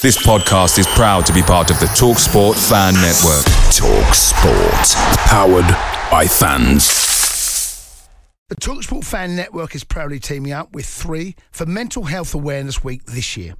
This 0.00 0.16
podcast 0.24 0.78
is 0.78 0.86
proud 0.86 1.26
to 1.26 1.32
be 1.32 1.42
part 1.42 1.72
of 1.72 1.80
the 1.80 1.86
TalkSport 1.86 2.54
Fan 2.68 2.94
Network. 2.94 3.44
TalkSport, 3.74 4.94
powered 5.26 5.66
by 6.08 6.24
fans. 6.24 8.06
The 8.48 8.54
TalkSport 8.54 9.02
Fan 9.04 9.34
Network 9.34 9.74
is 9.74 9.82
proudly 9.82 10.20
teaming 10.20 10.52
up 10.52 10.72
with 10.72 10.86
three 10.86 11.34
for 11.50 11.66
Mental 11.66 12.04
Health 12.04 12.32
Awareness 12.32 12.84
Week 12.84 13.06
this 13.06 13.36
year. 13.36 13.56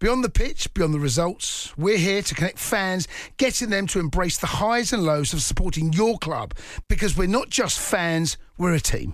Beyond 0.00 0.24
the 0.24 0.30
pitch, 0.30 0.72
beyond 0.72 0.94
the 0.94 0.98
results, 0.98 1.76
we're 1.76 1.98
here 1.98 2.22
to 2.22 2.34
connect 2.34 2.58
fans, 2.58 3.06
getting 3.36 3.68
them 3.68 3.86
to 3.88 4.00
embrace 4.00 4.38
the 4.38 4.46
highs 4.46 4.94
and 4.94 5.04
lows 5.04 5.34
of 5.34 5.42
supporting 5.42 5.92
your 5.92 6.16
club 6.16 6.54
because 6.88 7.18
we're 7.18 7.28
not 7.28 7.50
just 7.50 7.78
fans, 7.78 8.38
we're 8.56 8.72
a 8.72 8.80
team. 8.80 9.12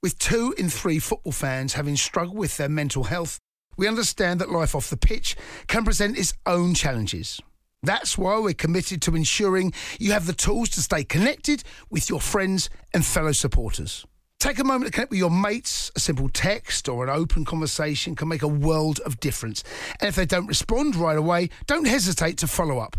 With 0.00 0.16
two 0.20 0.54
in 0.56 0.70
three 0.70 1.00
football 1.00 1.32
fans 1.32 1.72
having 1.72 1.96
struggled 1.96 2.38
with 2.38 2.56
their 2.56 2.68
mental 2.68 3.02
health, 3.02 3.40
we 3.80 3.88
understand 3.88 4.38
that 4.38 4.50
life 4.50 4.74
off 4.74 4.90
the 4.90 4.96
pitch 4.98 5.34
can 5.66 5.86
present 5.86 6.18
its 6.18 6.34
own 6.44 6.74
challenges. 6.74 7.40
That's 7.82 8.18
why 8.18 8.38
we're 8.38 8.52
committed 8.52 9.00
to 9.02 9.16
ensuring 9.16 9.72
you 9.98 10.12
have 10.12 10.26
the 10.26 10.34
tools 10.34 10.68
to 10.70 10.82
stay 10.82 11.02
connected 11.02 11.64
with 11.88 12.10
your 12.10 12.20
friends 12.20 12.68
and 12.92 13.06
fellow 13.06 13.32
supporters. 13.32 14.04
Take 14.38 14.58
a 14.58 14.64
moment 14.64 14.84
to 14.84 14.92
connect 14.92 15.12
with 15.12 15.18
your 15.18 15.30
mates. 15.30 15.90
A 15.96 16.00
simple 16.00 16.28
text 16.28 16.90
or 16.90 17.04
an 17.04 17.08
open 17.08 17.46
conversation 17.46 18.14
can 18.14 18.28
make 18.28 18.42
a 18.42 18.48
world 18.48 19.00
of 19.06 19.18
difference. 19.18 19.64
And 19.98 20.08
if 20.08 20.14
they 20.14 20.26
don't 20.26 20.46
respond 20.46 20.94
right 20.94 21.16
away, 21.16 21.48
don't 21.66 21.86
hesitate 21.86 22.36
to 22.38 22.46
follow 22.46 22.80
up. 22.80 22.98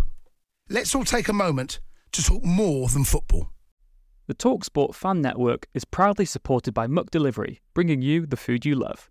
Let's 0.68 0.96
all 0.96 1.06
take 1.06 1.28
a 1.28 1.34
moment 1.34 1.80
to 2.14 2.24
talk 2.24 2.44
more 2.44 2.88
than 2.90 3.04
football. 3.04 3.52
The 4.26 4.34
TalkSport 4.34 4.96
Fan 4.96 5.22
Network 5.22 5.68
is 5.76 5.86
proudly 5.86 6.26
supported 6.26 6.74
by 6.74 6.88
McDelivery, 6.88 7.60
bringing 7.76 8.02
you 8.02 8.26
the 8.26 8.36
food 8.36 8.66
you 8.66 8.74
love. 8.74 9.11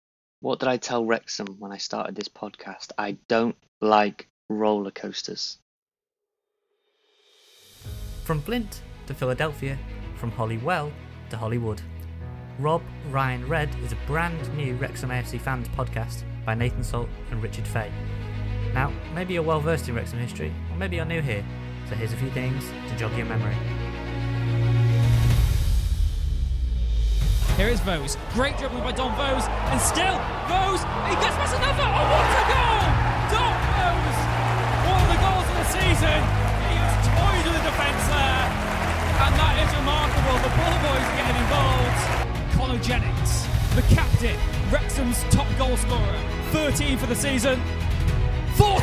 what 0.41 0.59
did 0.59 0.67
I 0.67 0.77
tell 0.77 1.05
Wrexham 1.05 1.55
when 1.59 1.71
I 1.71 1.77
started 1.77 2.15
this 2.15 2.27
podcast? 2.27 2.91
I 2.97 3.17
don't 3.27 3.55
like 3.79 4.27
roller 4.49 4.91
coasters. 4.91 5.59
From 8.25 8.41
Flint 8.41 8.81
to 9.05 9.13
Philadelphia, 9.13 9.77
from 10.15 10.31
Holywell 10.31 10.91
to 11.29 11.37
Hollywood. 11.37 11.81
Rob 12.59 12.81
Ryan 13.09 13.47
Red 13.47 13.69
is 13.83 13.91
a 13.91 13.97
brand 14.07 14.55
new 14.57 14.75
Wrexham 14.75 15.11
AFC 15.11 15.39
fans 15.39 15.69
podcast 15.69 16.23
by 16.43 16.55
Nathan 16.55 16.83
Salt 16.83 17.09
and 17.29 17.41
Richard 17.41 17.67
Fay. 17.67 17.91
Now, 18.73 18.91
maybe 19.13 19.35
you're 19.35 19.43
well 19.43 19.61
versed 19.61 19.89
in 19.89 19.95
Wrexham 19.95 20.19
history, 20.19 20.53
or 20.71 20.77
maybe 20.77 20.95
you're 20.95 21.05
new 21.05 21.21
here, 21.21 21.45
so 21.87 21.95
here's 21.95 22.13
a 22.13 22.17
few 22.17 22.31
things 22.31 22.67
to 22.89 22.97
jog 22.97 23.15
your 23.15 23.27
memory. 23.27 23.55
Here 27.61 27.69
is 27.69 27.79
Vose. 27.81 28.17
Great 28.33 28.57
dribbling 28.57 28.81
by 28.81 28.91
Don 28.91 29.13
Vose. 29.13 29.45
And 29.69 29.77
still, 29.77 30.17
Vose, 30.49 30.81
he 31.05 31.13
gets 31.21 31.37
past 31.37 31.53
another. 31.53 31.85
Oh, 31.85 32.09
what 32.09 32.25
a 32.25 32.43
goal! 32.49 32.89
Don 33.37 33.53
Vose! 33.69 34.21
One 34.89 34.97
of 34.97 35.09
the 35.13 35.21
goals 35.21 35.45
of 35.45 35.55
the 35.61 35.69
season. 35.69 36.19
He 36.57 36.73
has 36.81 37.05
toyed 37.05 37.45
with 37.45 37.61
the 37.61 37.65
defence 37.69 38.01
there. 38.09 38.45
And 39.13 39.33
that 39.37 39.55
is 39.61 39.69
remarkable. 39.77 40.37
The 40.41 40.53
Bull 40.57 40.77
Boys 40.89 41.09
getting 41.13 41.37
involved. 41.37 42.01
Connor 42.57 42.81
Jennings, 42.81 43.45
the 43.77 43.85
captain, 43.93 44.41
Wrexham's 44.73 45.21
top 45.29 45.45
goal 45.61 45.77
scorer. 45.77 46.17
13 46.57 46.97
for 46.97 47.05
the 47.05 47.13
season. 47.13 47.61
14! 48.57 48.73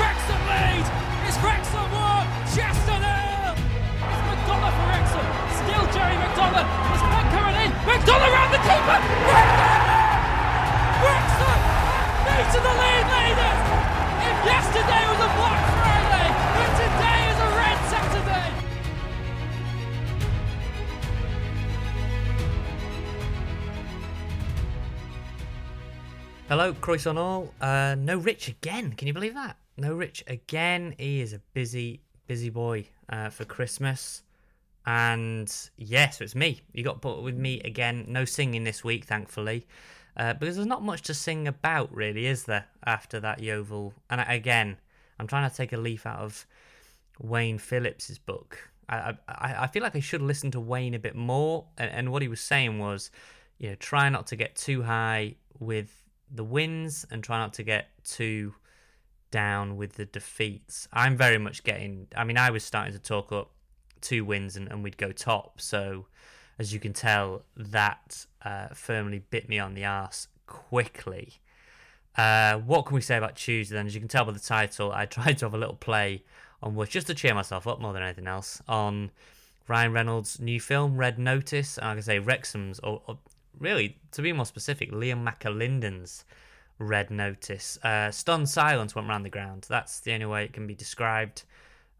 Wrexham 0.00 0.40
lead! 0.48 0.86
It's 1.28 1.36
Wrexham 1.44 1.92
1, 1.92 2.56
Chester 2.56 2.98
nil! 3.04 3.52
It's 3.52 4.22
McDonagh 4.32 4.72
for 4.80 4.86
Wrexham. 4.88 5.26
Still 5.60 5.84
Jerry 5.92 6.16
McDonagh. 6.16 6.64
It's 6.96 7.21
Ben 7.86 8.00
coming 8.06 8.28
in. 8.28 8.32
Round 8.32 8.54
the 8.54 8.58
keeper. 8.62 8.98
Wrexham! 11.02 11.58
Wrexham! 12.26 12.52
To 12.52 12.58
the 12.62 12.74
lead 12.78 13.06
leaders! 13.10 13.60
If 14.22 14.36
yesterday 14.46 15.02
was 15.10 15.18
a 15.18 15.30
Black 15.34 15.62
Friday, 15.82 16.28
then 16.54 16.70
today 16.78 17.20
is 17.26 17.38
a 17.42 17.48
Red 17.58 17.78
Saturday! 17.90 18.50
Hello, 26.48 26.74
Croissant 26.74 27.18
all. 27.18 27.52
Uh, 27.60 27.96
no 27.98 28.16
Rich 28.18 28.48
again. 28.48 28.92
Can 28.92 29.08
you 29.08 29.14
believe 29.14 29.34
that? 29.34 29.56
No 29.76 29.94
Rich 29.94 30.22
again. 30.28 30.94
He 30.98 31.20
is 31.20 31.32
a 31.32 31.40
busy, 31.52 32.00
busy 32.28 32.50
boy 32.50 32.86
uh, 33.08 33.30
for 33.30 33.44
Christmas. 33.44 34.22
And 34.84 35.52
yes, 35.76 36.20
it's 36.20 36.34
me. 36.34 36.62
You 36.72 36.82
got 36.82 37.00
put 37.00 37.22
with 37.22 37.36
me 37.36 37.60
again. 37.60 38.06
No 38.08 38.24
singing 38.24 38.64
this 38.64 38.82
week, 38.82 39.04
thankfully. 39.04 39.66
Uh, 40.16 40.34
because 40.34 40.56
there's 40.56 40.66
not 40.66 40.82
much 40.82 41.02
to 41.02 41.14
sing 41.14 41.48
about, 41.48 41.94
really, 41.94 42.26
is 42.26 42.44
there, 42.44 42.66
after 42.84 43.20
that 43.20 43.40
Yeovil? 43.40 43.94
And 44.10 44.24
again, 44.26 44.76
I'm 45.18 45.26
trying 45.26 45.48
to 45.48 45.56
take 45.56 45.72
a 45.72 45.76
leaf 45.76 46.04
out 46.04 46.18
of 46.18 46.46
Wayne 47.20 47.58
Phillips's 47.58 48.18
book. 48.18 48.70
I, 48.88 49.14
I, 49.28 49.54
I 49.60 49.66
feel 49.68 49.82
like 49.82 49.96
I 49.96 50.00
should 50.00 50.20
listen 50.20 50.50
to 50.50 50.60
Wayne 50.60 50.94
a 50.94 50.98
bit 50.98 51.14
more. 51.14 51.66
And, 51.78 51.90
and 51.90 52.12
what 52.12 52.22
he 52.22 52.28
was 52.28 52.40
saying 52.40 52.78
was, 52.78 53.10
you 53.58 53.70
know, 53.70 53.76
try 53.76 54.08
not 54.08 54.26
to 54.28 54.36
get 54.36 54.56
too 54.56 54.82
high 54.82 55.36
with 55.58 56.04
the 56.30 56.44
wins 56.44 57.06
and 57.10 57.22
try 57.22 57.38
not 57.38 57.54
to 57.54 57.62
get 57.62 57.88
too 58.04 58.54
down 59.30 59.76
with 59.76 59.94
the 59.94 60.04
defeats. 60.04 60.88
I'm 60.92 61.16
very 61.16 61.38
much 61.38 61.64
getting. 61.64 62.08
I 62.16 62.24
mean, 62.24 62.36
I 62.36 62.50
was 62.50 62.64
starting 62.64 62.92
to 62.92 62.98
talk 62.98 63.32
up 63.32 63.50
two 64.02 64.24
wins 64.24 64.56
and, 64.56 64.68
and 64.68 64.82
we'd 64.82 64.98
go 64.98 65.12
top. 65.12 65.60
So, 65.60 66.06
as 66.58 66.72
you 66.74 66.80
can 66.80 66.92
tell, 66.92 67.42
that 67.56 68.26
uh, 68.44 68.68
firmly 68.74 69.22
bit 69.30 69.48
me 69.48 69.58
on 69.58 69.74
the 69.74 69.84
arse 69.84 70.28
quickly. 70.46 71.34
Uh, 72.16 72.58
what 72.58 72.84
can 72.84 72.94
we 72.94 73.00
say 73.00 73.16
about 73.16 73.36
Tuesday 73.36 73.74
then? 73.74 73.86
As 73.86 73.94
you 73.94 74.00
can 74.00 74.08
tell 74.08 74.24
by 74.24 74.32
the 74.32 74.40
title, 74.40 74.92
I 74.92 75.06
tried 75.06 75.38
to 75.38 75.46
have 75.46 75.54
a 75.54 75.58
little 75.58 75.76
play 75.76 76.22
on 76.62 76.74
which 76.74 76.90
just 76.90 77.06
to 77.08 77.14
cheer 77.14 77.34
myself 77.34 77.66
up 77.66 77.80
more 77.80 77.92
than 77.92 78.02
anything 78.02 78.26
else 78.26 78.62
on 78.68 79.10
Ryan 79.66 79.92
Reynolds' 79.92 80.40
new 80.40 80.60
film 80.60 80.96
Red 80.96 81.18
Notice. 81.18 81.78
And 81.78 81.86
I 81.88 81.94
can 81.94 82.02
say 82.02 82.18
Wrexham's, 82.18 82.78
or, 82.80 83.02
or 83.06 83.18
really 83.58 83.98
to 84.12 84.22
be 84.22 84.32
more 84.32 84.46
specific, 84.46 84.92
Liam 84.92 85.26
McAlinden's 85.26 86.24
Red 86.78 87.10
Notice. 87.10 87.78
Uh, 87.82 88.10
stunned 88.10 88.48
silence 88.48 88.94
went 88.94 89.08
round 89.08 89.24
the 89.24 89.30
ground. 89.30 89.66
That's 89.68 90.00
the 90.00 90.12
only 90.12 90.26
way 90.26 90.44
it 90.44 90.52
can 90.52 90.66
be 90.66 90.74
described. 90.74 91.44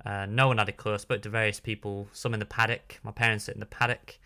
Uh, 0.04 0.26
no 0.26 0.48
one 0.48 0.58
had 0.58 0.68
a 0.68 0.72
clue. 0.72 0.94
I 0.94 0.96
spoke 0.96 1.22
to 1.22 1.28
various 1.28 1.60
people, 1.60 2.08
some 2.12 2.34
in 2.34 2.40
the 2.40 2.46
paddock. 2.46 2.98
My 3.02 3.12
parents 3.12 3.44
sit 3.44 3.54
in 3.54 3.60
the 3.60 3.66
paddock. 3.66 4.18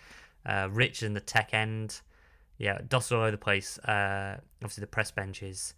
Uh, 0.45 0.69
Rich 0.71 1.03
in 1.03 1.15
the 1.15 1.21
tech 1.21 1.53
end. 1.53 2.01
Yeah, 2.59 2.79
dotted 2.89 3.13
all 3.13 3.23
over 3.23 3.31
the 3.33 3.39
place. 3.39 3.79
Uh, 3.81 4.39
obviously, 4.63 4.81
the 4.81 4.87
press 4.87 5.11
benches 5.11 5.75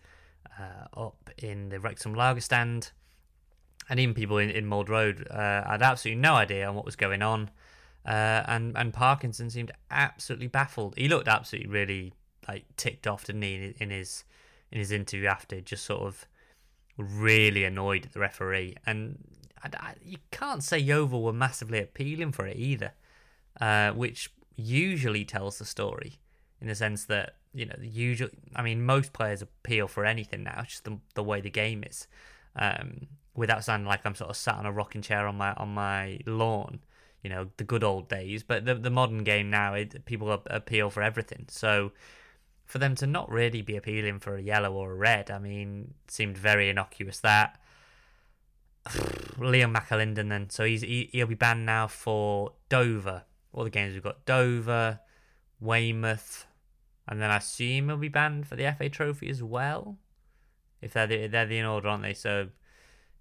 uh, 0.58 1.00
up 1.00 1.30
in 1.38 1.70
the 1.70 1.80
Wrexham 1.80 2.14
Lager 2.14 2.40
stand. 2.40 2.92
And 3.90 3.98
even 3.98 4.14
people 4.14 4.38
in, 4.38 4.50
in 4.50 4.66
Mold 4.66 4.88
Road 4.88 5.26
uh, 5.30 5.68
had 5.68 5.82
absolutely 5.82 6.20
no 6.20 6.34
idea 6.34 6.68
on 6.68 6.74
what 6.74 6.84
was 6.84 6.96
going 6.96 7.22
on. 7.22 7.50
Uh, 8.06 8.42
and, 8.46 8.76
and 8.76 8.92
Parkinson 8.92 9.50
seemed 9.50 9.72
absolutely 9.90 10.46
baffled. 10.46 10.94
He 10.96 11.08
looked 11.08 11.28
absolutely 11.28 11.70
really 11.70 12.12
like 12.46 12.64
ticked 12.76 13.06
off, 13.06 13.24
didn't 13.24 13.42
he, 13.42 13.74
in 13.78 13.90
his 13.90 14.24
in 14.70 14.78
his 14.78 14.92
interview 14.92 15.26
after, 15.26 15.60
just 15.60 15.84
sort 15.84 16.02
of 16.02 16.26
really 16.96 17.64
annoyed 17.64 18.06
at 18.06 18.12
the 18.12 18.20
referee. 18.20 18.76
And 18.86 19.18
I, 19.62 19.68
I, 19.76 19.94
you 20.04 20.18
can't 20.30 20.62
say 20.62 20.78
Yeovil 20.78 21.22
were 21.22 21.32
massively 21.32 21.80
appealing 21.80 22.32
for 22.32 22.46
it 22.46 22.56
either, 22.56 22.92
uh, 23.60 23.92
which 23.92 24.30
usually 24.56 25.24
tells 25.24 25.58
the 25.58 25.64
story 25.64 26.18
in 26.60 26.66
the 26.66 26.74
sense 26.74 27.04
that 27.04 27.36
you 27.54 27.64
know 27.64 27.76
usually 27.80 28.32
I 28.56 28.62
mean 28.62 28.84
most 28.84 29.12
players 29.12 29.42
appeal 29.42 29.88
for 29.88 30.04
anything 30.04 30.44
now, 30.44 30.62
just 30.62 30.84
the 30.84 30.98
the 31.14 31.22
way 31.22 31.40
the 31.40 31.50
game 31.50 31.84
is. 31.84 32.06
Um, 32.56 33.06
without 33.34 33.62
sounding 33.64 33.86
like 33.86 34.04
I'm 34.04 34.16
sort 34.16 34.30
of 34.30 34.36
sat 34.36 34.56
on 34.56 34.66
a 34.66 34.72
rocking 34.72 35.02
chair 35.02 35.26
on 35.28 35.36
my 35.36 35.52
on 35.54 35.68
my 35.68 36.18
lawn, 36.26 36.80
you 37.22 37.30
know, 37.30 37.48
the 37.56 37.64
good 37.64 37.84
old 37.84 38.08
days. 38.08 38.42
But 38.42 38.64
the 38.64 38.74
the 38.74 38.90
modern 38.90 39.24
game 39.24 39.48
now, 39.48 39.74
it, 39.74 40.04
people 40.04 40.30
appeal 40.46 40.90
for 40.90 41.02
everything. 41.02 41.46
So 41.48 41.92
for 42.66 42.78
them 42.78 42.94
to 42.96 43.06
not 43.06 43.30
really 43.30 43.62
be 43.62 43.76
appealing 43.76 44.18
for 44.18 44.36
a 44.36 44.42
yellow 44.42 44.72
or 44.72 44.92
a 44.92 44.96
red, 44.96 45.30
I 45.30 45.38
mean, 45.38 45.94
seemed 46.08 46.36
very 46.36 46.68
innocuous. 46.68 47.20
That 47.20 47.58
Liam 49.38 49.74
McAlinden 49.74 50.28
then, 50.28 50.50
so 50.50 50.64
he's 50.64 50.82
he, 50.82 51.08
he'll 51.12 51.26
be 51.26 51.34
banned 51.34 51.66
now 51.66 51.86
for 51.86 52.52
Dover. 52.68 53.24
All 53.52 53.64
the 53.64 53.70
games 53.70 53.94
we've 53.94 54.02
got 54.02 54.24
Dover, 54.24 55.00
Weymouth, 55.60 56.46
and 57.06 57.20
then 57.20 57.30
I 57.30 57.38
assume 57.38 57.88
he'll 57.88 57.96
be 57.96 58.08
banned 58.08 58.46
for 58.46 58.56
the 58.56 58.74
FA 58.76 58.88
Trophy 58.88 59.28
as 59.28 59.42
well. 59.42 59.98
If 60.80 60.92
they're 60.92 61.06
the, 61.06 61.26
they're 61.26 61.46
the 61.46 61.58
in 61.58 61.64
order, 61.64 61.88
aren't 61.88 62.02
they? 62.02 62.14
So 62.14 62.48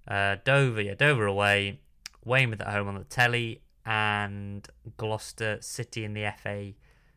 uh, 0.08 0.38
Dover, 0.44 0.82
yeah, 0.82 0.96
Dover 0.96 1.26
away, 1.26 1.80
Weymouth 2.24 2.62
at 2.62 2.68
home 2.68 2.88
on 2.88 2.96
the 2.96 3.04
telly, 3.04 3.62
and 3.86 4.68
Gloucester 4.98 5.58
City 5.62 6.04
in 6.04 6.14
the 6.14 6.32
FA 6.42 6.74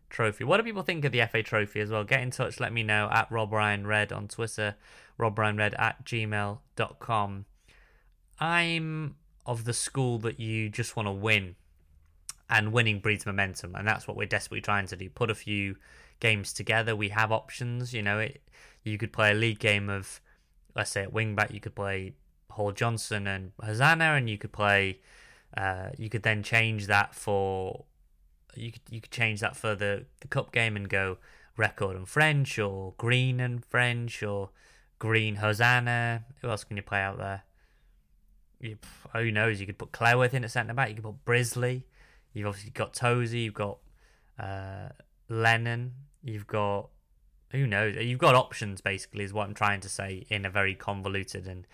Trophy. 0.08 0.44
What 0.44 0.58
do 0.58 0.62
people 0.62 0.82
think 0.82 1.05
of 1.05 1.12
the 1.12 1.26
FA 1.26 1.43
Trophy 1.43 1.81
as 1.81 1.91
well? 1.91 2.05
Get 2.05 2.20
in 2.20 2.31
touch, 2.31 2.61
let 2.61 2.73
me 2.73 2.82
know 2.82 3.08
at 3.11 3.31
Rob 3.31 3.52
Ryan 3.52 3.87
Red 3.87 4.12
on 4.12 4.29
Twitter, 4.29 4.76
Rob 5.19 5.38
Ryan 5.38 5.56
Red 5.56 5.75
at 5.75 6.05
gmail.com. 6.05 7.44
I'm 8.40 9.16
of 9.46 9.64
the 9.64 9.72
school 9.72 10.19
that 10.20 10.40
you 10.40 10.69
just 10.69 10.96
want 10.96 11.06
to 11.06 11.12
win, 11.12 11.56
and 12.48 12.72
winning 12.72 13.00
breeds 13.00 13.26
momentum, 13.26 13.75
and 13.75 13.87
that's 13.87 14.08
what 14.08 14.16
we're 14.16 14.26
desperately 14.26 14.60
trying 14.60 14.87
to 14.87 14.96
do. 14.96 15.08
Put 15.10 15.31
a 15.31 15.34
few 15.34 15.76
games 16.19 16.52
together. 16.52 16.96
We 16.96 17.10
have 17.10 17.31
options, 17.31 17.92
you 17.92 18.02
know. 18.02 18.19
It, 18.19 18.42
you 18.82 18.98
could 18.98 19.12
play 19.12 19.31
a 19.31 19.34
league 19.34 19.58
game 19.58 19.88
of, 19.90 20.20
let's 20.75 20.90
say 20.90 21.02
at 21.02 21.12
wing 21.12 21.34
back, 21.34 21.52
you 21.52 21.60
could 21.60 21.75
play 21.75 22.14
Hall 22.50 22.72
Johnson 22.72 23.26
and 23.26 23.52
Hosannah, 23.62 24.14
and 24.14 24.28
you 24.28 24.38
could 24.38 24.52
play. 24.52 25.00
Uh, 25.56 25.90
you 25.98 26.08
could 26.08 26.22
then 26.22 26.44
change 26.44 26.87
that 26.87 27.12
for 27.12 27.84
you 28.54 28.72
could 28.72 28.82
you 28.90 29.00
could 29.00 29.10
change 29.10 29.40
that 29.40 29.56
for 29.56 29.75
the, 29.75 30.04
the 30.20 30.28
cup 30.28 30.52
game 30.52 30.76
and 30.76 30.88
go 30.88 31.19
record 31.56 31.96
and 31.96 32.08
French 32.08 32.58
or 32.58 32.94
green 32.96 33.40
and 33.40 33.64
French 33.64 34.22
or 34.22 34.50
green 34.98 35.37
Hosannah. 35.37 36.25
Who 36.40 36.48
else 36.48 36.64
can 36.64 36.76
you 36.76 36.82
play 36.82 37.00
out 37.00 37.19
there? 37.19 37.42
You, 38.61 38.77
who 39.15 39.31
knows? 39.31 39.61
You 39.61 39.67
could 39.67 39.79
put 39.79 39.93
Cleworth 39.93 40.35
in 40.35 40.45
at 40.45 40.51
centre 40.51 40.75
back. 40.75 40.91
You 40.91 40.97
could 40.97 41.05
put 41.05 41.25
Brisley. 41.25 41.85
You've 42.33 42.47
obviously 42.47 42.71
got 42.71 42.93
Tozy. 42.93 43.45
You've 43.45 43.55
got 43.55 43.79
uh, 44.39 44.91
Lennon. 45.29 45.93
You've 46.23 46.47
got 46.47 46.91
who 47.51 47.67
knows? 47.67 47.97
You've 47.97 48.19
got 48.19 48.35
options 48.35 48.81
basically, 48.81 49.25
is 49.25 49.33
what 49.33 49.49
I'm 49.49 49.55
trying 49.55 49.81
to 49.81 49.89
say 49.89 50.25
in 50.29 50.45
a 50.45 50.51
very 50.51 50.75
convoluted 50.75 51.47
and 51.47 51.67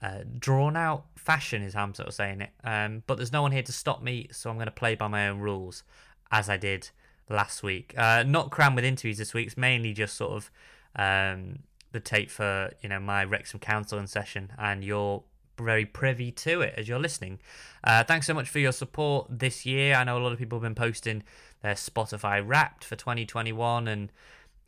uh, 0.00 0.20
drawn 0.38 0.76
out 0.76 1.06
fashion, 1.16 1.62
is 1.62 1.74
how 1.74 1.82
I'm 1.82 1.94
sort 1.94 2.08
of 2.08 2.14
saying 2.14 2.40
it. 2.40 2.50
Um, 2.62 3.02
but 3.06 3.16
there's 3.16 3.32
no 3.32 3.42
one 3.42 3.52
here 3.52 3.62
to 3.62 3.72
stop 3.72 4.02
me, 4.02 4.28
so 4.30 4.50
I'm 4.50 4.56
going 4.56 4.66
to 4.66 4.72
play 4.72 4.94
by 4.94 5.08
my 5.08 5.28
own 5.28 5.40
rules 5.40 5.82
as 6.30 6.48
I 6.48 6.56
did 6.56 6.90
last 7.28 7.62
week. 7.62 7.94
Uh, 7.96 8.22
not 8.24 8.50
crammed 8.50 8.76
with 8.76 8.84
interviews 8.84 9.18
this 9.18 9.34
week. 9.34 9.46
It's 9.46 9.56
mainly 9.56 9.92
just 9.92 10.16
sort 10.16 10.32
of 10.32 10.50
um, 10.94 11.60
the 11.92 12.00
tape 12.00 12.30
for 12.30 12.70
you 12.82 12.88
know 12.88 13.00
my 13.00 13.24
Wrexham 13.24 13.58
counselling 13.58 14.06
session, 14.06 14.52
and 14.56 14.84
you're 14.84 15.24
very 15.58 15.84
privy 15.84 16.30
to 16.32 16.60
it 16.60 16.74
as 16.76 16.88
you're 16.88 16.98
listening. 16.98 17.38
Uh, 17.82 18.04
thanks 18.04 18.26
so 18.26 18.34
much 18.34 18.48
for 18.48 18.58
your 18.58 18.72
support 18.72 19.26
this 19.30 19.64
year. 19.66 19.94
I 19.94 20.04
know 20.04 20.18
a 20.18 20.20
lot 20.20 20.32
of 20.32 20.38
people 20.38 20.58
have 20.58 20.62
been 20.62 20.74
posting 20.74 21.22
their 21.62 21.74
Spotify 21.74 22.42
Wrapped 22.44 22.84
for 22.84 22.96
2021, 22.96 23.88
and 23.88 24.12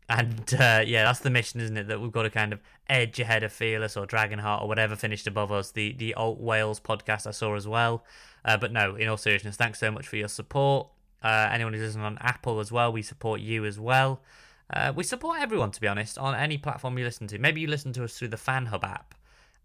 and 0.09 0.53
uh, 0.53 0.83
yeah, 0.85 1.03
that's 1.03 1.19
the 1.19 1.29
mission, 1.29 1.59
isn't 1.59 1.77
it? 1.77 1.87
That 1.87 2.01
we've 2.01 2.11
got 2.11 2.23
to 2.23 2.29
kind 2.29 2.53
of 2.53 2.61
edge 2.89 3.19
ahead 3.19 3.43
of 3.43 3.51
Fearless 3.51 3.97
or 3.97 4.05
Dragonheart 4.05 4.61
or 4.61 4.67
whatever 4.67 4.95
finished 4.95 5.27
above 5.27 5.51
us. 5.51 5.71
The 5.71 5.93
the 5.93 6.13
Alt 6.13 6.39
Wales 6.39 6.79
podcast 6.79 7.27
I 7.27 7.31
saw 7.31 7.55
as 7.55 7.67
well. 7.67 8.03
Uh, 8.45 8.57
but 8.57 8.71
no, 8.71 8.95
in 8.95 9.07
all 9.07 9.17
seriousness, 9.17 9.57
thanks 9.57 9.79
so 9.79 9.91
much 9.91 10.07
for 10.07 10.15
your 10.15 10.29
support. 10.29 10.87
Uh, 11.21 11.49
anyone 11.51 11.73
who's 11.73 11.81
listening 11.81 12.05
on 12.05 12.17
Apple 12.21 12.59
as 12.59 12.71
well, 12.71 12.91
we 12.91 13.01
support 13.01 13.41
you 13.41 13.65
as 13.65 13.79
well. 13.79 14.21
Uh, 14.69 14.93
we 14.95 15.03
support 15.03 15.39
everyone, 15.39 15.71
to 15.71 15.81
be 15.81 15.87
honest, 15.87 16.17
on 16.17 16.35
any 16.35 16.57
platform 16.57 16.97
you 16.97 17.03
listen 17.03 17.27
to. 17.27 17.39
Maybe 17.39 17.61
you 17.61 17.67
listen 17.67 17.93
to 17.93 18.03
us 18.03 18.17
through 18.17 18.29
the 18.29 18.37
FanHub 18.37 18.83
app, 18.83 19.15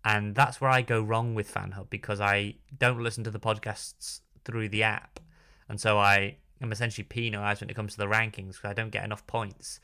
and 0.04 0.34
that's 0.34 0.60
where 0.60 0.70
I 0.70 0.82
go 0.82 1.00
wrong 1.00 1.34
with 1.34 1.52
FanHub 1.52 1.90
because 1.90 2.20
I 2.20 2.54
don't 2.76 3.02
listen 3.02 3.24
to 3.24 3.30
the 3.30 3.40
podcasts 3.40 4.20
through 4.44 4.68
the 4.68 4.82
app, 4.82 5.20
and 5.68 5.80
so 5.80 5.98
I 5.98 6.36
am 6.60 6.72
essentially 6.72 7.04
penalised 7.04 7.60
when 7.60 7.70
it 7.70 7.76
comes 7.76 7.92
to 7.92 7.98
the 7.98 8.06
rankings 8.06 8.54
because 8.54 8.70
I 8.70 8.72
don't 8.74 8.90
get 8.90 9.04
enough 9.04 9.26
points. 9.26 9.80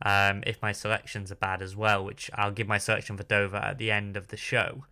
Um, 0.00 0.44
if 0.46 0.62
my 0.62 0.70
selections 0.72 1.32
are 1.32 1.36
bad 1.36 1.60
as 1.60 1.74
well, 1.74 2.04
which 2.04 2.30
I'll 2.34 2.52
give 2.52 2.68
my 2.68 2.78
selection 2.78 3.16
for 3.16 3.24
Dover 3.24 3.56
at 3.56 3.78
the 3.78 3.90
end 3.90 4.16
of 4.16 4.28
the 4.28 4.36
show. 4.36 4.84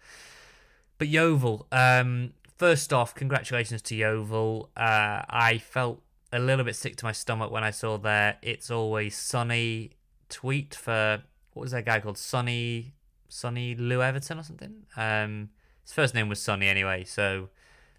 But 0.98 1.08
Yeovil, 1.08 1.68
um, 1.70 2.32
first 2.56 2.92
off, 2.92 3.14
congratulations 3.14 3.82
to 3.82 3.94
Yeovil. 3.94 4.70
Uh, 4.76 5.22
I 5.28 5.58
felt 5.58 6.02
a 6.32 6.40
little 6.40 6.64
bit 6.64 6.74
sick 6.74 6.96
to 6.96 7.04
my 7.04 7.12
stomach 7.12 7.52
when 7.52 7.62
I 7.62 7.70
saw 7.70 7.98
their 7.98 8.38
"It's 8.42 8.70
Always 8.70 9.16
Sunny" 9.16 9.92
tweet 10.28 10.74
for 10.74 11.22
what 11.52 11.62
was 11.62 11.70
that 11.70 11.84
guy 11.84 12.00
called 12.00 12.18
Sonny 12.18 12.95
Sonny 13.36 13.74
Lou 13.74 14.02
Everton 14.02 14.38
or 14.38 14.42
something. 14.42 14.86
Um, 14.96 15.50
his 15.82 15.92
first 15.92 16.14
name 16.14 16.28
was 16.28 16.40
Sonny 16.40 16.68
anyway, 16.68 17.04
so 17.04 17.50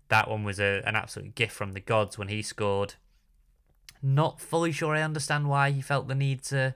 that 0.09 0.29
one 0.29 0.43
was 0.43 0.59
a, 0.59 0.81
an 0.85 0.95
absolute 0.95 1.35
gift 1.35 1.53
from 1.53 1.73
the 1.73 1.79
gods 1.79 2.17
when 2.17 2.27
he 2.27 2.41
scored. 2.41 2.95
Not 4.01 4.41
fully 4.41 4.71
sure 4.71 4.95
I 4.95 5.01
understand 5.01 5.47
why 5.47 5.71
he 5.71 5.81
felt 5.81 6.07
the 6.07 6.15
need 6.15 6.43
to 6.45 6.75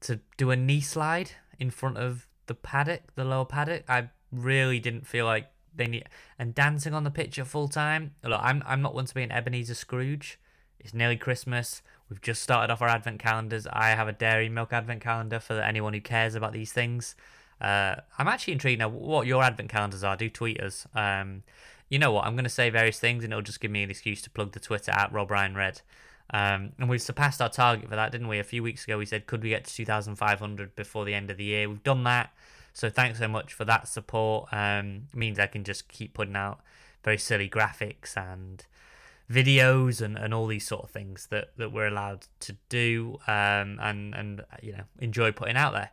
to 0.00 0.20
do 0.36 0.50
a 0.50 0.56
knee 0.56 0.82
slide 0.82 1.30
in 1.58 1.70
front 1.70 1.96
of 1.96 2.26
the 2.46 2.54
paddock, 2.54 3.14
the 3.14 3.24
lower 3.24 3.46
paddock. 3.46 3.84
I 3.88 4.10
really 4.30 4.78
didn't 4.78 5.06
feel 5.06 5.24
like 5.24 5.46
they 5.74 5.86
need 5.86 6.04
and 6.38 6.54
dancing 6.54 6.92
on 6.92 7.04
the 7.04 7.10
pitch 7.10 7.38
at 7.38 7.46
full 7.46 7.68
time. 7.68 8.14
Look, 8.22 8.40
I'm 8.42 8.62
I'm 8.66 8.82
not 8.82 8.94
one 8.94 9.06
to 9.06 9.14
be 9.14 9.22
an 9.22 9.32
Ebenezer 9.32 9.74
Scrooge. 9.74 10.38
It's 10.78 10.92
nearly 10.92 11.16
Christmas. 11.16 11.80
We've 12.10 12.20
just 12.20 12.42
started 12.42 12.70
off 12.70 12.82
our 12.82 12.88
advent 12.88 13.20
calendars. 13.20 13.66
I 13.72 13.90
have 13.90 14.06
a 14.06 14.12
dairy 14.12 14.50
milk 14.50 14.72
advent 14.72 15.00
calendar 15.00 15.40
for 15.40 15.58
anyone 15.58 15.94
who 15.94 16.00
cares 16.02 16.34
about 16.34 16.52
these 16.52 16.72
things. 16.72 17.16
Uh, 17.60 17.96
I'm 18.18 18.28
actually 18.28 18.54
intrigued 18.54 18.80
now 18.80 18.88
what 18.88 19.26
your 19.26 19.42
advent 19.42 19.70
calendars 19.70 20.04
are. 20.04 20.16
Do 20.16 20.28
tweet 20.28 20.60
us. 20.60 20.86
Um, 20.94 21.42
you 21.88 21.98
know 21.98 22.12
what? 22.12 22.26
I'm 22.26 22.34
going 22.34 22.44
to 22.44 22.50
say 22.50 22.70
various 22.70 22.98
things, 22.98 23.24
and 23.24 23.32
it'll 23.32 23.42
just 23.42 23.60
give 23.60 23.70
me 23.70 23.82
an 23.82 23.90
excuse 23.90 24.22
to 24.22 24.30
plug 24.30 24.52
the 24.52 24.60
Twitter 24.60 24.92
at 24.92 25.12
Rob 25.12 25.30
Ryan 25.30 25.54
Red. 25.54 25.80
Um, 26.30 26.72
and 26.78 26.88
we've 26.88 27.02
surpassed 27.02 27.40
our 27.42 27.50
target 27.50 27.88
for 27.88 27.96
that, 27.96 28.10
didn't 28.10 28.28
we? 28.28 28.38
A 28.38 28.44
few 28.44 28.62
weeks 28.62 28.84
ago, 28.84 28.98
we 28.98 29.06
said 29.06 29.26
could 29.26 29.42
we 29.42 29.50
get 29.50 29.64
to 29.64 29.74
2,500 29.74 30.74
before 30.74 31.04
the 31.04 31.14
end 31.14 31.30
of 31.30 31.36
the 31.36 31.44
year? 31.44 31.68
We've 31.68 31.82
done 31.82 32.04
that. 32.04 32.30
So 32.72 32.90
thanks 32.90 33.18
so 33.18 33.28
much 33.28 33.52
for 33.52 33.64
that 33.66 33.86
support. 33.86 34.48
Um, 34.52 35.08
means 35.14 35.38
I 35.38 35.46
can 35.46 35.62
just 35.62 35.88
keep 35.88 36.14
putting 36.14 36.34
out 36.34 36.60
very 37.04 37.18
silly 37.18 37.48
graphics 37.48 38.16
and 38.16 38.64
videos 39.30 40.00
and, 40.00 40.18
and 40.18 40.34
all 40.34 40.46
these 40.46 40.66
sort 40.66 40.84
of 40.84 40.90
things 40.90 41.28
that, 41.30 41.56
that 41.56 41.72
we're 41.72 41.86
allowed 41.86 42.26
to 42.40 42.56
do 42.68 43.18
um, 43.26 43.78
and 43.80 44.14
and 44.14 44.44
you 44.62 44.72
know 44.72 44.84
enjoy 44.98 45.30
putting 45.30 45.56
out 45.56 45.72
there. 45.72 45.90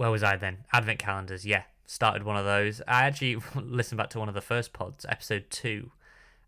Where 0.00 0.10
was 0.10 0.22
I 0.22 0.36
then? 0.36 0.64
Advent 0.72 0.98
calendars, 0.98 1.44
yeah, 1.44 1.64
started 1.84 2.22
one 2.22 2.34
of 2.34 2.46
those. 2.46 2.80
I 2.88 3.04
actually 3.04 3.36
listened 3.54 3.98
back 3.98 4.08
to 4.10 4.18
one 4.18 4.30
of 4.30 4.34
the 4.34 4.40
first 4.40 4.72
pods, 4.72 5.04
episode 5.06 5.50
two, 5.50 5.90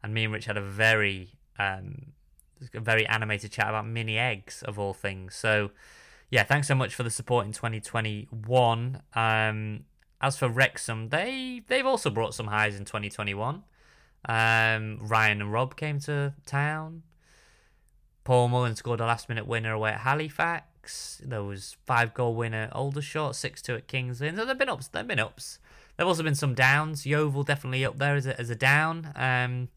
and 0.02 0.14
me 0.14 0.24
and 0.24 0.32
Rich 0.32 0.46
had 0.46 0.56
a 0.56 0.62
very 0.62 1.34
um, 1.58 2.12
a 2.72 2.80
very 2.80 3.06
animated 3.06 3.52
chat 3.52 3.68
about 3.68 3.86
mini 3.86 4.16
eggs 4.16 4.62
of 4.62 4.78
all 4.78 4.94
things. 4.94 5.34
So 5.34 5.70
yeah, 6.30 6.44
thanks 6.44 6.66
so 6.66 6.74
much 6.74 6.94
for 6.94 7.02
the 7.02 7.10
support 7.10 7.44
in 7.44 7.52
2021. 7.52 9.02
Um, 9.14 9.84
as 10.22 10.38
for 10.38 10.48
Wrexham, 10.48 11.10
they 11.10 11.60
they've 11.66 11.84
also 11.84 12.08
brought 12.08 12.32
some 12.32 12.46
highs 12.46 12.74
in 12.74 12.86
2021. 12.86 13.64
Um, 14.24 14.98
Ryan 14.98 15.42
and 15.42 15.52
Rob 15.52 15.76
came 15.76 16.00
to 16.00 16.32
town. 16.46 17.02
Paul 18.24 18.48
Mullin 18.48 18.76
scored 18.76 19.00
a 19.00 19.04
last 19.04 19.28
minute 19.28 19.46
winner 19.46 19.74
away 19.74 19.90
at 19.90 20.00
Halifax. 20.00 20.71
There 21.24 21.42
was 21.42 21.76
five 21.86 22.14
goal 22.14 22.34
winner 22.34 22.68
Aldershot, 22.72 23.36
six 23.36 23.62
two 23.62 23.74
at 23.74 23.88
King's 23.88 24.20
Lynn. 24.20 24.36
So 24.36 24.44
there've 24.44 24.58
been 24.58 24.68
ups. 24.68 24.88
There've 24.88 25.06
been 25.06 25.18
ups. 25.18 25.58
There've 25.96 26.08
also 26.08 26.22
been 26.22 26.34
some 26.34 26.54
downs. 26.54 27.06
Yeovil 27.06 27.44
definitely 27.44 27.84
up 27.84 27.98
there 27.98 28.16
as 28.16 28.26
a, 28.26 28.38
as 28.40 28.50
a 28.50 28.56
down. 28.56 29.12
Um, 29.14 29.68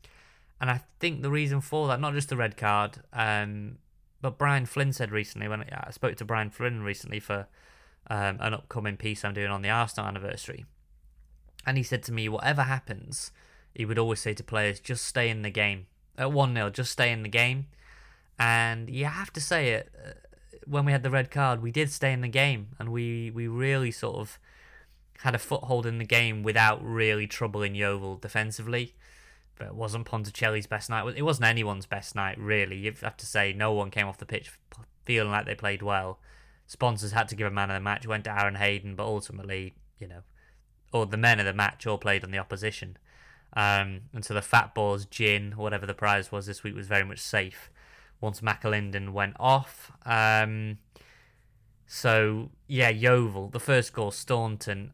and 0.61 0.69
I 0.69 0.81
think 0.99 1.21
the 1.21 1.31
reason 1.31 1.61
for 1.61 1.87
that, 1.87 1.99
not 1.99 2.13
just 2.13 2.29
the 2.29 2.37
red 2.37 2.57
card, 2.57 2.99
um, 3.13 3.77
but 4.21 4.37
Brian 4.37 4.65
Flynn 4.65 4.93
said 4.93 5.11
recently 5.11 5.47
when 5.47 5.63
I 5.63 5.91
spoke 5.91 6.15
to 6.17 6.25
Brian 6.25 6.49
Flynn 6.49 6.81
recently 6.81 7.19
for 7.19 7.47
um, 8.09 8.37
an 8.39 8.53
upcoming 8.53 8.97
piece 8.97 9.25
I'm 9.25 9.33
doing 9.33 9.51
on 9.51 9.61
the 9.61 9.69
Arsenal 9.69 10.07
anniversary, 10.07 10.65
and 11.65 11.77
he 11.77 11.83
said 11.83 12.03
to 12.03 12.11
me, 12.11 12.29
whatever 12.29 12.63
happens, 12.63 13.31
he 13.73 13.85
would 13.85 13.99
always 13.99 14.19
say 14.19 14.33
to 14.33 14.43
players, 14.43 14.79
just 14.79 15.05
stay 15.05 15.29
in 15.29 15.41
the 15.41 15.49
game. 15.49 15.87
At 16.17 16.31
1 16.31 16.53
0, 16.53 16.69
just 16.69 16.91
stay 16.91 17.11
in 17.11 17.23
the 17.23 17.29
game. 17.29 17.67
And 18.39 18.89
you 18.89 19.05
have 19.05 19.31
to 19.33 19.41
say 19.41 19.69
it, 19.69 19.89
uh, 19.95 20.11
when 20.65 20.85
we 20.85 20.91
had 20.91 21.03
the 21.03 21.09
red 21.09 21.31
card, 21.31 21.61
we 21.61 21.71
did 21.71 21.91
stay 21.91 22.11
in 22.11 22.21
the 22.21 22.27
game 22.27 22.69
and 22.79 22.89
we, 22.89 23.31
we 23.31 23.47
really 23.47 23.91
sort 23.91 24.17
of 24.17 24.39
had 25.19 25.35
a 25.35 25.39
foothold 25.39 25.85
in 25.85 25.97
the 25.97 26.05
game 26.05 26.43
without 26.43 26.83
really 26.83 27.27
troubling 27.27 27.75
Yeovil 27.75 28.17
defensively. 28.17 28.95
But 29.57 29.67
it 29.67 29.75
wasn't 29.75 30.05
Ponticelli's 30.05 30.67
best 30.67 30.89
night. 30.89 31.07
It 31.15 31.21
wasn't 31.21 31.47
anyone's 31.47 31.85
best 31.85 32.13
night, 32.13 32.37
really. 32.37 32.77
You 32.77 32.93
have 33.01 33.17
to 33.17 33.25
say 33.25 33.53
no 33.53 33.71
one 33.71 33.89
came 33.89 34.07
off 34.07 34.17
the 34.17 34.25
pitch 34.25 34.51
feeling 35.05 35.31
like 35.31 35.45
they 35.45 35.55
played 35.55 35.81
well. 35.81 36.19
Sponsors 36.67 37.13
had 37.13 37.29
to 37.29 37.35
give 37.35 37.47
a 37.47 37.51
man 37.51 37.69
of 37.69 37.75
the 37.75 37.79
match, 37.79 38.05
went 38.05 38.25
to 38.25 38.37
Aaron 38.37 38.55
Hayden, 38.55 38.95
but 38.95 39.05
ultimately, 39.05 39.75
you 39.97 40.07
know, 40.07 40.23
or 40.91 41.05
the 41.05 41.15
men 41.15 41.39
of 41.39 41.45
the 41.45 41.53
match 41.53 41.87
all 41.87 41.97
played 41.97 42.23
on 42.23 42.31
the 42.31 42.37
opposition. 42.37 42.97
Um, 43.53 44.01
and 44.13 44.25
so 44.25 44.33
the 44.33 44.41
Fat 44.41 44.75
Balls 44.75 45.05
gin, 45.05 45.53
whatever 45.53 45.85
the 45.85 45.93
prize 45.93 46.31
was 46.31 46.47
this 46.47 46.63
week, 46.63 46.75
was 46.75 46.87
very 46.87 47.05
much 47.05 47.19
safe 47.19 47.69
once 48.21 48.41
McAlinden 48.41 49.11
went 49.11 49.35
off. 49.39 49.91
Um, 50.05 50.79
so 51.87 52.49
yeah, 52.67 52.89
Yeovil, 52.89 53.49
the 53.49 53.59
first 53.59 53.93
goal, 53.93 54.11
Staunton. 54.11 54.91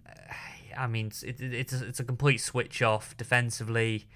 I 0.78 0.88
mean, 0.88 1.12
it, 1.24 1.42
it's 1.42 1.74
a, 1.74 1.88
it's 1.88 2.00
a 2.00 2.04
complete 2.04 2.40
switch 2.40 2.82
off 2.82 3.16
defensively. 3.18 4.08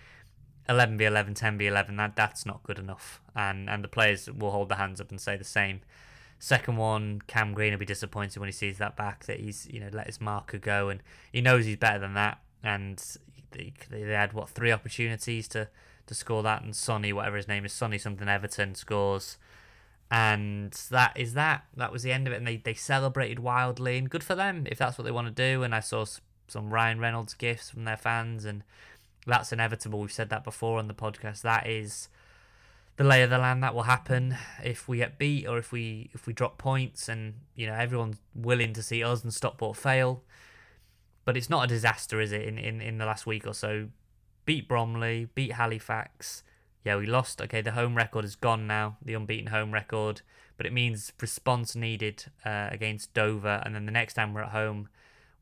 11 0.67 0.97
v 0.97 1.05
11, 1.05 1.35
10 1.35 1.57
v 1.57 1.67
11. 1.67 1.95
That 1.95 2.15
that's 2.15 2.45
not 2.45 2.63
good 2.63 2.79
enough, 2.79 3.21
and 3.35 3.69
and 3.69 3.83
the 3.83 3.87
players 3.87 4.29
will 4.29 4.51
hold 4.51 4.69
their 4.69 4.77
hands 4.77 4.99
up 4.99 5.11
and 5.11 5.21
say 5.21 5.37
the 5.37 5.43
same. 5.43 5.81
Second 6.39 6.77
one, 6.77 7.21
Cam 7.27 7.53
Green 7.53 7.71
will 7.71 7.79
be 7.79 7.85
disappointed 7.85 8.39
when 8.39 8.47
he 8.47 8.53
sees 8.53 8.77
that 8.79 8.95
back 8.95 9.25
that 9.25 9.39
he's 9.39 9.67
you 9.67 9.79
know 9.79 9.89
let 9.91 10.07
his 10.07 10.19
marker 10.19 10.57
go, 10.57 10.89
and 10.89 11.01
he 11.31 11.41
knows 11.41 11.65
he's 11.65 11.77
better 11.77 11.99
than 11.99 12.13
that, 12.15 12.39
and 12.63 13.03
they, 13.51 13.73
they 13.89 14.01
had 14.01 14.33
what 14.33 14.49
three 14.49 14.71
opportunities 14.71 15.47
to 15.49 15.69
to 16.07 16.15
score 16.15 16.43
that, 16.43 16.61
and 16.61 16.75
Sonny, 16.75 17.13
whatever 17.13 17.37
his 17.37 17.47
name 17.47 17.65
is, 17.65 17.73
Sonny 17.73 17.97
something 17.97 18.27
Everton 18.27 18.75
scores, 18.75 19.37
and 20.11 20.71
that 20.89 21.13
is 21.15 21.33
that. 21.33 21.65
That 21.75 21.91
was 21.91 22.03
the 22.03 22.11
end 22.11 22.27
of 22.27 22.33
it, 22.33 22.37
and 22.37 22.47
they 22.47 22.57
they 22.57 22.73
celebrated 22.73 23.39
wildly, 23.39 23.97
and 23.97 24.09
good 24.09 24.23
for 24.23 24.35
them 24.35 24.65
if 24.69 24.77
that's 24.77 24.97
what 24.97 25.05
they 25.05 25.11
want 25.11 25.27
to 25.27 25.33
do. 25.33 25.63
And 25.63 25.73
I 25.73 25.79
saw 25.79 26.05
some 26.47 26.69
Ryan 26.71 26.99
Reynolds 26.99 27.33
gifts 27.33 27.69
from 27.69 27.85
their 27.85 27.97
fans, 27.97 28.45
and 28.45 28.63
that's 29.25 29.51
inevitable. 29.51 29.99
We've 29.99 30.11
said 30.11 30.29
that 30.29 30.43
before 30.43 30.79
on 30.79 30.87
the 30.87 30.93
podcast. 30.93 31.41
That 31.41 31.67
is 31.67 32.09
the 32.97 33.03
lay 33.03 33.23
of 33.23 33.29
the 33.29 33.37
land 33.37 33.61
that 33.63 33.75
will 33.75 33.83
happen 33.83 34.37
if 34.63 34.87
we 34.87 34.97
get 34.97 35.17
beat 35.17 35.47
or 35.47 35.57
if 35.57 35.71
we 35.71 36.09
if 36.13 36.27
we 36.27 36.33
drop 36.33 36.57
points 36.57 37.09
and 37.09 37.33
you 37.55 37.67
know 37.67 37.73
everyone's 37.73 38.17
willing 38.33 38.73
to 38.73 38.81
see 38.81 39.03
us 39.03 39.23
and 39.23 39.33
Stockport 39.33 39.75
fail 39.75 40.23
but 41.25 41.35
it's 41.35 41.49
not 41.49 41.65
a 41.65 41.67
disaster 41.67 42.21
is 42.21 42.31
it 42.31 42.43
in, 42.43 42.57
in, 42.57 42.81
in 42.81 42.97
the 42.97 43.05
last 43.05 43.25
week 43.25 43.45
or 43.45 43.53
so 43.53 43.89
beat 44.45 44.67
Bromley 44.67 45.29
beat 45.35 45.53
Halifax. 45.53 46.43
Yeah 46.83 46.97
we 46.97 47.05
lost. 47.05 47.41
Okay 47.41 47.61
the 47.61 47.71
home 47.71 47.95
record 47.95 48.25
is 48.25 48.35
gone 48.35 48.67
now 48.67 48.97
the 49.01 49.13
unbeaten 49.13 49.47
home 49.47 49.73
record 49.73 50.21
but 50.57 50.65
it 50.65 50.73
means 50.73 51.11
response 51.21 51.75
needed 51.75 52.25
uh, 52.45 52.69
against 52.71 53.13
Dover 53.13 53.61
and 53.65 53.75
then 53.75 53.85
the 53.85 53.91
next 53.91 54.13
time 54.13 54.33
we're 54.33 54.43
at 54.43 54.51
home 54.51 54.89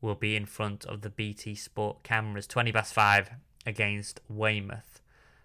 we'll 0.01 0.15
be 0.15 0.35
in 0.35 0.45
front 0.45 0.85
of 0.85 1.01
the 1.01 1.09
BT 1.09 1.55
Sport 1.55 2.03
cameras. 2.03 2.45
20 2.45 2.71
past 2.71 2.93
5 2.93 3.31
against 3.65 4.19
Weymouth. 4.27 5.01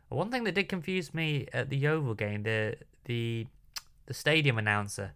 One 0.08 0.30
thing 0.30 0.44
that 0.44 0.54
did 0.54 0.68
confuse 0.68 1.12
me 1.12 1.46
at 1.52 1.68
the 1.70 1.76
Yeovil 1.76 2.14
game, 2.14 2.42
the 2.42 2.76
the 3.04 3.46
the 4.06 4.14
stadium 4.14 4.58
announcer 4.58 5.12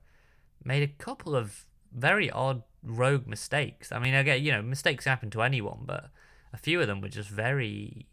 made 0.62 0.82
a 0.82 1.02
couple 1.02 1.34
of 1.34 1.64
very 1.92 2.30
odd 2.30 2.62
rogue 2.82 3.26
mistakes. 3.26 3.90
I 3.90 3.98
mean, 3.98 4.14
I 4.14 4.22
get 4.22 4.42
you 4.42 4.52
know 4.52 4.62
mistakes 4.62 5.06
happen 5.06 5.30
to 5.30 5.42
anyone, 5.42 5.80
but 5.86 6.10
a 6.52 6.58
few 6.58 6.80
of 6.80 6.86
them 6.86 7.00
were 7.00 7.08
just 7.08 7.30
very 7.30 8.06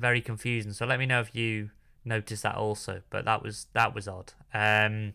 very 0.00 0.20
confusing. 0.20 0.72
So 0.72 0.86
let 0.86 0.98
me 0.98 1.06
know 1.06 1.20
if 1.20 1.34
you 1.34 1.70
noticed 2.04 2.42
that 2.42 2.56
also. 2.56 3.02
But 3.10 3.24
that 3.26 3.42
was 3.42 3.66
that 3.74 3.94
was 3.94 4.08
odd. 4.08 4.32
Um, 4.52 5.12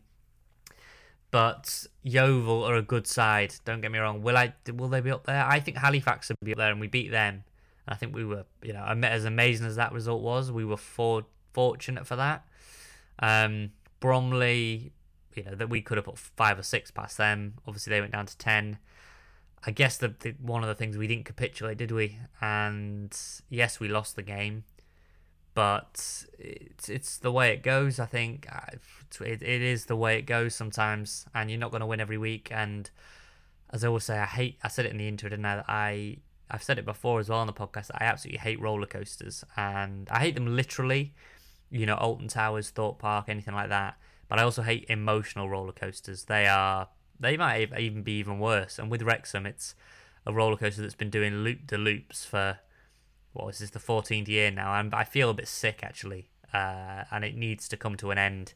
but 1.31 1.87
Yeovil 2.03 2.63
are 2.63 2.75
a 2.75 2.81
good 2.81 3.07
side. 3.07 3.55
Don't 3.65 3.81
get 3.81 3.91
me 3.91 3.99
wrong. 3.99 4.21
Will 4.21 4.37
I? 4.37 4.53
Will 4.73 4.87
they 4.87 5.01
be 5.01 5.11
up 5.11 5.25
there? 5.25 5.43
I 5.45 5.59
think 5.59 5.77
Halifax 5.77 6.29
will 6.29 6.37
be 6.45 6.53
up 6.53 6.59
there, 6.59 6.71
and 6.71 6.79
we 6.79 6.87
beat 6.87 7.11
them. 7.11 7.43
I 7.87 7.95
think 7.95 8.15
we 8.15 8.25
were, 8.25 8.45
you 8.63 8.73
know, 8.73 8.83
as 8.83 9.25
amazing 9.25 9.67
as 9.67 9.75
that 9.75 9.91
result 9.91 10.23
was, 10.23 10.51
we 10.51 10.65
were 10.65 10.77
for, 10.77 11.25
fortunate 11.53 12.07
for 12.07 12.15
that. 12.15 12.43
Um, 13.19 13.73
Bromley, 13.99 14.91
you 15.35 15.43
know, 15.43 15.53
that 15.53 15.69
we 15.69 15.81
could 15.81 15.97
have 15.97 16.05
put 16.05 16.17
five 16.17 16.57
or 16.57 16.63
six 16.63 16.89
past 16.89 17.17
them. 17.17 17.55
Obviously, 17.67 17.91
they 17.91 18.01
went 18.01 18.13
down 18.13 18.25
to 18.25 18.37
ten. 18.37 18.79
I 19.67 19.71
guess 19.71 19.97
the, 19.97 20.15
the 20.19 20.35
one 20.41 20.63
of 20.63 20.67
the 20.67 20.75
things 20.75 20.97
we 20.97 21.07
didn't 21.07 21.25
capitulate, 21.25 21.77
did 21.77 21.91
we? 21.91 22.17
And 22.41 23.15
yes, 23.49 23.79
we 23.79 23.87
lost 23.87 24.15
the 24.15 24.23
game, 24.23 24.63
but 25.55 26.25
it's 26.37 26.89
it's 26.89 27.17
the 27.17 27.31
way 27.31 27.51
it 27.51 27.63
goes. 27.63 27.99
I 27.99 28.05
think 28.05 28.45
uh, 28.51 28.77
it, 29.21 29.41
it 29.41 29.61
is 29.61 29.85
the 29.85 29.95
way 29.95 30.19
it 30.19 30.23
goes 30.23 30.53
sometimes, 30.53 31.25
and 31.33 31.49
you're 31.49 31.59
not 31.59 31.71
going 31.71 31.81
to 31.81 31.87
win 31.87 32.01
every 32.01 32.17
week. 32.17 32.49
And 32.51 32.89
as 33.71 33.83
I 33.83 33.87
always 33.87 34.03
say, 34.03 34.19
I 34.19 34.25
hate. 34.25 34.59
I 34.63 34.67
said 34.67 34.85
it 34.85 34.91
in 34.91 34.97
the 34.97 35.07
intro, 35.07 35.29
didn't 35.29 35.45
I? 35.45 35.63
I 35.67 36.17
I've 36.51 36.61
said 36.61 36.77
it 36.77 36.85
before 36.85 37.19
as 37.19 37.29
well 37.29 37.39
on 37.39 37.47
the 37.47 37.53
podcast. 37.53 37.89
I 37.95 38.03
absolutely 38.03 38.39
hate 38.39 38.59
roller 38.59 38.85
coasters, 38.85 39.43
and 39.55 40.07
I 40.09 40.19
hate 40.19 40.35
them 40.35 40.55
literally. 40.55 41.15
You 41.71 41.85
know, 41.85 41.95
Alton 41.95 42.27
Towers, 42.27 42.69
Thorpe 42.69 42.99
Park, 42.99 43.25
anything 43.29 43.55
like 43.55 43.69
that. 43.69 43.97
But 44.27 44.39
I 44.39 44.43
also 44.43 44.61
hate 44.61 44.85
emotional 44.89 45.49
roller 45.49 45.71
coasters. 45.71 46.25
They 46.25 46.47
are 46.47 46.89
they 47.17 47.37
might 47.37 47.71
even 47.79 48.03
be 48.03 48.19
even 48.19 48.39
worse. 48.39 48.77
And 48.77 48.91
with 48.91 49.01
Wrexham, 49.01 49.45
it's 49.45 49.73
a 50.25 50.33
roller 50.33 50.57
coaster 50.57 50.81
that's 50.81 50.95
been 50.95 51.09
doing 51.09 51.35
loop 51.35 51.65
de 51.65 51.77
loops 51.77 52.25
for 52.25 52.59
is 53.49 53.59
this 53.59 53.69
is 53.69 53.71
the 53.71 53.79
14th 53.79 54.27
year 54.27 54.51
now, 54.51 54.79
and 54.79 54.93
I 54.93 55.03
feel 55.03 55.29
a 55.29 55.33
bit 55.33 55.47
sick 55.47 55.81
actually, 55.83 56.29
uh, 56.53 57.03
and 57.11 57.23
it 57.23 57.35
needs 57.35 57.67
to 57.69 57.77
come 57.77 57.97
to 57.97 58.11
an 58.11 58.17
end. 58.17 58.53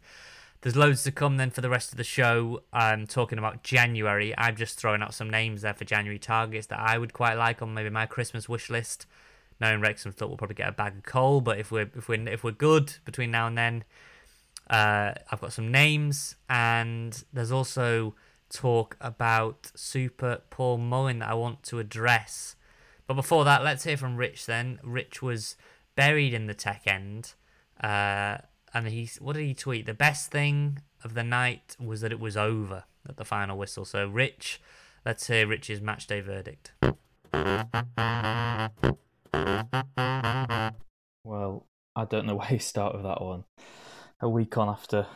There's 0.62 0.75
loads 0.75 1.03
to 1.03 1.12
come 1.12 1.38
then 1.38 1.51
for 1.51 1.62
the 1.62 1.69
rest 1.69 1.91
of 1.91 1.98
the 1.98 2.03
show. 2.03 2.63
I'm 2.74 3.07
talking 3.07 3.39
about 3.39 3.63
January. 3.63 4.33
I'm 4.38 4.57
just 4.57 4.77
throwing 4.77 5.01
out 5.01 5.13
some 5.13 5.29
names 5.29 5.62
there 5.62 5.74
for 5.74 5.86
January 5.86 6.19
targets 6.19 6.67
that 6.67 6.79
I 6.79 6.98
would 6.98 7.13
quite 7.13 7.36
like 7.36 7.62
on 7.62 7.74
maybe 7.74 7.89
my 7.89 8.05
Christmas 8.05 8.50
wish 8.50 8.69
list. 8.69 9.05
Knowing 9.62 9.79
Wrexham 9.79 10.12
thought 10.12 10.27
we'll 10.27 10.38
probably 10.38 10.55
get 10.55 10.69
a 10.69 10.74
bag 10.74 10.95
of 10.95 11.03
coal, 11.03 11.39
but 11.41 11.59
if 11.59 11.71
we're 11.71 11.89
if 11.95 12.07
we're 12.07 12.27
if 12.27 12.43
we're 12.43 12.51
good 12.51 12.93
between 13.05 13.31
now 13.31 13.48
and 13.48 13.57
then, 13.57 13.83
uh, 14.69 15.13
I've 15.31 15.41
got 15.41 15.53
some 15.53 15.71
names, 15.71 16.36
and 16.50 17.24
there's 17.33 17.51
also 17.51 18.15
talk 18.50 18.98
about 19.01 19.71
Super 19.75 20.41
Paul 20.50 20.77
Mullin 20.77 21.19
that 21.19 21.29
I 21.29 21.33
want 21.33 21.63
to 21.63 21.79
address. 21.79 22.55
But 23.09 23.15
before 23.15 23.43
that, 23.45 23.63
let's 23.63 23.85
hear 23.85 23.97
from 23.97 24.17
Rich. 24.17 24.45
Then 24.45 24.77
Rich 24.83 25.23
was 25.23 25.55
buried 25.95 26.31
in 26.31 26.45
the 26.45 26.53
tech 26.53 26.83
end. 26.85 27.33
Uh, 27.81 28.37
and 28.71 28.87
he 28.87 29.09
what 29.17 29.33
did 29.33 29.47
he 29.47 29.55
tweet? 29.55 29.87
The 29.87 29.95
best 29.95 30.29
thing 30.29 30.83
of 31.03 31.15
the 31.15 31.23
night 31.23 31.75
was 31.83 32.01
that 32.01 32.11
it 32.11 32.19
was 32.19 32.37
over 32.37 32.83
at 33.07 33.17
the 33.17 33.25
final 33.25 33.57
whistle. 33.57 33.83
So, 33.83 34.07
Rich, 34.07 34.61
let's 35.07 35.25
hear 35.25 35.47
Rich's 35.47 35.81
match 35.81 36.05
day 36.05 36.21
verdict. 36.21 36.73
Well, 41.23 41.65
I 41.95 42.05
don't 42.07 42.27
know 42.27 42.35
where 42.35 42.53
you 42.53 42.59
start 42.59 42.93
with 42.93 43.05
that 43.05 43.23
one. 43.23 43.43
A 44.21 44.29
week 44.29 44.55
on 44.55 44.69
after 44.69 45.07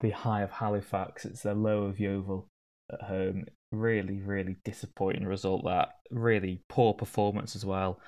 the 0.00 0.10
high 0.12 0.40
of 0.40 0.52
Halifax, 0.52 1.26
it's 1.26 1.42
the 1.42 1.52
low 1.52 1.82
of 1.82 2.00
Yeovil 2.00 2.48
at 2.90 3.02
home. 3.02 3.44
Really, 3.70 4.20
really 4.20 4.56
disappointing 4.64 5.26
result. 5.26 5.64
That 5.64 5.90
really 6.10 6.62
poor 6.68 6.94
performance 6.94 7.54
as 7.54 7.64
well 7.64 8.00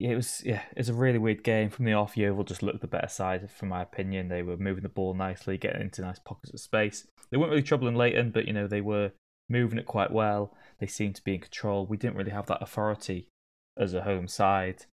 it 0.00 0.14
was 0.14 0.42
yeah, 0.44 0.62
it's 0.76 0.88
a 0.88 0.94
really 0.94 1.18
weird 1.18 1.42
game. 1.42 1.70
From 1.70 1.84
the 1.84 1.94
off, 1.94 2.16
Yeovil 2.16 2.44
just 2.44 2.62
looked 2.62 2.80
the 2.80 2.86
better 2.86 3.08
side, 3.08 3.50
from 3.50 3.70
my 3.70 3.82
opinion. 3.82 4.28
They 4.28 4.42
were 4.42 4.56
moving 4.56 4.84
the 4.84 4.88
ball 4.88 5.14
nicely, 5.14 5.58
getting 5.58 5.82
into 5.82 6.02
nice 6.02 6.20
pockets 6.20 6.54
of 6.54 6.60
space. 6.60 7.06
They 7.30 7.36
weren't 7.36 7.50
really 7.50 7.62
troubling 7.62 7.96
Lainton, 7.96 8.30
but 8.30 8.46
you 8.46 8.52
know 8.52 8.68
they 8.68 8.80
were 8.80 9.12
moving 9.48 9.78
it 9.78 9.86
quite 9.86 10.12
well. 10.12 10.56
They 10.78 10.86
seemed 10.86 11.16
to 11.16 11.24
be 11.24 11.34
in 11.34 11.40
control. 11.40 11.86
We 11.86 11.96
didn't 11.96 12.16
really 12.16 12.30
have 12.30 12.46
that 12.46 12.62
authority 12.62 13.28
as 13.76 13.92
a 13.92 14.02
home 14.02 14.28
side. 14.28 14.84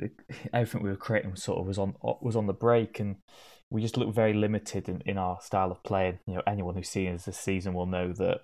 Everything 0.54 0.82
we 0.82 0.90
were 0.90 0.96
creating 0.96 1.32
was 1.32 1.42
sort 1.42 1.58
of 1.58 1.66
was 1.66 1.78
on 1.78 1.94
was 2.00 2.36
on 2.36 2.46
the 2.46 2.54
break, 2.54 2.98
and 2.98 3.16
we 3.68 3.82
just 3.82 3.98
looked 3.98 4.14
very 4.14 4.32
limited 4.32 4.88
in, 4.88 5.02
in 5.04 5.18
our 5.18 5.38
style 5.42 5.70
of 5.70 5.82
playing. 5.82 6.18
You 6.26 6.36
know, 6.36 6.42
anyone 6.46 6.76
who's 6.76 6.88
seen 6.88 7.14
us 7.14 7.26
this 7.26 7.38
season 7.38 7.74
will 7.74 7.84
know 7.84 8.14
that 8.14 8.40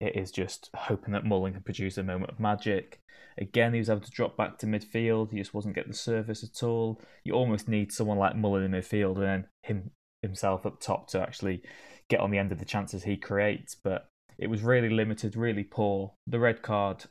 it 0.00 0.16
is 0.16 0.30
just 0.30 0.70
hoping 0.74 1.12
that 1.12 1.24
Mullin 1.24 1.52
can 1.52 1.62
produce 1.62 1.98
a 1.98 2.02
moment 2.02 2.30
of 2.30 2.40
magic. 2.40 3.00
Again, 3.38 3.72
he 3.72 3.80
was 3.80 3.90
able 3.90 4.00
to 4.00 4.10
drop 4.10 4.36
back 4.36 4.58
to 4.58 4.66
midfield. 4.66 5.30
He 5.30 5.38
just 5.38 5.54
wasn't 5.54 5.74
getting 5.74 5.92
the 5.92 5.98
service 5.98 6.44
at 6.44 6.62
all. 6.62 7.00
You 7.24 7.34
almost 7.34 7.68
need 7.68 7.92
someone 7.92 8.18
like 8.18 8.36
Mullin 8.36 8.62
in 8.62 8.70
midfield 8.70 9.16
and 9.16 9.24
then 9.24 9.46
him 9.62 9.90
himself 10.22 10.64
up 10.64 10.80
top 10.80 11.08
to 11.08 11.20
actually 11.20 11.62
get 12.08 12.20
on 12.20 12.30
the 12.30 12.38
end 12.38 12.50
of 12.52 12.58
the 12.58 12.64
chances 12.64 13.04
he 13.04 13.16
creates. 13.16 13.74
But 13.74 14.06
it 14.38 14.48
was 14.48 14.62
really 14.62 14.88
limited, 14.88 15.36
really 15.36 15.64
poor. 15.64 16.14
The 16.26 16.38
red 16.38 16.62
card, 16.62 17.04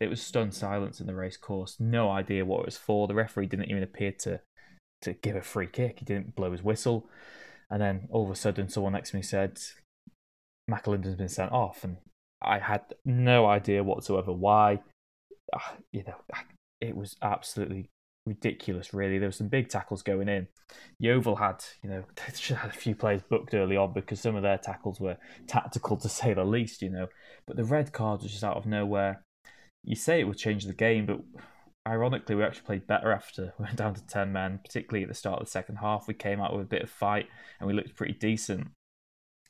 it 0.00 0.08
was 0.08 0.20
stunned 0.22 0.54
silence 0.54 1.00
in 1.00 1.06
the 1.06 1.14
race 1.14 1.36
course. 1.36 1.76
No 1.78 2.10
idea 2.10 2.44
what 2.44 2.60
it 2.60 2.66
was 2.66 2.76
for. 2.76 3.06
The 3.06 3.14
referee 3.14 3.46
didn't 3.46 3.70
even 3.70 3.82
appear 3.82 4.12
to 4.20 4.40
to 5.02 5.14
give 5.14 5.36
a 5.36 5.42
free 5.42 5.66
kick. 5.66 6.00
He 6.00 6.04
didn't 6.04 6.34
blow 6.34 6.52
his 6.52 6.62
whistle. 6.62 7.08
And 7.70 7.80
then 7.80 8.08
all 8.10 8.24
of 8.24 8.30
a 8.30 8.36
sudden, 8.36 8.68
someone 8.68 8.92
next 8.92 9.10
to 9.10 9.16
me 9.16 9.22
said, 9.22 9.58
McAlinden's 10.70 11.16
been 11.16 11.28
sent 11.28 11.52
off, 11.52 11.84
and 11.84 11.96
I 12.42 12.58
had 12.58 12.82
no 13.04 13.46
idea 13.46 13.82
whatsoever 13.82 14.32
why. 14.32 14.80
Uh, 15.52 15.58
you 15.92 16.04
know, 16.06 16.14
it 16.80 16.96
was 16.96 17.16
absolutely 17.22 17.90
ridiculous. 18.26 18.94
Really, 18.94 19.18
there 19.18 19.28
were 19.28 19.32
some 19.32 19.48
big 19.48 19.68
tackles 19.68 20.02
going 20.02 20.28
in. 20.28 20.48
Yeovil 20.98 21.36
had, 21.36 21.64
you 21.82 21.90
know, 21.90 22.04
they 22.16 22.54
had 22.54 22.70
a 22.70 22.74
few 22.74 22.94
players 22.94 23.22
booked 23.22 23.54
early 23.54 23.76
on 23.76 23.92
because 23.92 24.20
some 24.20 24.36
of 24.36 24.42
their 24.42 24.58
tackles 24.58 25.00
were 25.00 25.16
tactical 25.46 25.96
to 25.98 26.08
say 26.08 26.32
the 26.32 26.44
least. 26.44 26.82
You 26.82 26.90
know, 26.90 27.08
but 27.46 27.56
the 27.56 27.64
red 27.64 27.92
card 27.92 28.22
was 28.22 28.32
just 28.32 28.44
out 28.44 28.56
of 28.56 28.66
nowhere. 28.66 29.22
You 29.82 29.96
say 29.96 30.20
it 30.20 30.24
would 30.24 30.36
change 30.36 30.66
the 30.66 30.74
game, 30.74 31.06
but 31.06 31.20
ironically, 31.88 32.34
we 32.34 32.44
actually 32.44 32.66
played 32.66 32.86
better 32.86 33.12
after 33.12 33.52
we 33.58 33.64
went 33.64 33.76
down 33.76 33.94
to 33.94 34.06
ten 34.06 34.32
men. 34.32 34.60
Particularly 34.64 35.02
at 35.02 35.08
the 35.08 35.14
start 35.14 35.40
of 35.40 35.46
the 35.46 35.50
second 35.50 35.76
half, 35.76 36.06
we 36.06 36.14
came 36.14 36.40
out 36.40 36.52
with 36.52 36.66
a 36.66 36.68
bit 36.68 36.82
of 36.82 36.90
fight 36.90 37.26
and 37.58 37.66
we 37.66 37.74
looked 37.74 37.96
pretty 37.96 38.14
decent. 38.14 38.68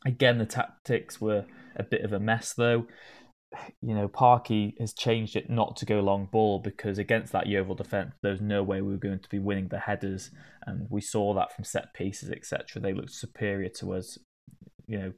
Again, 0.07 0.39
the 0.39 0.47
tactics 0.47 1.21
were 1.21 1.45
a 1.77 1.83
bit 1.83 2.03
of 2.03 2.13
a 2.13 2.21
mess, 2.21 2.55
though. 2.55 2.87
You 3.83 3.95
know, 3.95 4.09
Parky 4.09 4.77
has 4.79 4.93
changed 4.93 5.37
it 5.37 5.51
not 5.51 5.77
to 5.77 5.87
go 5.87 6.01
long 6.01 6.29
ball 6.31 6.61
because 6.61 6.99
against 6.99 7.33
that 7.33 7.49
Yeovil 7.49 7.75
defence, 7.75 8.15
there's 8.23 8.41
no 8.41 8.63
way 8.63 8.81
we 8.81 8.93
were 8.93 8.99
going 8.99 9.19
to 9.19 9.29
be 9.29 9.41
winning 9.41 9.69
the 9.69 9.81
headers, 9.81 10.31
and 10.67 10.87
we 10.89 11.01
saw 11.01 11.35
that 11.35 11.55
from 11.55 11.65
set 11.65 11.93
pieces, 11.93 12.31
etc. 12.31 12.81
They 12.81 12.93
looked 12.93 13.11
superior 13.11 13.69
to 13.81 13.95
us. 13.95 14.19
You 14.87 14.99
know, 14.99 15.13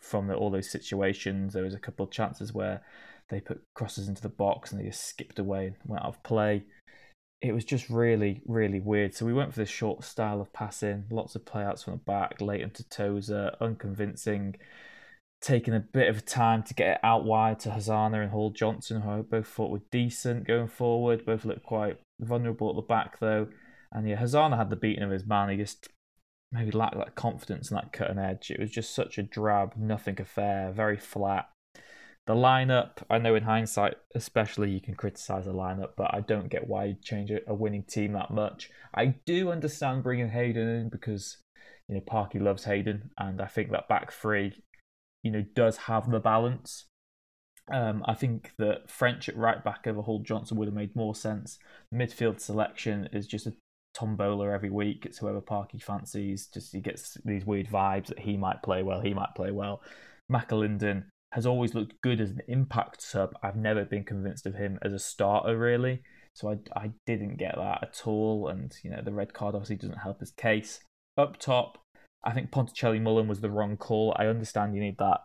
from 0.00 0.28
the, 0.28 0.34
all 0.34 0.50
those 0.50 0.70
situations, 0.70 1.52
there 1.52 1.64
was 1.64 1.74
a 1.74 1.78
couple 1.78 2.04
of 2.04 2.10
chances 2.10 2.52
where 2.52 2.82
they 3.28 3.40
put 3.40 3.62
crosses 3.74 4.08
into 4.08 4.22
the 4.22 4.28
box 4.28 4.72
and 4.72 4.80
they 4.80 4.86
just 4.86 5.06
skipped 5.06 5.38
away 5.38 5.66
and 5.66 5.76
went 5.84 6.02
out 6.02 6.08
of 6.08 6.22
play 6.22 6.64
it 7.42 7.52
was 7.52 7.64
just 7.64 7.90
really, 7.90 8.40
really 8.46 8.80
weird. 8.80 9.14
So 9.14 9.26
we 9.26 9.32
went 9.34 9.52
for 9.52 9.60
this 9.60 9.68
short 9.68 10.04
style 10.04 10.40
of 10.40 10.52
passing, 10.52 11.04
lots 11.10 11.34
of 11.34 11.44
playouts 11.44 11.82
from 11.82 11.94
the 11.94 11.98
back, 11.98 12.40
late 12.40 12.60
into 12.62 12.88
Tozer, 12.88 13.50
uh, 13.60 13.64
unconvincing. 13.64 14.56
taking 15.42 15.74
a 15.74 15.80
bit 15.80 16.08
of 16.08 16.24
time 16.24 16.62
to 16.62 16.72
get 16.72 16.88
it 16.88 16.98
out 17.02 17.24
wide 17.24 17.58
to 17.60 17.70
Hosannah 17.72 18.22
and 18.22 18.30
Hall 18.30 18.50
Johnson, 18.50 19.02
who 19.02 19.10
I 19.10 19.20
both 19.22 19.48
thought 19.48 19.72
were 19.72 19.82
decent 19.90 20.46
going 20.46 20.68
forward. 20.68 21.26
Both 21.26 21.44
looked 21.44 21.64
quite 21.64 21.98
vulnerable 22.20 22.70
at 22.70 22.76
the 22.76 22.82
back 22.82 23.18
though. 23.18 23.48
And 23.90 24.08
yeah, 24.08 24.16
Hosannah 24.16 24.56
had 24.56 24.70
the 24.70 24.76
beating 24.76 25.02
of 25.02 25.10
his 25.10 25.26
man. 25.26 25.50
He 25.50 25.56
just 25.56 25.88
maybe 26.52 26.70
lacked 26.70 26.96
that 26.96 27.16
confidence 27.16 27.70
and 27.70 27.78
that 27.78 27.92
cutting 27.92 28.18
edge. 28.18 28.50
It 28.50 28.60
was 28.60 28.70
just 28.70 28.94
such 28.94 29.18
a 29.18 29.22
drab, 29.22 29.74
nothing 29.76 30.20
affair, 30.20 30.70
very 30.72 30.96
flat. 30.96 31.48
The 32.26 32.34
lineup, 32.34 32.98
I 33.10 33.18
know 33.18 33.34
in 33.34 33.42
hindsight, 33.42 33.94
especially 34.14 34.70
you 34.70 34.80
can 34.80 34.94
criticize 34.94 35.46
the 35.46 35.52
lineup, 35.52 35.90
but 35.96 36.14
I 36.14 36.20
don't 36.20 36.48
get 36.48 36.68
why 36.68 36.84
you 36.84 36.96
change 37.02 37.32
a 37.32 37.54
winning 37.54 37.82
team 37.82 38.12
that 38.12 38.30
much. 38.30 38.70
I 38.94 39.16
do 39.26 39.50
understand 39.50 40.04
bringing 40.04 40.28
Hayden 40.28 40.68
in 40.68 40.88
because 40.88 41.38
you 41.88 41.96
know 41.96 42.00
Parky 42.00 42.38
loves 42.38 42.64
Hayden, 42.64 43.10
and 43.18 43.42
I 43.42 43.46
think 43.46 43.72
that 43.72 43.88
back 43.88 44.12
three, 44.12 44.62
you 45.24 45.32
know, 45.32 45.44
does 45.54 45.76
have 45.76 46.08
the 46.08 46.20
balance. 46.20 46.84
Um, 47.72 48.04
I 48.06 48.14
think 48.14 48.52
that 48.58 48.88
French 48.88 49.28
at 49.28 49.36
right 49.36 49.62
back 49.62 49.86
over 49.86 50.02
Hall 50.02 50.20
Johnson 50.20 50.56
would 50.58 50.68
have 50.68 50.74
made 50.74 50.94
more 50.94 51.16
sense. 51.16 51.58
Midfield 51.92 52.38
selection 52.38 53.08
is 53.12 53.26
just 53.26 53.48
a 53.48 53.54
tombola 53.94 54.52
every 54.52 54.70
week. 54.70 55.06
It's 55.06 55.18
whoever 55.18 55.40
Parky 55.40 55.78
fancies. 55.78 56.46
Just 56.46 56.72
he 56.72 56.80
gets 56.80 57.18
these 57.24 57.44
weird 57.44 57.68
vibes 57.68 58.06
that 58.06 58.20
he 58.20 58.36
might 58.36 58.62
play 58.62 58.84
well, 58.84 59.00
he 59.00 59.12
might 59.12 59.34
play 59.34 59.50
well. 59.50 59.82
McAlinden 60.30 61.04
has 61.32 61.46
always 61.46 61.74
looked 61.74 62.00
good 62.02 62.20
as 62.20 62.30
an 62.30 62.40
impact 62.48 63.02
sub. 63.02 63.34
I've 63.42 63.56
never 63.56 63.84
been 63.84 64.04
convinced 64.04 64.46
of 64.46 64.54
him 64.54 64.78
as 64.82 64.92
a 64.92 64.98
starter 64.98 65.58
really. 65.58 66.02
So 66.34 66.50
I, 66.50 66.58
I 66.78 66.90
didn't 67.06 67.36
get 67.36 67.54
that 67.56 67.82
at 67.82 68.02
all. 68.06 68.48
And, 68.48 68.74
you 68.82 68.90
know, 68.90 69.02
the 69.02 69.12
red 69.12 69.34
card 69.34 69.54
obviously 69.54 69.76
doesn't 69.76 69.98
help 69.98 70.20
his 70.20 70.30
case. 70.30 70.80
Up 71.18 71.38
top, 71.38 71.78
I 72.24 72.32
think 72.32 72.50
Ponticelli 72.50 73.00
Mullin 73.00 73.28
was 73.28 73.40
the 73.40 73.50
wrong 73.50 73.76
call. 73.76 74.14
I 74.16 74.26
understand 74.26 74.74
you 74.74 74.80
need 74.80 74.98
that 74.98 75.20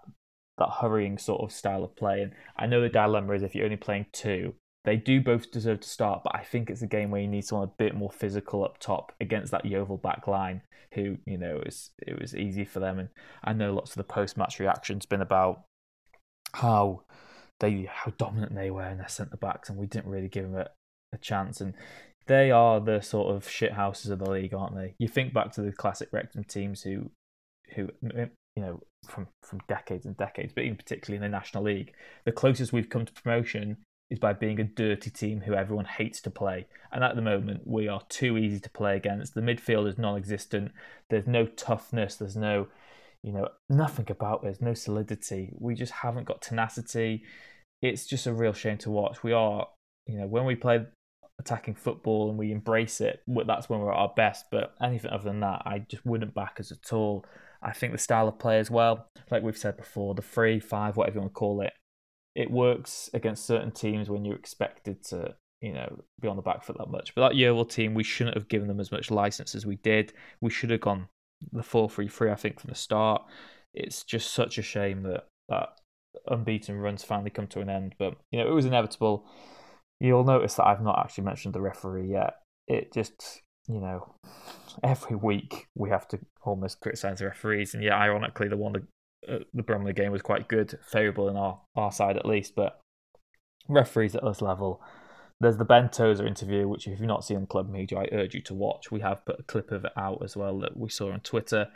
that 0.57 0.69
hurrying 0.81 1.17
sort 1.17 1.41
of 1.41 1.51
style 1.55 1.83
of 1.83 1.95
play. 1.95 2.21
And 2.21 2.33
I 2.57 2.65
know 2.65 2.81
the 2.81 2.89
dilemma 2.89 3.33
is 3.33 3.43
if 3.43 3.53
you're 3.53 3.65
only 3.65 3.77
playing 3.77 4.07
two, 4.11 4.55
they 4.85 4.95
do 4.95 5.21
both 5.21 5.51
deserve 5.51 5.81
to 5.81 5.89
start, 5.89 6.21
but 6.23 6.33
I 6.33 6.43
think 6.43 6.69
it's 6.69 6.81
a 6.81 6.87
game 6.87 7.11
where 7.11 7.21
you 7.21 7.27
need 7.27 7.45
someone 7.45 7.67
a 7.67 7.73
bit 7.77 7.93
more 7.93 8.09
physical 8.09 8.63
up 8.63 8.79
top 8.79 9.11
against 9.19 9.51
that 9.51 9.65
Yeovil 9.65 9.97
back 9.97 10.27
line, 10.27 10.61
who 10.93 11.17
you 11.25 11.37
know 11.37 11.61
is 11.65 11.91
it 11.99 12.19
was 12.19 12.35
easy 12.35 12.63
for 12.63 12.79
them. 12.79 12.97
And 12.97 13.09
I 13.43 13.53
know 13.53 13.73
lots 13.73 13.91
of 13.91 13.97
the 13.97 14.03
post 14.05 14.37
match 14.37 14.59
reactions 14.59 15.05
been 15.05 15.21
about 15.21 15.63
how 16.54 17.04
they 17.60 17.89
how 17.92 18.12
dominant 18.18 18.56
they 18.56 18.72
were 18.72 18.88
in 18.88 18.98
their 18.98 19.08
centre 19.08 19.38
backs, 19.38 19.70
and 19.70 19.77
we 19.77 19.88
didn't 19.88 20.12
really 20.12 20.30
give 20.30 20.44
them 20.44 20.56
a, 20.56 20.68
a 21.13 21.18
chance. 21.18 21.62
And 21.62 21.74
they 22.27 22.51
are 22.51 22.80
the 22.80 23.01
sort 23.01 23.36
of 23.36 23.50
shit 23.50 23.74
houses 23.74 24.12
of 24.12 24.20
the 24.20 24.30
league, 24.30 24.54
aren't 24.54 24.75
they? 24.75 24.96
You 25.00 25.08
think 25.08 25.34
back 25.34 25.51
to 25.54 25.62
the 25.62 25.72
classic 25.72 26.10
Wrexham 26.12 26.44
teams 26.44 26.84
who 26.84 27.12
who 27.75 27.89
you 28.01 28.30
know 28.56 28.82
from 29.06 29.27
from 29.44 29.62
decades 29.68 30.06
and 30.06 30.18
decades, 30.18 30.54
but 30.54 30.63
in 30.63 30.75
particularly 30.75 31.18
in 31.18 31.32
the 31.32 31.38
National 31.38 31.63
League, 31.63 31.94
the 32.25 32.32
closest 32.32 32.74
we've 32.74 32.89
come 32.89 33.06
to 33.06 33.13
promotion 33.13 33.77
is 34.10 34.20
by 34.20 34.34
being 34.34 34.60
a 34.60 34.63
dirty 34.63 35.10
team 35.10 35.42
who 35.42 35.54
everyone 35.54 35.86
hates 35.86 36.22
to 36.22 36.30
play. 36.30 36.66
And 36.92 37.04
at 37.04 37.16
the 37.16 37.22
moment, 37.22 37.68
we 37.68 37.88
are 37.88 38.01
too 38.08 38.38
easy 38.38 38.60
to 38.62 38.70
play 38.70 38.96
against. 38.96 39.34
The 39.34 39.42
midfield 39.42 39.88
is 39.88 39.98
non-existent. 39.98 40.72
There's 41.10 41.27
no 41.27 41.46
toughness. 41.46 42.16
There's 42.16 42.38
no, 42.38 42.68
you 43.27 43.34
know, 43.34 43.50
nothing 43.69 44.05
about 44.10 44.41
There's 44.41 44.62
no 44.62 44.74
solidity. 44.74 45.51
We 45.60 45.75
just 45.75 45.91
haven't 45.91 46.24
got 46.24 46.41
tenacity. 46.41 47.25
It's 47.81 48.05
just 48.05 48.25
a 48.25 48.31
real 48.31 48.53
shame 48.53 48.77
to 48.79 48.89
watch. 48.89 49.22
We 49.22 49.34
are, 49.34 49.67
you 50.05 50.17
know, 50.17 50.27
when 50.27 50.46
we 50.46 50.55
play 50.55 50.86
attacking 51.38 51.75
football 51.75 52.29
and 52.29 52.39
we 52.39 52.53
embrace 52.53 53.01
it, 53.01 53.22
that's 53.46 53.67
when 53.67 53.81
we're 53.81 53.91
at 53.91 53.98
our 53.98 54.13
best. 54.15 54.46
But 54.50 54.75
anything 54.81 55.12
other 55.12 55.25
than 55.25 55.41
that, 55.41 55.63
I 55.65 55.79
just 55.89 56.05
wouldn't 56.05 56.36
back 56.36 56.62
us 56.62 56.72
at 56.72 56.93
all. 56.93 57.25
I 57.62 57.74
think 57.74 57.91
the 57.91 57.98
style 57.98 58.29
of 58.29 58.39
play 58.39 58.60
as 58.60 58.72
well, 58.72 59.10
like 59.29 59.43
we've 59.43 59.57
said 59.57 59.75
before, 59.75 60.15
the 60.15 60.22
three, 60.22 60.62
five, 60.62 60.96
whatever 60.96 61.15
you 61.15 61.22
want 61.22 61.34
to 61.34 61.38
call 61.38 61.60
it, 61.60 61.74
it 62.34 62.50
works 62.50 63.10
against 63.13 63.46
certain 63.46 63.72
teams 63.72 64.10
when 64.10 64.24
you're 64.24 64.38
expected 64.38 65.03
to, 65.07 65.36
you 65.60 65.74
know, 65.74 66.01
be 66.22 66.29
on 66.29 66.38
the 66.38 66.41
back 66.41 66.63
foot 66.63 66.77
that 66.77 66.89
much. 66.89 67.13
But 67.13 67.27
that 67.27 67.36
Yeovil 67.36 67.65
team, 67.65 67.93
we 67.93 68.05
shouldn't 68.05 68.38
have 68.38 68.48
given 68.48 68.69
them 68.69 68.79
as 68.79 68.89
much 68.89 69.12
license 69.12 69.53
as 69.53 69.65
we 69.65 69.75
did. 69.75 70.13
We 70.39 70.50
should 70.50 70.69
have 70.69 70.79
gone 70.79 71.10
the 71.51 71.63
4 71.63 71.89
3 71.89 72.08
3, 72.08 72.32
I 72.32 72.36
think, 72.36 72.60
from 72.60 72.70
the 72.70 72.75
start. 72.75 73.24
It's 73.74 74.03
just 74.03 74.33
such 74.33 74.57
a 74.57 74.61
shame 74.61 75.03
that 75.03 75.27
that 75.50 75.70
unbeaten 76.27 76.77
runs 76.77 77.03
finally 77.03 77.29
come 77.29 77.48
to 77.48 77.61
an 77.61 77.70
end. 77.70 77.96
But, 77.98 78.16
you 78.31 78.40
know, 78.40 78.48
it 78.48 78.53
was 78.53 78.66
inevitable. 78.66 79.25
You'll 80.00 80.24
notice 80.24 80.55
that 80.55 80.68
I've 80.68 80.81
not 80.81 81.00
actually 81.00 81.25
mentioned 81.25 81.53
the 81.53 81.61
referee 81.61 82.11
yet. 82.11 82.35
It 82.68 82.94
just, 82.94 83.42
you 83.68 83.79
know, 83.79 84.16
every 84.83 85.16
week 85.16 85.68
we 85.75 85.90
have 85.90 86.07
to 86.09 86.20
almost 86.44 86.79
criticise 86.79 87.20
the 87.20 87.25
referees. 87.25 87.74
And 87.74 87.83
yeah, 87.83 87.96
ironically, 87.96 88.48
the 88.48 88.57
one 88.57 88.74
that 88.74 88.83
uh, 89.29 89.44
the 89.53 89.64
Bromley 89.64 89.94
game 89.94 90.11
was 90.11 90.22
quite 90.22 90.48
good, 90.48 90.77
favourable 90.85 91.29
in 91.29 91.38
our, 91.38 91.59
our 91.75 91.92
side 91.92 92.18
at 92.18 92.25
least. 92.25 92.55
But 92.55 92.79
referees 93.68 94.16
at 94.16 94.24
this 94.24 94.42
level, 94.42 94.81
there's 95.39 95.57
the 95.57 95.65
Ben 95.65 95.89
Tozer 95.89 96.25
interview, 96.25 96.67
which 96.67 96.87
if 96.87 97.00
you've 97.00 97.07
not 97.07 97.23
seen 97.23 97.37
on 97.37 97.45
Club 97.45 97.69
Media, 97.69 98.00
I 98.00 98.09
urge 98.11 98.33
you 98.33 98.41
to 98.41 98.53
watch. 98.53 98.91
We 98.91 99.01
have 99.01 99.25
put 99.25 99.39
a 99.39 99.43
clip 99.43 99.71
of 99.71 99.85
it 99.85 99.91
out 99.95 100.21
as 100.23 100.35
well 100.35 100.59
that 100.59 100.77
we 100.77 100.89
saw 100.89 101.11
on 101.11 101.19
Twitter. 101.19 101.67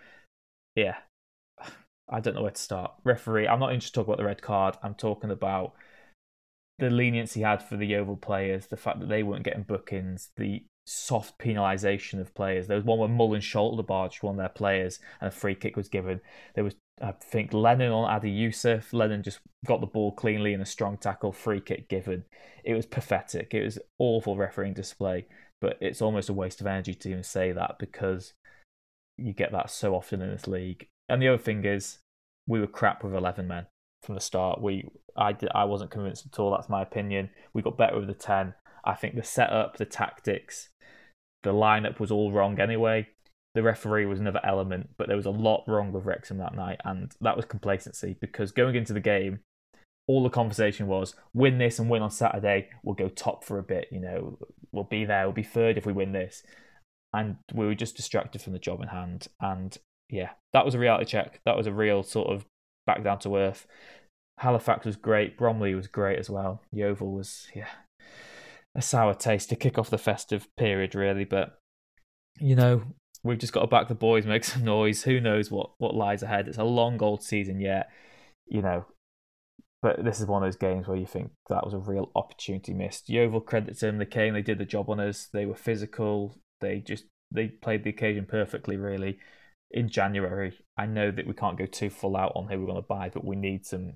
Yeah, 0.75 0.95
I 2.09 2.19
don't 2.19 2.35
know 2.35 2.41
where 2.41 2.51
to 2.51 2.61
start. 2.61 2.93
Referee, 3.03 3.47
I'm 3.47 3.59
not 3.59 3.73
interested 3.73 3.93
to 3.93 3.99
talk 3.99 4.07
about 4.07 4.17
the 4.17 4.25
red 4.25 4.41
card. 4.41 4.77
I'm 4.81 4.95
talking 4.95 5.31
about 5.31 5.73
the 6.79 6.89
leniency 6.89 7.41
he 7.41 7.43
had 7.43 7.61
for 7.61 7.77
the 7.77 7.85
Yeovil 7.85 8.17
players, 8.17 8.67
the 8.67 8.77
fact 8.77 8.99
that 8.99 9.09
they 9.09 9.21
weren't 9.21 9.43
getting 9.43 9.63
bookings, 9.63 10.31
the 10.35 10.65
soft 10.85 11.37
penalisation 11.39 12.19
of 12.19 12.33
players. 12.33 12.67
There 12.67 12.77
was 12.77 12.85
one 12.85 12.99
where 12.99 13.07
Mullin 13.07 13.41
shoulder 13.41 13.83
barged 13.83 14.23
one 14.23 14.35
of 14.35 14.39
their 14.39 14.49
players 14.49 14.99
and 15.19 15.27
a 15.27 15.31
free 15.31 15.55
kick 15.55 15.77
was 15.77 15.89
given. 15.89 16.21
There 16.55 16.63
was 16.63 16.75
I 17.01 17.13
think 17.13 17.53
Lennon 17.53 17.91
on 17.91 18.09
Adi 18.09 18.29
Yussuf. 18.29 18.93
Lennon 18.93 19.23
just 19.23 19.39
got 19.65 19.81
the 19.81 19.87
ball 19.87 20.11
cleanly 20.11 20.53
in 20.53 20.61
a 20.61 20.65
strong 20.65 20.97
tackle, 20.97 21.31
free 21.31 21.59
kick 21.59 21.89
given. 21.89 22.25
It 22.63 22.75
was 22.75 22.85
pathetic. 22.85 23.53
It 23.53 23.63
was 23.63 23.79
awful 23.97 24.37
refereeing 24.37 24.73
display, 24.73 25.25
but 25.59 25.77
it's 25.81 26.01
almost 26.01 26.29
a 26.29 26.33
waste 26.33 26.61
of 26.61 26.67
energy 26.67 26.93
to 26.93 27.09
even 27.09 27.23
say 27.23 27.51
that 27.51 27.77
because 27.79 28.33
you 29.17 29.33
get 29.33 29.51
that 29.51 29.71
so 29.71 29.95
often 29.95 30.21
in 30.21 30.29
this 30.29 30.47
league. 30.47 30.87
And 31.09 31.21
the 31.21 31.29
other 31.29 31.41
thing 31.41 31.65
is, 31.65 31.99
we 32.47 32.59
were 32.59 32.67
crap 32.67 33.03
with 33.03 33.13
11 33.13 33.47
men 33.47 33.65
from 34.03 34.15
the 34.15 34.21
start. 34.21 34.61
We, 34.61 34.87
I, 35.15 35.35
I 35.53 35.65
wasn't 35.65 35.91
convinced 35.91 36.25
at 36.25 36.39
all. 36.39 36.51
That's 36.51 36.69
my 36.69 36.81
opinion. 36.81 37.29
We 37.53 37.61
got 37.61 37.77
better 37.77 37.99
with 37.99 38.07
the 38.07 38.13
10. 38.13 38.53
I 38.83 38.93
think 38.93 39.15
the 39.15 39.23
setup, 39.23 39.77
the 39.77 39.85
tactics, 39.85 40.69
the 41.43 41.53
lineup 41.53 41.99
was 41.99 42.11
all 42.11 42.31
wrong 42.31 42.59
anyway 42.59 43.07
the 43.53 43.63
referee 43.63 44.05
was 44.05 44.19
another 44.19 44.41
element, 44.43 44.91
but 44.97 45.07
there 45.07 45.17
was 45.17 45.25
a 45.25 45.31
lot 45.31 45.63
wrong 45.67 45.91
with 45.91 46.05
Wrexham 46.05 46.37
that 46.37 46.55
night, 46.55 46.79
and 46.85 47.13
that 47.21 47.35
was 47.35 47.45
complacency 47.45 48.15
because 48.19 48.51
going 48.51 48.75
into 48.75 48.93
the 48.93 48.99
game, 48.99 49.39
all 50.07 50.23
the 50.23 50.29
conversation 50.29 50.87
was 50.87 51.15
win 51.33 51.57
this 51.57 51.79
and 51.79 51.89
win 51.89 52.01
on 52.01 52.11
Saturday, 52.11 52.69
we'll 52.83 52.95
go 52.95 53.07
top 53.09 53.43
for 53.43 53.59
a 53.59 53.63
bit, 53.63 53.87
you 53.91 53.99
know, 53.99 54.37
we'll 54.71 54.83
be 54.83 55.05
there, 55.05 55.25
we'll 55.25 55.33
be 55.33 55.43
third 55.43 55.77
if 55.77 55.85
we 55.85 55.93
win 55.93 56.11
this. 56.11 56.43
And 57.13 57.37
we 57.53 57.65
were 57.65 57.75
just 57.75 57.97
distracted 57.97 58.41
from 58.41 58.53
the 58.53 58.59
job 58.59 58.81
in 58.81 58.87
hand. 58.87 59.27
And 59.41 59.77
yeah, 60.09 60.31
that 60.53 60.65
was 60.65 60.75
a 60.75 60.79
reality 60.79 61.05
check. 61.05 61.41
That 61.45 61.57
was 61.57 61.67
a 61.67 61.73
real 61.73 62.03
sort 62.03 62.29
of 62.29 62.45
back 62.87 63.03
down 63.03 63.19
to 63.19 63.35
earth. 63.35 63.67
Halifax 64.39 64.85
was 64.85 64.95
great, 64.95 65.37
Bromley 65.37 65.75
was 65.75 65.87
great 65.87 66.19
as 66.19 66.29
well. 66.29 66.61
Yeovil 66.71 67.11
was, 67.11 67.47
yeah, 67.53 67.67
a 68.75 68.81
sour 68.81 69.13
taste 69.13 69.49
to 69.49 69.55
kick 69.55 69.77
off 69.77 69.89
the 69.89 69.97
festive 69.97 70.47
period, 70.57 70.95
really. 70.95 71.25
But 71.25 71.59
you 72.39 72.55
know, 72.55 72.83
we've 73.23 73.37
just 73.37 73.53
got 73.53 73.61
to 73.61 73.67
back 73.67 73.87
the 73.87 73.95
boys, 73.95 74.25
make 74.25 74.43
some 74.43 74.63
noise. 74.63 75.03
Who 75.03 75.19
knows 75.19 75.51
what 75.51 75.71
what 75.77 75.95
lies 75.95 76.23
ahead? 76.23 76.47
It's 76.47 76.57
a 76.57 76.63
long 76.63 77.01
old 77.01 77.23
season 77.23 77.59
yet, 77.59 77.89
you 78.47 78.61
know. 78.61 78.85
But 79.81 80.03
this 80.03 80.19
is 80.19 80.27
one 80.27 80.43
of 80.43 80.47
those 80.47 80.57
games 80.57 80.87
where 80.87 80.97
you 80.97 81.07
think 81.07 81.31
that 81.49 81.65
was 81.65 81.73
a 81.73 81.79
real 81.79 82.11
opportunity 82.15 82.73
missed. 82.73 83.09
Yeovil 83.09 83.41
credits 83.41 83.79
them. 83.79 83.97
They 83.97 84.05
came. 84.05 84.33
They 84.33 84.43
did 84.43 84.59
the 84.59 84.65
job 84.65 84.89
on 84.89 84.99
us. 84.99 85.27
They 85.33 85.45
were 85.45 85.55
physical. 85.55 86.35
They 86.59 86.79
just 86.79 87.05
they 87.31 87.47
played 87.47 87.83
the 87.83 87.89
occasion 87.89 88.25
perfectly. 88.25 88.77
Really, 88.77 89.17
in 89.71 89.89
January, 89.89 90.53
I 90.77 90.85
know 90.85 91.11
that 91.11 91.27
we 91.27 91.33
can't 91.33 91.57
go 91.57 91.65
too 91.65 91.89
full 91.89 92.15
out 92.15 92.33
on 92.35 92.47
who 92.47 92.59
we're 92.59 92.67
going 92.67 92.81
to 92.81 92.87
buy, 92.87 93.09
but 93.09 93.25
we 93.25 93.35
need 93.35 93.65
some. 93.65 93.93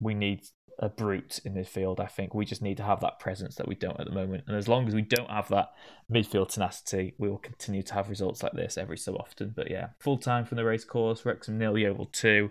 We 0.00 0.14
need 0.14 0.42
a 0.78 0.88
brute 0.88 1.40
in 1.44 1.54
midfield. 1.54 1.98
I 1.98 2.06
think 2.06 2.34
we 2.34 2.44
just 2.44 2.62
need 2.62 2.76
to 2.76 2.84
have 2.84 3.00
that 3.00 3.18
presence 3.18 3.56
that 3.56 3.66
we 3.66 3.74
don't 3.74 3.98
at 3.98 4.06
the 4.06 4.12
moment. 4.12 4.44
And 4.46 4.56
as 4.56 4.68
long 4.68 4.86
as 4.86 4.94
we 4.94 5.02
don't 5.02 5.30
have 5.30 5.48
that 5.48 5.72
midfield 6.10 6.50
tenacity, 6.50 7.14
we 7.18 7.28
will 7.28 7.38
continue 7.38 7.82
to 7.82 7.94
have 7.94 8.08
results 8.08 8.42
like 8.42 8.52
this 8.52 8.78
every 8.78 8.96
so 8.96 9.16
often. 9.16 9.52
But 9.56 9.70
yeah, 9.70 9.88
full 9.98 10.18
time 10.18 10.44
from 10.44 10.56
the 10.56 10.64
race 10.64 10.84
course, 10.84 11.24
Wrexham 11.24 11.58
nil, 11.58 11.76
Yeovil 11.76 12.06
two. 12.06 12.50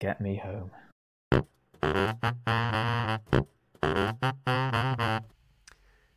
Get 0.00 0.20
me 0.20 0.36
home. 0.36 0.70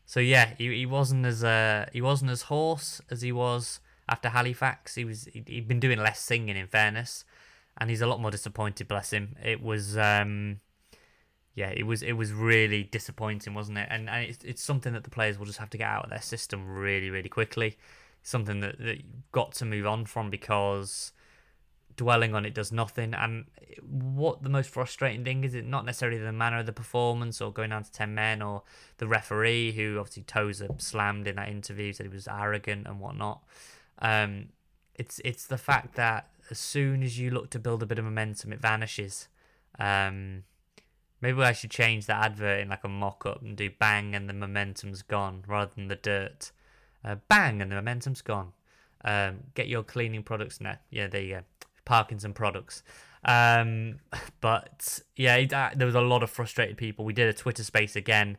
So 0.06 0.20
yeah, 0.22 0.54
he, 0.58 0.74
he 0.76 0.86
wasn't 0.86 1.26
as 1.26 1.44
uh, 1.44 1.88
he 1.94 2.02
wasn't 2.02 2.32
as 2.32 2.44
hoarse 2.44 3.02
as 3.10 3.22
he 3.22 3.32
was 3.32 3.80
after 4.10 4.30
Halifax. 4.30 4.96
He 4.96 5.06
was 5.06 5.28
he'd 5.32 5.68
been 5.68 5.80
doing 5.80 6.00
less 6.00 6.20
singing, 6.20 6.56
in 6.58 6.68
fairness, 6.68 7.24
and 7.78 7.90
he's 7.90 8.02
a 8.02 8.08
lot 8.08 8.22
more 8.22 8.32
disappointed. 8.32 8.88
Bless 8.88 9.12
him. 9.12 9.36
It 9.44 9.62
was 9.62 9.98
um, 9.98 10.62
yeah, 11.58 11.72
it 11.76 11.86
was 11.90 12.04
it 12.04 12.14
was 12.14 12.32
really 12.32 12.84
disappointing, 12.84 13.56
wasn't 13.56 13.80
it? 13.80 13.88
And, 13.90 14.08
and 14.10 14.30
it's, 14.30 14.44
it's 14.44 14.64
something 14.64 14.94
that 14.94 15.04
the 15.04 15.10
players 15.10 15.38
will 15.38 15.48
just 15.48 15.58
have 15.58 15.72
to 15.72 15.78
get 15.78 15.90
out 15.96 16.04
of 16.06 16.10
their 16.12 16.22
system 16.22 16.60
really, 16.66 17.10
really 17.10 17.30
quickly. 17.30 17.78
something 18.28 18.60
that, 18.60 18.78
that 18.80 18.98
you've 18.98 19.32
got 19.32 19.54
to 19.54 19.66
move 19.66 19.88
on 19.88 20.06
from 20.06 20.30
because 20.30 21.14
dwelling 21.96 22.36
on 22.36 22.46
it 22.46 22.54
does 22.54 22.72
nothing. 22.72 23.14
And 23.14 23.46
what 23.82 24.44
the 24.44 24.50
most 24.50 24.70
frustrating 24.70 25.24
thing 25.24 25.44
is, 25.44 25.56
it 25.56 25.66
not 25.66 25.86
necessarily 25.86 26.18
the 26.18 26.32
manner 26.32 26.60
of 26.60 26.66
the 26.66 26.74
performance 26.74 27.42
or 27.42 27.52
going 27.52 27.70
down 27.70 27.84
to 27.84 27.92
ten 27.92 28.14
men 28.14 28.42
or 28.42 28.64
the 28.98 29.08
referee 29.08 29.72
who 29.72 29.98
obviously 29.98 30.24
Tozer 30.24 30.68
slammed 30.78 31.28
in 31.28 31.38
that 31.38 31.50
interview 31.50 31.94
said 31.94 32.06
he 32.06 32.14
was 32.14 32.28
arrogant 32.28 32.86
and 32.86 33.00
whatnot. 33.00 33.44
Um, 34.00 34.50
it's 34.96 35.22
it's 35.24 35.46
the 35.46 35.58
fact 35.58 35.96
that 35.96 36.28
as 36.52 36.60
soon 36.60 37.04
as 37.04 37.18
you 37.18 37.32
look 37.32 37.50
to 37.52 37.60
build 37.60 37.82
a 37.82 37.86
bit 37.86 37.98
of 37.98 38.06
momentum, 38.06 38.52
it 38.52 38.60
vanishes. 38.60 39.28
Um, 39.80 40.44
maybe 41.22 41.42
I 41.42 41.54
should 41.54 41.72
change 41.72 42.06
that 42.06 42.24
advert 42.24 42.62
in 42.62 42.70
like 42.70 42.84
a 42.84 42.90
mock-up 42.90 43.42
and 43.42 43.56
do 43.56 43.70
bang 43.70 44.16
and 44.16 44.30
the 44.30 44.34
momentum's 44.34 45.02
gone 45.02 45.44
rather 45.48 45.72
than 45.76 45.88
the 45.88 45.96
dirt. 45.96 46.52
Uh, 47.04 47.16
bang 47.28 47.62
and 47.62 47.72
the 47.72 47.76
momentum's 47.76 48.22
gone. 48.22 48.54
Um, 49.04 49.38
get 49.56 49.68
your 49.68 49.84
cleaning 49.84 50.24
products 50.24 50.60
now. 50.60 50.78
Yeah, 50.90 51.08
there 51.08 51.22
you 51.22 51.36
go. 51.36 51.42
Parkinson 51.86 52.34
products. 52.34 52.84
Um, 53.24 54.00
but 54.42 55.00
yeah, 55.16 55.36
it, 55.36 55.54
uh, 55.54 55.72
there 55.76 55.86
was 55.86 55.96
a 55.96 56.02
lot 56.02 56.24
of 56.24 56.30
frustrated 56.30 56.78
people. 56.78 57.06
We 57.06 57.14
did 57.14 57.28
a 57.28 57.34
Twitter 57.34 57.64
space 57.64 57.96
again. 57.96 58.38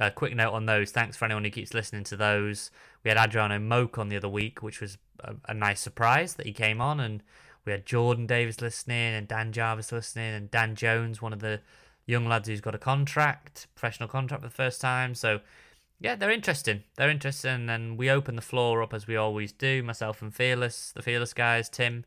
A 0.00 0.10
quick 0.12 0.34
note 0.34 0.52
on 0.52 0.66
those. 0.66 0.92
Thanks 0.92 1.16
for 1.16 1.24
anyone 1.24 1.44
who 1.44 1.50
keeps 1.50 1.74
listening 1.74 2.04
to 2.04 2.16
those. 2.16 2.70
We 3.02 3.08
had 3.08 3.18
Adriano 3.18 3.58
Moke 3.58 3.98
on 3.98 4.08
the 4.08 4.16
other 4.16 4.28
week, 4.28 4.62
which 4.62 4.80
was 4.80 4.96
a, 5.20 5.34
a 5.48 5.54
nice 5.54 5.80
surprise 5.80 6.34
that 6.34 6.46
he 6.46 6.52
came 6.52 6.80
on, 6.80 7.00
and 7.00 7.22
we 7.64 7.72
had 7.72 7.84
Jordan 7.84 8.26
Davies 8.26 8.60
listening, 8.60 9.14
and 9.14 9.26
Dan 9.26 9.52
Jarvis 9.52 9.90
listening, 9.90 10.34
and 10.34 10.50
Dan 10.52 10.76
Jones, 10.76 11.20
one 11.20 11.32
of 11.32 11.40
the 11.40 11.60
young 12.08 12.26
lads 12.26 12.48
who's 12.48 12.62
got 12.62 12.74
a 12.74 12.78
contract, 12.78 13.68
professional 13.74 14.08
contract 14.08 14.42
for 14.42 14.48
the 14.48 14.54
first 14.54 14.80
time. 14.80 15.14
So 15.14 15.40
yeah, 16.00 16.16
they're 16.16 16.30
interesting. 16.30 16.82
They're 16.96 17.10
interesting, 17.10 17.68
and 17.68 17.98
we 17.98 18.08
open 18.08 18.34
the 18.34 18.42
floor 18.42 18.82
up 18.82 18.94
as 18.94 19.06
we 19.06 19.16
always 19.16 19.52
do. 19.52 19.82
Myself 19.82 20.22
and 20.22 20.34
Fearless, 20.34 20.92
the 20.96 21.02
Fearless 21.02 21.34
guys, 21.34 21.68
Tim, 21.68 22.04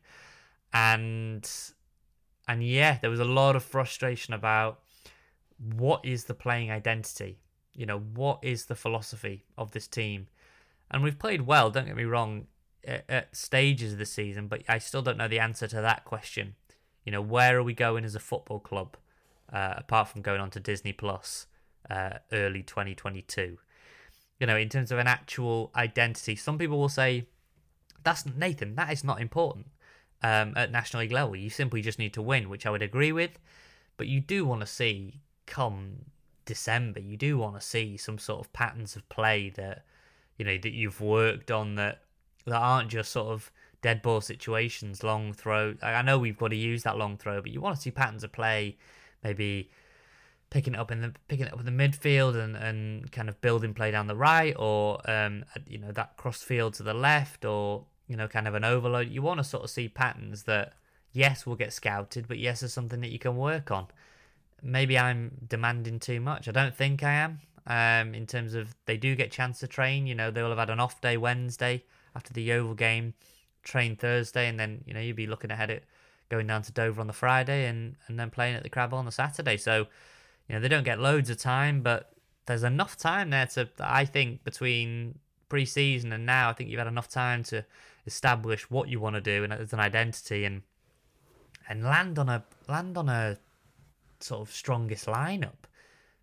and 0.72 1.48
and 2.48 2.66
yeah, 2.66 2.98
there 3.00 3.10
was 3.10 3.20
a 3.20 3.24
lot 3.24 3.54
of 3.54 3.62
frustration 3.62 4.34
about 4.34 4.80
what 5.58 6.04
is 6.04 6.24
the 6.24 6.34
playing 6.34 6.70
identity. 6.70 7.38
You 7.74 7.86
know, 7.86 7.98
what 7.98 8.40
is 8.42 8.66
the 8.66 8.74
philosophy 8.74 9.44
of 9.56 9.70
this 9.70 9.86
team? 9.86 10.26
And 10.90 11.02
we've 11.02 11.18
played 11.18 11.42
well. 11.42 11.70
Don't 11.70 11.86
get 11.86 11.96
me 11.96 12.04
wrong, 12.04 12.46
at, 12.84 13.04
at 13.08 13.36
stages 13.36 13.92
of 13.92 13.98
the 13.98 14.06
season, 14.06 14.48
but 14.48 14.62
I 14.68 14.78
still 14.78 15.02
don't 15.02 15.16
know 15.16 15.28
the 15.28 15.38
answer 15.38 15.66
to 15.68 15.80
that 15.80 16.04
question. 16.04 16.56
You 17.04 17.12
know, 17.12 17.22
where 17.22 17.58
are 17.58 17.62
we 17.62 17.74
going 17.74 18.04
as 18.04 18.14
a 18.14 18.20
football 18.20 18.58
club? 18.58 18.96
Uh, 19.52 19.74
apart 19.76 20.08
from 20.08 20.22
going 20.22 20.40
on 20.40 20.48
to 20.50 20.58
Disney 20.58 20.94
Plus 20.94 21.46
uh, 21.90 22.18
early 22.32 22.62
2022 22.62 23.58
you 24.42 24.46
know, 24.46 24.56
in 24.56 24.68
terms 24.68 24.90
of 24.90 24.98
an 24.98 25.06
actual 25.06 25.70
identity. 25.76 26.34
Some 26.34 26.58
people 26.58 26.76
will 26.76 26.88
say, 26.88 27.28
that's 28.02 28.26
Nathan, 28.26 28.74
that 28.74 28.92
is 28.92 29.04
not 29.04 29.20
important 29.20 29.66
um, 30.20 30.54
at 30.56 30.72
National 30.72 31.02
League 31.02 31.12
level. 31.12 31.36
You 31.36 31.48
simply 31.48 31.80
just 31.80 31.96
need 31.96 32.12
to 32.14 32.22
win, 32.22 32.48
which 32.48 32.66
I 32.66 32.70
would 32.70 32.82
agree 32.82 33.12
with. 33.12 33.38
But 33.96 34.08
you 34.08 34.20
do 34.20 34.44
want 34.44 34.60
to 34.60 34.66
see, 34.66 35.20
come 35.46 36.06
December, 36.44 36.98
you 36.98 37.16
do 37.16 37.38
want 37.38 37.54
to 37.54 37.60
see 37.60 37.96
some 37.96 38.18
sort 38.18 38.40
of 38.40 38.52
patterns 38.52 38.96
of 38.96 39.08
play 39.08 39.50
that, 39.50 39.84
you 40.36 40.44
know, 40.44 40.58
that 40.58 40.72
you've 40.72 41.00
worked 41.00 41.52
on 41.52 41.76
that, 41.76 42.02
that 42.44 42.56
aren't 42.56 42.90
just 42.90 43.12
sort 43.12 43.28
of 43.28 43.52
dead 43.80 44.02
ball 44.02 44.20
situations, 44.20 45.04
long 45.04 45.32
throw. 45.32 45.76
I 45.84 46.02
know 46.02 46.18
we've 46.18 46.36
got 46.36 46.48
to 46.48 46.56
use 46.56 46.82
that 46.82 46.98
long 46.98 47.16
throw, 47.16 47.40
but 47.40 47.52
you 47.52 47.60
want 47.60 47.76
to 47.76 47.82
see 47.82 47.92
patterns 47.92 48.24
of 48.24 48.32
play, 48.32 48.76
maybe 49.22 49.70
picking 50.52 50.74
it 50.74 50.78
up 50.78 50.90
in 50.90 51.00
the 51.00 51.14
picking 51.28 51.46
it 51.46 51.52
up 51.52 51.60
in 51.60 51.64
the 51.64 51.72
midfield 51.72 52.36
and, 52.36 52.54
and 52.56 53.10
kind 53.10 53.30
of 53.30 53.40
building 53.40 53.72
play 53.72 53.90
down 53.90 54.06
the 54.06 54.14
right 54.14 54.54
or 54.58 55.00
um 55.10 55.42
you 55.66 55.78
know 55.78 55.90
that 55.92 56.14
cross 56.18 56.42
field 56.42 56.74
to 56.74 56.82
the 56.82 56.92
left 56.92 57.46
or 57.46 57.86
you 58.06 58.16
know 58.16 58.28
kind 58.28 58.46
of 58.46 58.54
an 58.54 58.62
overload. 58.62 59.08
You 59.08 59.22
want 59.22 59.38
to 59.38 59.44
sort 59.44 59.64
of 59.64 59.70
see 59.70 59.88
patterns 59.88 60.42
that 60.42 60.74
yes 61.12 61.46
will 61.46 61.56
get 61.56 61.72
scouted 61.72 62.28
but 62.28 62.38
yes 62.38 62.62
is 62.62 62.72
something 62.72 63.00
that 63.00 63.10
you 63.10 63.18
can 63.18 63.36
work 63.36 63.70
on. 63.70 63.86
Maybe 64.62 64.98
i'm 64.98 65.32
demanding 65.48 65.98
too 65.98 66.20
much. 66.20 66.48
I 66.48 66.52
don't 66.52 66.74
think 66.74 67.02
i 67.02 67.12
am 67.12 67.40
um 67.66 68.14
in 68.14 68.26
terms 68.26 68.52
of 68.52 68.74
they 68.84 68.98
do 68.98 69.16
get 69.16 69.30
chance 69.30 69.60
to 69.60 69.66
train. 69.66 70.06
You 70.06 70.14
know 70.14 70.30
they 70.30 70.42
will 70.42 70.50
have 70.50 70.58
had 70.58 70.70
an 70.70 70.80
off 70.80 71.00
day 71.00 71.16
wednesday 71.16 71.84
after 72.14 72.34
the 72.34 72.42
Yeovil 72.42 72.74
game 72.74 73.14
train 73.62 73.96
thursday 73.96 74.48
and 74.48 74.60
then 74.60 74.82
you 74.86 74.92
know 74.92 75.00
you'd 75.00 75.16
be 75.16 75.26
looking 75.26 75.50
ahead 75.50 75.70
at 75.70 75.84
going 76.32 76.48
down 76.48 76.62
to 76.62 76.72
dover 76.72 77.00
on 77.00 77.06
the 77.06 77.12
friday 77.12 77.66
and 77.66 77.94
and 78.08 78.18
then 78.18 78.30
playing 78.30 78.56
at 78.56 78.64
the 78.64 78.70
crab 78.70 78.92
on 78.92 79.04
the 79.04 79.12
saturday 79.12 79.56
so 79.56 79.86
you 80.48 80.54
know, 80.54 80.60
they 80.60 80.68
don't 80.68 80.84
get 80.84 80.98
loads 80.98 81.30
of 81.30 81.38
time, 81.38 81.82
but 81.82 82.12
there's 82.46 82.62
enough 82.62 82.96
time 82.96 83.30
there 83.30 83.46
to, 83.46 83.68
I 83.80 84.04
think, 84.04 84.44
between 84.44 85.18
pre-season 85.48 86.12
and 86.12 86.26
now, 86.26 86.50
I 86.50 86.52
think 86.52 86.70
you've 86.70 86.78
had 86.78 86.88
enough 86.88 87.08
time 87.08 87.42
to 87.44 87.64
establish 88.06 88.70
what 88.70 88.88
you 88.88 89.00
want 89.00 89.16
to 89.16 89.20
do 89.20 89.44
and 89.44 89.52
as 89.52 89.72
an 89.72 89.80
identity 89.80 90.44
and 90.44 90.62
and 91.68 91.84
land 91.84 92.18
on 92.18 92.28
a 92.28 92.42
land 92.68 92.98
on 92.98 93.08
a 93.08 93.38
sort 94.18 94.40
of 94.40 94.52
strongest 94.52 95.06
lineup 95.06 95.68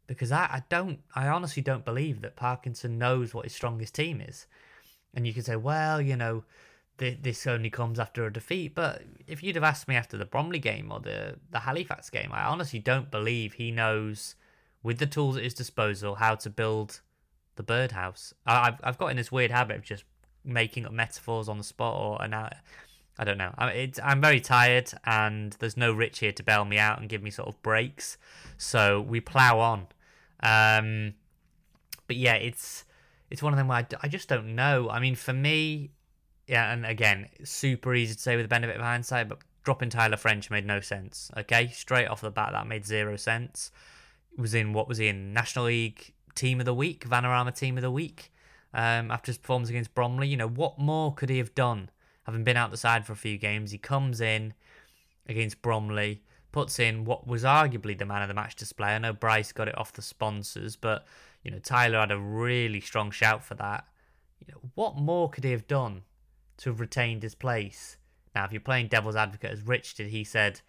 because 0.06 0.32
I, 0.32 0.44
I 0.46 0.64
don't 0.68 1.00
I 1.16 1.28
honestly 1.28 1.64
don't 1.64 1.86
believe 1.86 2.22
that 2.22 2.36
Parkinson 2.36 2.98
knows 2.98 3.34
what 3.34 3.46
his 3.46 3.54
strongest 3.54 3.96
team 3.96 4.20
is. 4.20 4.46
And 5.14 5.26
you 5.26 5.34
can 5.34 5.44
say, 5.44 5.56
well, 5.56 6.02
you 6.02 6.16
know, 6.16 6.44
this 7.00 7.48
only 7.48 7.70
comes 7.70 8.00
after 8.00 8.26
a 8.26 8.32
defeat. 8.32 8.76
But 8.76 9.04
if 9.28 9.42
you'd 9.42 9.56
have 9.56 9.64
asked 9.64 9.88
me 9.88 9.96
after 9.96 10.18
the 10.18 10.26
Bromley 10.26 10.60
game 10.60 10.92
or 10.92 11.00
the, 11.00 11.38
the 11.52 11.60
Halifax 11.60 12.10
game, 12.10 12.30
I 12.32 12.44
honestly 12.44 12.80
don't 12.80 13.10
believe 13.10 13.54
he 13.54 13.72
knows, 13.72 14.36
with 14.84 15.00
the 15.00 15.06
tools 15.06 15.38
at 15.38 15.44
his 15.44 15.54
disposal, 15.54 16.16
how 16.16 16.36
to 16.36 16.50
build 16.50 17.02
the 17.56 17.64
birdhouse. 17.64 18.34
I've, 18.46 18.80
I've 18.84 18.98
got 18.98 19.08
in 19.08 19.18
this 19.18 19.32
weird 19.32 19.52
habit 19.52 19.78
of 19.78 19.84
just 19.84 20.04
making 20.46 20.86
up 20.86 20.92
metaphors 20.92 21.50
on 21.50 21.58
the 21.58 21.64
spot, 21.64 21.96
or 21.96 22.24
and 22.24 22.34
I, 22.34 22.58
I 23.18 23.24
don't 23.24 23.38
know. 23.38 23.54
I, 23.58 23.92
I'm 24.04 24.22
very 24.22 24.40
tired, 24.40 24.92
and 25.06 25.54
there's 25.60 25.76
no 25.76 25.92
Rich 25.92 26.20
here 26.20 26.32
to 26.32 26.44
bail 26.44 26.66
me 26.66 26.78
out 26.78 27.00
and 27.00 27.10
give 27.10 27.22
me 27.22 27.32
sort 27.32 27.50
of 27.50 27.62
breaks. 27.62 28.18
So 28.58 29.02
we 29.02 29.20
plow 29.20 29.60
on. 29.60 29.88
Um, 30.42 31.16
but 32.08 32.16
yeah, 32.16 32.36
it's 32.36 32.86
it's 33.30 33.44
one 33.44 33.54
of 33.54 33.58
them 33.58 33.68
where 33.68 33.80
I, 33.80 33.86
I 34.02 34.08
just 34.08 34.30
don't 34.30 34.56
know. 34.56 34.90
I 34.90 35.00
mean, 35.00 35.16
for 35.16 35.34
me, 35.34 35.92
yeah, 36.50 36.74
and 36.74 36.84
again, 36.84 37.30
super 37.44 37.94
easy 37.94 38.16
to 38.16 38.20
say 38.20 38.36
with 38.36 38.46
the 38.46 38.50
benefit 38.50 38.76
of 38.76 38.82
hindsight, 38.82 39.30
but 39.30 39.38
dropping 39.64 39.92
Tyler 39.92 40.18
French 40.18 40.50
made 40.50 40.66
no 40.66 40.82
sense. 40.82 41.30
Okay, 41.38 41.68
straight 41.68 42.08
off 42.08 42.22
the 42.22 42.32
bat, 42.32 42.54
that 42.54 42.66
made 42.66 42.88
zero 42.88 43.18
sense. 43.18 43.72
It 44.36 44.42
was 44.42 44.56
in 44.56 44.74
what 44.74 44.88
was 44.88 44.98
he 44.98 45.10
in 45.10 45.32
National 45.32 45.66
League 45.66 46.12
Team 46.34 46.60
of 46.60 46.66
the 46.66 46.74
Week, 46.74 47.08
Vanarama 47.08 47.56
Team 47.56 47.78
of 47.78 47.84
the 47.84 47.92
Week. 47.92 48.32
Um, 48.74 49.12
after 49.12 49.30
his 49.30 49.38
performance 49.38 49.70
against 49.70 49.94
Bromley, 49.94 50.28
you 50.28 50.38
know 50.38 50.48
what 50.48 50.80
more 50.80 51.14
could 51.14 51.30
he 51.30 51.38
have 51.38 51.54
done? 51.54 51.92
Having 52.24 52.46
been 52.46 52.58
out 52.58 52.72
the 52.72 52.78
side 52.78 53.06
for 53.06 53.14
a 53.14 53.16
few 53.16 53.38
games, 53.38 53.70
he 53.70 53.78
comes 53.78 54.20
in 54.20 54.56
against 55.28 55.62
Bromley, 55.62 56.24
puts 56.52 56.80
in 56.80 57.06
what 57.06 57.28
was 57.28 57.44
arguably 57.44 57.96
the 57.96 58.08
man 58.08 58.24
of 58.24 58.28
the 58.28 58.34
match 58.34 58.56
display. 58.56 58.96
I 58.96 58.98
know 58.98 59.14
Bryce 59.14 59.52
got 59.52 59.68
it 59.68 59.78
off 59.78 59.94
the 59.94 60.02
sponsors, 60.02 60.76
but 60.76 61.06
you 61.44 61.52
know 61.52 61.60
Tyler 61.60 62.00
had 62.00 62.12
a 62.12 62.18
really 62.18 62.82
strong 62.82 63.12
shout 63.12 63.44
for 63.44 63.54
that. 63.56 63.86
You 64.40 64.52
know 64.52 64.62
what 64.74 64.98
more 64.98 65.30
could 65.30 65.44
he 65.44 65.52
have 65.52 65.68
done 65.68 66.02
to 66.60 66.70
have 66.70 66.80
retained 66.80 67.24
his 67.24 67.36
place. 67.36 67.98
Now, 68.36 68.46
if 68.46 68.52
you're 68.52 68.62
playing 68.62 68.88
devil's 68.88 69.16
advocate 69.16 69.52
as 69.52 69.62
Rich 69.64 69.96
did, 69.96 70.08
he 70.08 70.24
said 70.24 70.62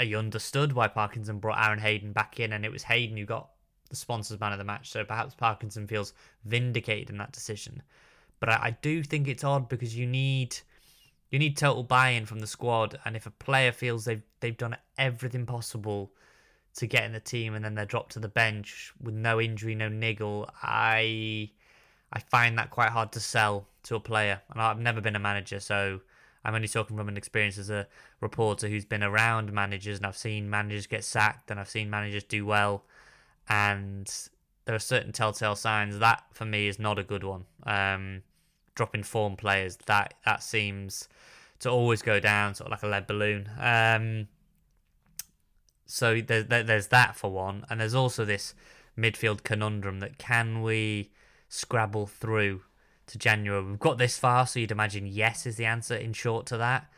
he 0.00 0.16
understood 0.16 0.72
why 0.72 0.88
Parkinson 0.88 1.38
brought 1.38 1.64
Aaron 1.64 1.78
Hayden 1.78 2.12
back 2.12 2.40
in, 2.40 2.52
and 2.52 2.64
it 2.64 2.72
was 2.72 2.82
Hayden 2.84 3.16
who 3.16 3.24
got 3.24 3.50
the 3.90 3.96
sponsors 3.96 4.40
man 4.40 4.52
of 4.52 4.58
the 4.58 4.64
match. 4.64 4.90
So 4.90 5.04
perhaps 5.04 5.34
Parkinson 5.34 5.86
feels 5.86 6.14
vindicated 6.44 7.10
in 7.10 7.18
that 7.18 7.32
decision. 7.32 7.82
But 8.40 8.48
I, 8.48 8.58
I 8.62 8.70
do 8.82 9.02
think 9.02 9.28
it's 9.28 9.44
odd 9.44 9.68
because 9.68 9.96
you 9.96 10.06
need 10.06 10.56
you 11.30 11.38
need 11.38 11.56
total 11.56 11.82
buy-in 11.82 12.26
from 12.26 12.40
the 12.40 12.46
squad, 12.46 12.98
and 13.04 13.16
if 13.16 13.26
a 13.26 13.30
player 13.30 13.72
feels 13.72 14.04
they've 14.04 14.22
they've 14.40 14.56
done 14.56 14.76
everything 14.98 15.46
possible 15.46 16.12
to 16.74 16.86
get 16.86 17.04
in 17.04 17.12
the 17.12 17.20
team 17.20 17.54
and 17.54 17.62
then 17.62 17.74
they're 17.74 17.84
dropped 17.84 18.12
to 18.12 18.18
the 18.18 18.28
bench 18.28 18.92
with 19.00 19.14
no 19.14 19.38
injury, 19.40 19.74
no 19.74 19.88
niggle, 19.88 20.48
I 20.62 21.50
I 22.12 22.20
find 22.20 22.58
that 22.58 22.70
quite 22.70 22.90
hard 22.90 23.12
to 23.12 23.20
sell 23.20 23.68
to 23.84 23.96
a 23.96 24.00
player. 24.00 24.42
And 24.50 24.60
I've 24.60 24.78
never 24.78 25.00
been 25.00 25.16
a 25.16 25.20
manager, 25.20 25.60
so 25.60 26.00
I'm 26.44 26.54
only 26.54 26.68
talking 26.68 26.96
from 26.96 27.08
an 27.08 27.16
experience 27.16 27.58
as 27.58 27.70
a 27.70 27.86
reporter 28.20 28.68
who's 28.68 28.84
been 28.84 29.02
around 29.02 29.52
managers 29.52 29.98
and 29.98 30.06
I've 30.06 30.16
seen 30.16 30.50
managers 30.50 30.86
get 30.86 31.04
sacked 31.04 31.50
and 31.50 31.60
I've 31.60 31.68
seen 31.68 31.90
managers 31.90 32.24
do 32.24 32.44
well. 32.44 32.84
And 33.48 34.12
there 34.64 34.74
are 34.74 34.80
certain 34.80 35.12
telltale 35.12 35.56
signs 35.56 35.98
that 35.98 36.24
for 36.32 36.44
me 36.44 36.68
is 36.68 36.78
not 36.78 36.98
a 36.98 37.04
good 37.04 37.24
one. 37.24 37.44
Um, 37.64 38.22
dropping 38.74 39.02
form 39.02 39.36
players 39.36 39.76
that 39.86 40.14
that 40.24 40.42
seems 40.42 41.08
to 41.60 41.70
always 41.70 42.02
go 42.02 42.18
down 42.18 42.54
sort 42.54 42.66
of 42.66 42.70
like 42.72 42.82
a 42.82 42.86
lead 42.86 43.06
balloon. 43.06 43.48
Um, 43.58 44.28
so 45.86 46.20
there's 46.20 46.46
there's 46.46 46.88
that 46.88 47.16
for 47.16 47.30
one, 47.30 47.64
and 47.68 47.80
there's 47.80 47.94
also 47.94 48.24
this 48.24 48.54
midfield 48.96 49.42
conundrum 49.42 50.00
that 50.00 50.18
can 50.18 50.62
we 50.62 51.12
scrabble 51.48 52.06
through 52.06 52.62
to 53.06 53.18
January. 53.18 53.64
We've 53.64 53.78
got 53.78 53.98
this 53.98 54.18
far, 54.18 54.46
so 54.46 54.60
you'd 54.60 54.70
imagine 54.70 55.06
yes 55.06 55.46
is 55.46 55.56
the 55.56 55.66
answer 55.66 55.94
in 55.94 56.12
short 56.12 56.46
to 56.46 56.56
that. 56.58 56.90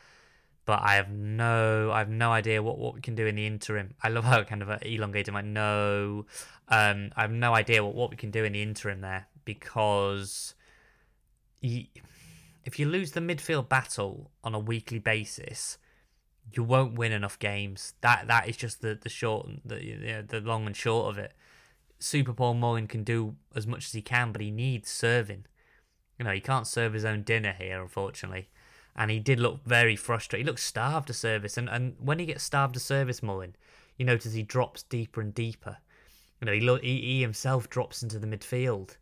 But 0.66 0.80
I 0.82 0.94
have 0.94 1.10
no, 1.10 1.90
I 1.90 1.98
have 1.98 2.08
no 2.08 2.32
idea 2.32 2.62
what, 2.62 2.78
what 2.78 2.94
we 2.94 3.00
can 3.00 3.14
do 3.14 3.26
in 3.26 3.36
the 3.36 3.46
interim. 3.46 3.94
I 4.02 4.08
love 4.08 4.24
how 4.24 4.42
kind 4.44 4.62
of 4.62 4.82
elongated 4.82 5.34
my 5.34 5.42
no. 5.42 6.24
Um, 6.68 7.10
I 7.16 7.22
have 7.22 7.30
no 7.30 7.54
idea 7.54 7.84
what, 7.84 7.94
what 7.94 8.10
we 8.10 8.16
can 8.16 8.30
do 8.30 8.44
in 8.44 8.54
the 8.54 8.62
interim 8.62 9.02
there 9.02 9.26
because 9.44 10.54
you, 11.60 11.84
if 12.64 12.78
you 12.78 12.86
lose 12.86 13.12
the 13.12 13.20
midfield 13.20 13.68
battle 13.68 14.30
on 14.42 14.54
a 14.54 14.58
weekly 14.58 14.98
basis, 14.98 15.76
you 16.52 16.62
won't 16.62 16.94
win 16.94 17.12
enough 17.12 17.38
games. 17.38 17.94
That 18.00 18.28
that 18.28 18.48
is 18.48 18.56
just 18.56 18.80
the 18.80 18.98
the 19.00 19.08
short 19.08 19.48
the 19.64 19.84
you 19.84 19.96
know, 19.96 20.22
the 20.22 20.40
long 20.40 20.66
and 20.66 20.76
short 20.76 21.10
of 21.10 21.18
it. 21.18 21.32
Super 21.98 22.32
Paul 22.32 22.54
Mullin 22.54 22.86
can 22.86 23.02
do 23.02 23.36
as 23.54 23.66
much 23.66 23.86
as 23.86 23.92
he 23.92 24.02
can, 24.02 24.32
but 24.32 24.42
he 24.42 24.50
needs 24.50 24.90
serving. 24.90 25.46
You 26.18 26.24
know, 26.24 26.32
he 26.32 26.40
can't 26.40 26.66
serve 26.66 26.92
his 26.92 27.04
own 27.04 27.22
dinner 27.22 27.54
here, 27.58 27.82
unfortunately. 27.82 28.48
And 28.96 29.10
he 29.10 29.18
did 29.18 29.40
look 29.40 29.64
very 29.64 29.96
frustrated. 29.96 30.44
He 30.44 30.48
looked 30.48 30.60
starved 30.60 31.10
of 31.10 31.16
service, 31.16 31.56
and, 31.56 31.68
and 31.68 31.96
when 31.98 32.18
he 32.18 32.26
gets 32.26 32.44
starved 32.44 32.76
of 32.76 32.82
service, 32.82 33.22
Mullin, 33.22 33.56
you 33.96 34.04
notice 34.04 34.32
he 34.32 34.42
drops 34.42 34.84
deeper 34.84 35.20
and 35.20 35.34
deeper. 35.34 35.78
You 36.40 36.46
know, 36.46 36.52
he, 36.52 36.60
lo- 36.60 36.78
he, 36.80 37.00
he 37.00 37.20
himself 37.20 37.68
drops 37.68 38.02
into 38.02 38.18
the 38.18 38.26
midfield. 38.26 38.96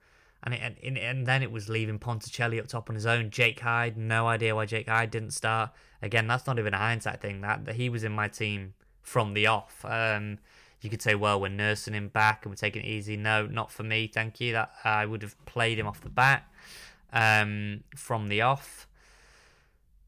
And, 0.44 0.54
it, 0.54 0.76
and 0.82 0.98
and 0.98 1.26
then 1.26 1.42
it 1.42 1.52
was 1.52 1.68
leaving 1.68 2.00
Ponticelli 2.00 2.58
up 2.58 2.66
top 2.66 2.88
on 2.90 2.96
his 2.96 3.06
own. 3.06 3.30
Jake 3.30 3.60
Hyde, 3.60 3.96
no 3.96 4.26
idea 4.26 4.56
why 4.56 4.66
Jake 4.66 4.88
Hyde 4.88 5.10
didn't 5.10 5.30
start. 5.30 5.70
Again, 6.02 6.26
that's 6.26 6.46
not 6.46 6.58
even 6.58 6.74
a 6.74 6.78
hindsight 6.78 7.20
thing. 7.20 7.42
That, 7.42 7.64
that 7.64 7.76
he 7.76 7.88
was 7.88 8.02
in 8.02 8.12
my 8.12 8.26
team 8.26 8.74
from 9.02 9.34
the 9.34 9.46
off. 9.46 9.84
Um, 9.84 10.38
you 10.80 10.90
could 10.90 11.00
say, 11.00 11.14
well, 11.14 11.40
we're 11.40 11.48
nursing 11.48 11.94
him 11.94 12.08
back 12.08 12.44
and 12.44 12.50
we're 12.50 12.56
taking 12.56 12.82
it 12.82 12.88
easy. 12.88 13.16
No, 13.16 13.46
not 13.46 13.70
for 13.70 13.84
me, 13.84 14.08
thank 14.08 14.40
you. 14.40 14.52
That 14.52 14.72
I 14.84 15.06
would 15.06 15.22
have 15.22 15.36
played 15.46 15.78
him 15.78 15.86
off 15.86 16.00
the 16.00 16.08
bat, 16.08 16.44
um, 17.12 17.84
from 17.96 18.28
the 18.28 18.40
off. 18.40 18.86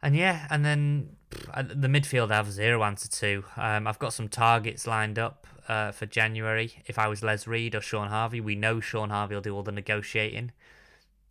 And 0.02 0.14
yeah, 0.14 0.46
and 0.50 0.64
then 0.64 1.16
the 1.30 1.88
midfield 1.88 2.30
I 2.30 2.36
have 2.36 2.52
zero 2.52 2.82
answer 2.82 3.08
to. 3.08 3.44
Um, 3.56 3.86
I've 3.86 3.98
got 3.98 4.12
some 4.12 4.28
targets 4.28 4.86
lined 4.86 5.18
up 5.18 5.46
uh, 5.68 5.92
for 5.92 6.06
January. 6.06 6.74
If 6.86 6.98
I 6.98 7.08
was 7.08 7.22
Les 7.22 7.46
Reed 7.46 7.74
or 7.74 7.80
Shaun 7.80 8.08
Harvey, 8.08 8.40
we 8.40 8.54
know 8.54 8.80
Shaun 8.80 9.10
Harvey 9.10 9.34
will 9.34 9.42
do 9.42 9.54
all 9.54 9.62
the 9.62 9.72
negotiating. 9.72 10.52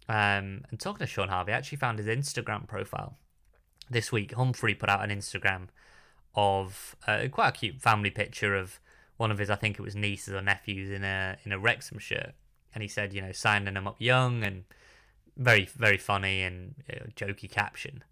Um, 0.10 0.66
and 0.70 0.80
talking 0.80 1.06
to 1.06 1.08
Shaun 1.08 1.30
Harvey, 1.30 1.54
I 1.54 1.58
actually 1.58 1.78
found 1.78 2.00
his 2.00 2.08
Instagram 2.08 2.68
profile 2.68 3.18
this 3.90 4.12
week. 4.12 4.34
Humphrey 4.34 4.74
put 4.74 4.90
out 4.90 5.04
an 5.08 5.18
Instagram 5.18 5.68
of 6.36 6.96
uh, 7.08 7.28
quite 7.32 7.50
a 7.50 7.52
cute 7.52 7.82
family 7.82 8.10
picture 8.10 8.56
of 8.56 8.80
one 9.18 9.32
of 9.32 9.38
his, 9.38 9.50
I 9.50 9.56
think 9.56 9.78
it 9.78 9.84
was 9.84 9.96
nieces 9.96 10.34
or 10.34 10.42
nephews 10.42 10.90
in 10.90 11.04
a 11.04 11.38
in 11.46 11.52
a 11.52 11.60
Wrexham 11.60 12.00
shirt, 12.00 12.34
and 12.74 12.82
he 12.82 12.88
said, 12.88 13.14
you 13.14 13.22
know, 13.22 13.32
signing 13.32 13.76
them 13.76 13.88
up 13.88 13.98
young 14.00 14.44
and 14.44 14.64
very 15.38 15.66
very 15.66 15.98
funny 15.98 16.42
and 16.42 16.76
know, 16.90 17.06
jokey 17.16 17.50
caption. 17.50 18.04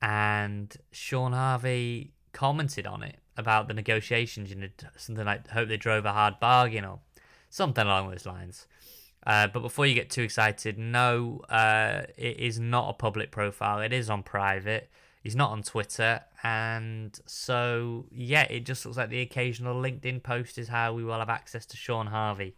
And 0.00 0.76
Shaun 0.92 1.32
Harvey 1.32 2.12
commented 2.32 2.86
on 2.86 3.02
it 3.02 3.16
about 3.36 3.68
the 3.68 3.74
negotiations, 3.74 4.50
you 4.50 4.56
know, 4.56 4.68
something 4.96 5.24
like 5.24 5.48
hope 5.48 5.68
they 5.68 5.76
drove 5.76 6.04
a 6.04 6.12
hard 6.12 6.38
bargain 6.40 6.84
or 6.84 7.00
something 7.50 7.84
along 7.84 8.10
those 8.10 8.26
lines. 8.26 8.66
Uh, 9.26 9.46
but 9.48 9.60
before 9.60 9.86
you 9.86 9.94
get 9.94 10.10
too 10.10 10.22
excited, 10.22 10.78
no, 10.78 11.40
uh, 11.48 12.02
it 12.16 12.38
is 12.38 12.58
not 12.58 12.90
a 12.90 12.92
public 12.92 13.30
profile. 13.30 13.80
It 13.80 13.92
is 13.92 14.08
on 14.08 14.22
private. 14.22 14.88
He's 15.22 15.36
not 15.36 15.50
on 15.50 15.62
Twitter, 15.62 16.22
and 16.44 17.18
so 17.26 18.06
yeah, 18.12 18.44
it 18.44 18.60
just 18.60 18.86
looks 18.86 18.96
like 18.96 19.10
the 19.10 19.20
occasional 19.20 19.74
LinkedIn 19.74 20.22
post 20.22 20.58
is 20.58 20.68
how 20.68 20.94
we 20.94 21.04
will 21.04 21.18
have 21.18 21.28
access 21.28 21.66
to 21.66 21.76
Shaun 21.76 22.06
Harvey 22.06 22.54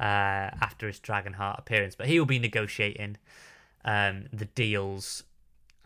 uh, 0.00 0.50
after 0.60 0.86
his 0.86 0.98
Dragonheart 0.98 1.58
appearance. 1.58 1.94
But 1.94 2.08
he 2.08 2.18
will 2.18 2.26
be 2.26 2.38
negotiating 2.38 3.18
um, 3.84 4.26
the 4.32 4.46
deals. 4.46 5.22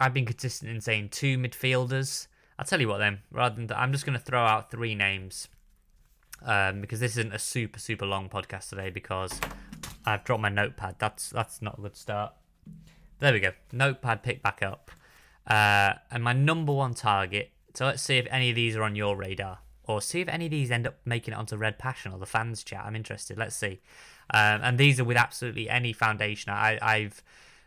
I've 0.01 0.15
been 0.15 0.25
consistent 0.25 0.71
in 0.71 0.81
saying 0.81 1.11
two 1.11 1.37
midfielders. 1.37 2.29
I'll 2.59 2.65
tell 2.65 2.81
you 2.81 2.89
what 2.89 2.99
then, 2.99 3.21
rather 3.31 3.57
than 3.57 3.77
I'm 3.77 3.93
just 3.93 4.07
going 4.07 4.19
to 4.19 4.25
throw 4.25 4.41
out 4.41 4.71
three 4.71 4.95
names 4.95 5.49
um, 6.45 6.81
because 6.81 7.01
this 7.01 7.17
isn't 7.17 7.35
a 7.35 7.39
super 7.39 7.79
super 7.79 8.07
long 8.07 8.29
podcast 8.29 8.69
today 8.69 8.91
because 8.91 9.41
I've 10.07 10.25
dropped 10.25 10.43
my 10.43 10.49
notepad. 10.49 10.97
That's 10.99 11.31
that's 11.31 11.61
not 11.61 11.79
a 11.79 11.83
good 11.83 11.97
start. 11.97 12.33
There 13.19 13.33
we 13.33 13.41
go. 13.41 13.53
Notepad 13.73 14.23
pick 14.23 14.43
back 14.43 14.63
up. 14.63 14.91
Uh, 15.47 15.95
and 16.11 16.23
my 16.23 16.33
number 16.33 16.73
one 16.73 16.95
target. 16.95 17.51
So 17.75 17.87
let's 17.87 18.03
see 18.03 18.19
if 18.19 18.27
any 18.31 18.51
of 18.51 18.57
these 18.57 18.77
are 18.77 18.83
on 18.83 18.95
your 18.95 19.17
radar, 19.17 19.59
or 19.87 20.01
see 20.01 20.21
if 20.21 20.29
any 20.29 20.47
of 20.47 20.51
these 20.51 20.71
end 20.71 20.87
up 20.87 20.97
making 21.05 21.35
it 21.35 21.37
onto 21.37 21.57
Red 21.57 21.79
Passion 21.79 22.13
or 22.13 22.19
the 22.19 22.27
fans 22.27 22.65
chat. 22.65 22.85
I'm 22.85 22.97
interested. 22.97 23.39
Let's 23.39 23.57
see. 23.57 23.81
Um, 24.33 24.61
and 24.63 24.79
these 24.79 24.99
are 24.99 25.05
with 25.05 25.17
absolutely 25.17 25.69
any 25.69 25.93
foundation. 25.93 26.53
I, 26.53 26.79
I've 26.81 27.23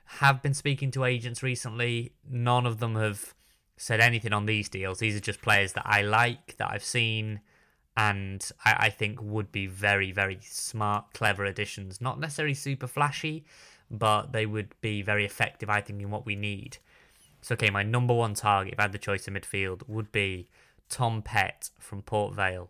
have 0.06 0.41
been 0.41 0.53
speaking 0.53 0.89
to 0.91 1.03
agents 1.03 1.43
recently. 1.43 2.13
None 2.30 2.65
of 2.65 2.80
them 2.80 2.95
have 2.95 3.34
said 3.75 3.99
anything 3.99 4.34
on 4.34 4.45
these 4.45 4.69
deals. 4.69 4.99
These 4.99 5.15
are 5.15 5.21
just 5.21 5.41
players 5.41 5.73
that 5.73 5.86
I 5.86 6.01
like, 6.01 6.58
that 6.58 6.71
I've 6.71 6.84
seen, 6.84 7.41
and 7.95 8.49
I, 8.65 8.75
I 8.80 8.89
think 8.89 9.21
would 9.21 9.51
be 9.51 9.67
very, 9.67 10.12
very 10.12 10.39
smart, 10.41 11.13
clever 11.13 11.45
additions. 11.45 11.99
Not 11.99 12.19
necessarily 12.19 12.53
super 12.53 12.88
flashy, 12.88 13.45
but 13.91 14.32
they 14.32 14.45
would 14.45 14.73
be 14.82 15.01
very 15.01 15.25
effective, 15.25 15.69
I 15.69 15.82
think, 15.82 16.01
in 16.01 16.10
what 16.10 16.25
we 16.25 16.36
need. 16.36 16.77
So, 17.41 17.53
okay, 17.53 17.69
my 17.69 17.84
number 17.84 18.13
one 18.13 18.34
target, 18.34 18.73
if 18.73 18.80
I 18.80 18.84
had 18.84 18.91
the 18.93 18.97
choice 18.97 19.27
in 19.27 19.34
midfield, 19.34 19.88
would 19.88 20.12
be 20.12 20.47
Tom 20.89 21.21
Pett 21.21 21.69
from 21.80 22.02
Port 22.02 22.36
Vale. 22.36 22.69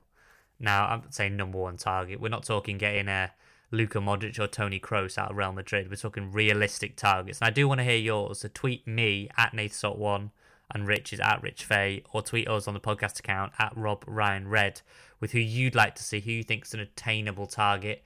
Now, 0.60 0.88
I'm 0.88 1.04
saying 1.12 1.36
number 1.36 1.58
one 1.58 1.78
target. 1.78 2.20
We're 2.20 2.30
not 2.30 2.44
talking 2.44 2.78
getting 2.78 3.08
a 3.08 3.32
Luka 3.72 4.00
Modric 4.00 4.40
or 4.40 4.48
Toni 4.48 4.80
Kroos 4.80 5.18
out 5.18 5.32
of 5.32 5.38
Real 5.38 5.52
Madrid. 5.52 5.90
We're 5.90 5.98
talking 5.98 6.32
realistic 6.32 6.96
targets. 6.96 7.40
And 7.40 7.48
I 7.48 7.52
do 7.52 7.68
want 7.68 7.80
to 7.80 7.84
hear 7.84 7.98
yours. 7.98 8.40
So 8.40 8.50
tweet 8.54 8.88
me 8.88 9.30
at 9.38 9.54
NathSalt1 9.54 10.32
and 10.74 10.88
Rich 10.88 11.14
is 11.14 11.20
at 11.20 11.42
Rich 11.42 11.64
Fay, 11.64 12.04
or 12.12 12.22
tweet 12.22 12.48
us 12.48 12.68
on 12.68 12.74
the 12.74 12.80
podcast 12.80 13.20
account 13.20 13.54
at 13.58 13.72
Rob 13.76 14.04
Ryan 14.06 14.48
Red 14.48 14.82
with 15.20 15.32
who 15.32 15.40
you'd 15.40 15.76
like 15.76 15.96
to 15.96 16.04
see, 16.04 16.20
who 16.20 16.32
you 16.32 16.44
think's 16.44 16.74
an 16.74 16.80
attainable 16.80 17.48
target. 17.48 18.04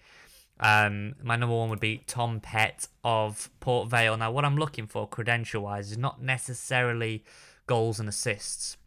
Um, 0.60 1.16
my 1.24 1.36
number 1.36 1.56
one 1.56 1.70
would 1.70 1.80
be 1.80 2.04
Tom 2.06 2.40
Pett 2.40 2.88
of 3.04 3.50
Port 3.60 3.90
Vale. 3.90 4.16
Now, 4.16 4.32
what 4.32 4.46
I'm 4.46 4.58
looking 4.58 4.86
for 4.86 5.08
credential 5.08 5.64
wise 5.64 5.92
is 5.92 5.98
not 5.98 6.22
necessarily 6.22 7.24
goals 7.66 8.00
and 8.00 8.08
assists, 8.08 8.78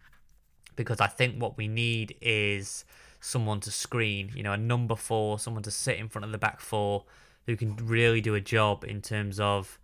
because 0.76 1.00
I 1.00 1.06
think 1.06 1.40
what 1.40 1.56
we 1.56 1.68
need 1.68 2.16
is 2.20 2.84
someone 3.20 3.60
to 3.60 3.70
screen, 3.70 4.30
you 4.34 4.42
know, 4.42 4.52
a 4.52 4.56
number 4.56 4.96
four, 4.96 5.38
someone 5.38 5.62
to 5.62 5.70
sit 5.70 5.98
in 5.98 6.08
front 6.08 6.24
of 6.24 6.32
the 6.32 6.38
back 6.38 6.60
four 6.60 7.04
who 7.46 7.56
can 7.56 7.76
really 7.76 8.20
do 8.20 8.34
a 8.34 8.40
job 8.40 8.84
in 8.84 9.00
terms 9.00 9.40
of 9.40 9.78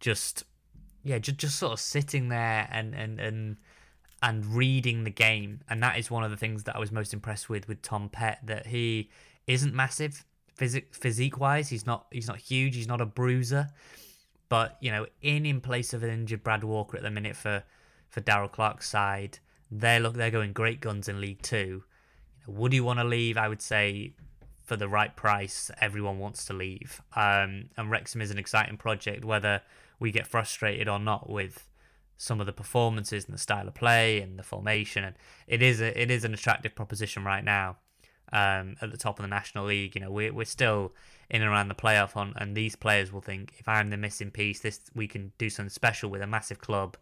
just, 0.00 0.44
yeah, 1.02 1.18
just, 1.18 1.38
just 1.38 1.58
sort 1.58 1.72
of 1.72 1.80
sitting 1.80 2.28
there 2.28 2.68
and, 2.70 2.94
and, 2.94 3.20
and, 3.20 3.56
and 4.22 4.46
reading 4.46 5.04
the 5.04 5.10
game. 5.10 5.60
And 5.68 5.82
that 5.82 5.98
is 5.98 6.10
one 6.10 6.24
of 6.24 6.30
the 6.30 6.36
things 6.36 6.64
that 6.64 6.76
I 6.76 6.78
was 6.78 6.92
most 6.92 7.12
impressed 7.12 7.48
with 7.48 7.68
with 7.68 7.82
Tom 7.82 8.08
Pett, 8.08 8.40
that 8.46 8.66
he 8.66 9.10
isn't 9.46 9.74
massive 9.74 10.24
physique 10.54 10.94
physique 10.94 11.38
wise. 11.38 11.68
He's 11.68 11.86
not 11.86 12.06
he's 12.10 12.28
not 12.28 12.38
huge. 12.38 12.74
He's 12.74 12.88
not 12.88 13.00
a 13.00 13.06
bruiser, 13.06 13.68
but 14.48 14.76
you 14.80 14.90
know, 14.90 15.06
in 15.22 15.46
in 15.46 15.60
place 15.60 15.94
of 15.94 16.02
an 16.02 16.10
injured 16.10 16.42
Brad 16.42 16.64
Walker 16.64 16.96
at 16.96 17.02
the 17.02 17.10
minute 17.10 17.36
for 17.36 17.62
for 18.08 18.20
Darrell 18.20 18.48
Clarke's 18.48 18.88
side, 18.88 19.38
they 19.70 19.98
look 20.00 20.14
they're 20.14 20.30
going 20.30 20.52
great 20.52 20.80
guns 20.80 21.08
in 21.08 21.20
League 21.20 21.42
Two. 21.42 21.84
Would 22.46 22.72
you 22.72 22.84
want 22.84 22.98
to 22.98 23.04
leave? 23.04 23.36
I 23.36 23.48
would 23.48 23.62
say 23.62 24.14
for 24.62 24.76
the 24.76 24.88
right 24.88 25.16
price, 25.16 25.70
everyone 25.80 26.18
wants 26.18 26.44
to 26.46 26.52
leave. 26.52 27.00
Um, 27.16 27.70
and 27.76 27.90
Wrexham 27.90 28.20
is 28.20 28.30
an 28.30 28.38
exciting 28.38 28.76
project, 28.76 29.24
whether 29.24 29.62
we 29.98 30.10
get 30.10 30.26
frustrated 30.26 30.88
or 30.88 30.98
not 30.98 31.28
with 31.28 31.66
some 32.18 32.40
of 32.40 32.46
the 32.46 32.52
performances 32.52 33.24
and 33.24 33.34
the 33.34 33.38
style 33.38 33.66
of 33.66 33.74
play 33.74 34.20
and 34.20 34.38
the 34.38 34.42
formation. 34.42 35.04
And 35.04 35.16
it 35.46 35.62
is 35.62 35.80
a, 35.80 36.00
it 36.00 36.10
is 36.10 36.24
an 36.24 36.34
attractive 36.34 36.74
proposition 36.74 37.24
right 37.24 37.44
now 37.44 37.76
um, 38.32 38.76
at 38.82 38.90
the 38.90 38.98
top 38.98 39.18
of 39.18 39.22
the 39.22 39.28
National 39.28 39.66
League. 39.66 39.94
You 39.94 40.02
know, 40.02 40.10
we're, 40.10 40.32
we're 40.32 40.44
still 40.44 40.92
in 41.30 41.42
and 41.42 41.50
around 41.50 41.68
the 41.68 41.74
playoff 41.74 42.16
on, 42.16 42.34
and 42.36 42.56
these 42.56 42.76
players 42.76 43.12
will 43.12 43.20
think 43.20 43.54
if 43.58 43.68
I'm 43.68 43.88
the 43.88 43.96
missing 43.96 44.30
piece, 44.30 44.60
this 44.60 44.80
we 44.94 45.06
can 45.06 45.32
do 45.38 45.48
something 45.48 45.70
special 45.70 46.10
with 46.10 46.22
a 46.22 46.26
massive 46.26 46.58
club. 46.58 46.96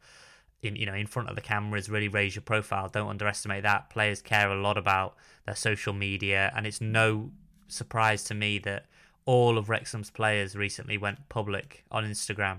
In 0.62 0.75
you 0.77 0.87
know, 0.87 0.95
in 0.95 1.07
front 1.07 1.29
of 1.29 1.37
the 1.37 1.42
cameras, 1.42 1.90
really 1.90 2.09
raise 2.09 2.35
your 2.35 2.42
profile. 2.42 2.88
Don't 2.88 3.09
underestimate 3.09 3.62
that. 3.62 3.90
Players 3.90 4.23
care 4.23 4.51
a 4.51 4.61
lot 4.61 4.79
about 4.79 5.16
their 5.45 5.55
social 5.55 5.92
media, 5.92 6.53
and 6.57 6.66
it's 6.66 6.81
no 6.81 7.31
surprise 7.69 8.25
to 8.25 8.35
me 8.35 8.59
that 8.61 8.87
all 9.27 9.59
of 9.59 9.69
Wrexham's 9.69 10.11
players 10.11 10.57
recently 10.57 10.97
went 10.97 11.29
public 11.29 11.85
on 11.90 12.05
Instagram. 12.05 12.59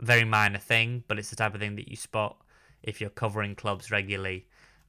Very 0.00 0.24
minor 0.24 0.58
thing, 0.58 1.04
but 1.08 1.18
it's 1.18 1.30
the 1.30 1.36
type 1.36 1.54
of 1.54 1.60
thing 1.60 1.76
that 1.76 1.88
you 1.88 1.96
spot 1.96 2.36
if 2.82 3.00
you're 3.00 3.10
covering 3.10 3.54
clubs 3.54 3.90
regularly 3.90 4.46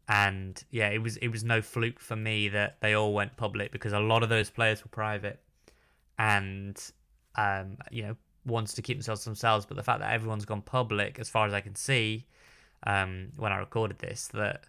and 0.08 0.64
yeah, 0.70 0.90
it 0.90 1.02
was 1.02 1.18
it 1.18 1.30
was 1.30 1.44
no 1.44 1.62
fluke 1.62 2.00
for 2.00 2.16
me 2.16 2.50
that 2.50 2.78
they 2.82 2.94
all 2.94 3.14
went 3.14 3.38
public 3.38 3.72
because 3.72 3.94
a 3.94 4.00
lot 4.00 4.24
of 4.24 4.30
those 4.30 4.50
players 4.50 4.84
were 4.84 4.90
private, 4.90 5.40
and 6.20 6.92
um, 7.36 7.78
you 7.90 8.04
know 8.04 8.16
wants 8.46 8.74
to 8.74 8.82
keep 8.82 8.98
themselves 8.98 9.22
to 9.22 9.30
themselves. 9.30 9.66
But 9.66 9.78
the 9.78 9.84
fact 9.84 10.02
that 10.02 10.12
everyone's 10.12 10.46
gone 10.46 10.62
public, 10.62 11.20
as 11.20 11.30
far 11.30 11.48
as 11.48 11.54
I 11.54 11.62
can 11.62 11.76
see, 11.76 12.26
um, 12.86 13.30
when 13.38 13.52
I 13.52 13.58
recorded 13.58 14.00
this, 14.00 14.28
that 14.34 14.66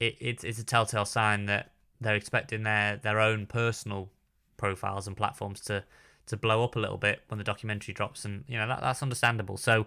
it, 0.00 0.16
it's 0.20 0.44
it's 0.44 0.58
a 0.58 0.64
telltale 0.64 1.04
sign 1.04 1.46
that 1.46 1.72
they're 2.00 2.14
expecting 2.14 2.62
their 2.62 2.96
their 2.96 3.20
own 3.20 3.46
personal 3.46 4.10
profiles 4.56 5.06
and 5.06 5.16
platforms 5.16 5.60
to 5.62 5.84
to 6.26 6.36
blow 6.36 6.64
up 6.64 6.76
a 6.76 6.78
little 6.78 6.96
bit 6.96 7.22
when 7.28 7.38
the 7.38 7.44
documentary 7.44 7.94
drops, 7.94 8.24
and 8.24 8.44
you 8.46 8.56
know 8.56 8.66
that 8.66 8.80
that's 8.80 9.02
understandable. 9.02 9.56
So 9.56 9.86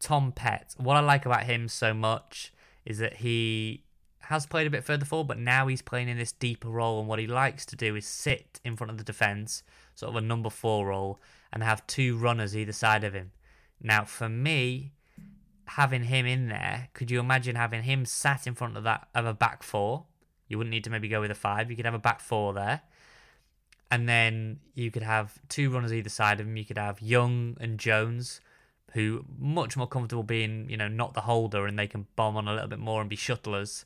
Tom 0.00 0.32
Pett, 0.32 0.74
what 0.76 0.96
I 0.96 1.00
like 1.00 1.26
about 1.26 1.44
him 1.44 1.68
so 1.68 1.92
much 1.92 2.52
is 2.84 2.98
that 2.98 3.16
he 3.16 3.84
has 4.20 4.46
played 4.46 4.66
a 4.66 4.70
bit 4.70 4.84
further 4.84 5.04
forward, 5.04 5.28
but 5.28 5.38
now 5.38 5.66
he's 5.66 5.82
playing 5.82 6.08
in 6.08 6.18
this 6.18 6.32
deeper 6.32 6.68
role. 6.68 7.00
And 7.00 7.08
what 7.08 7.18
he 7.18 7.26
likes 7.26 7.64
to 7.66 7.76
do 7.76 7.96
is 7.96 8.06
sit 8.06 8.60
in 8.64 8.76
front 8.76 8.90
of 8.90 8.98
the 8.98 9.04
defence, 9.04 9.62
sort 9.94 10.10
of 10.10 10.16
a 10.16 10.20
number 10.20 10.50
four 10.50 10.86
role, 10.88 11.20
and 11.52 11.62
have 11.62 11.86
two 11.86 12.16
runners 12.16 12.56
either 12.56 12.72
side 12.72 13.04
of 13.04 13.14
him. 13.14 13.32
Now, 13.80 14.04
for 14.04 14.28
me, 14.28 14.92
having 15.68 16.04
him 16.04 16.26
in 16.26 16.48
there, 16.48 16.88
could 16.94 17.10
you 17.10 17.20
imagine 17.20 17.56
having 17.56 17.82
him 17.82 18.04
sat 18.04 18.46
in 18.46 18.54
front 18.54 18.76
of 18.76 18.84
that 18.84 19.08
of 19.14 19.26
a 19.26 19.34
back 19.34 19.62
four? 19.62 20.04
You 20.48 20.56
wouldn't 20.58 20.72
need 20.72 20.84
to 20.84 20.90
maybe 20.90 21.08
go 21.08 21.20
with 21.20 21.30
a 21.30 21.34
five. 21.34 21.70
You 21.70 21.76
could 21.76 21.84
have 21.84 21.94
a 21.94 21.98
back 21.98 22.20
four 22.20 22.54
there. 22.54 22.80
And 23.90 24.08
then 24.08 24.60
you 24.74 24.90
could 24.90 25.02
have 25.02 25.38
two 25.48 25.70
runners 25.70 25.92
either 25.92 26.08
side 26.08 26.40
of 26.40 26.46
him. 26.46 26.56
You 26.56 26.64
could 26.64 26.78
have 26.78 27.00
Young 27.00 27.56
and 27.60 27.78
Jones, 27.78 28.40
who 28.92 29.24
much 29.38 29.76
more 29.76 29.86
comfortable 29.86 30.22
being, 30.22 30.68
you 30.68 30.76
know, 30.76 30.88
not 30.88 31.14
the 31.14 31.22
holder 31.22 31.66
and 31.66 31.78
they 31.78 31.86
can 31.86 32.06
bomb 32.16 32.36
on 32.36 32.48
a 32.48 32.52
little 32.52 32.68
bit 32.68 32.78
more 32.78 33.00
and 33.00 33.10
be 33.10 33.16
shuttlers. 33.16 33.84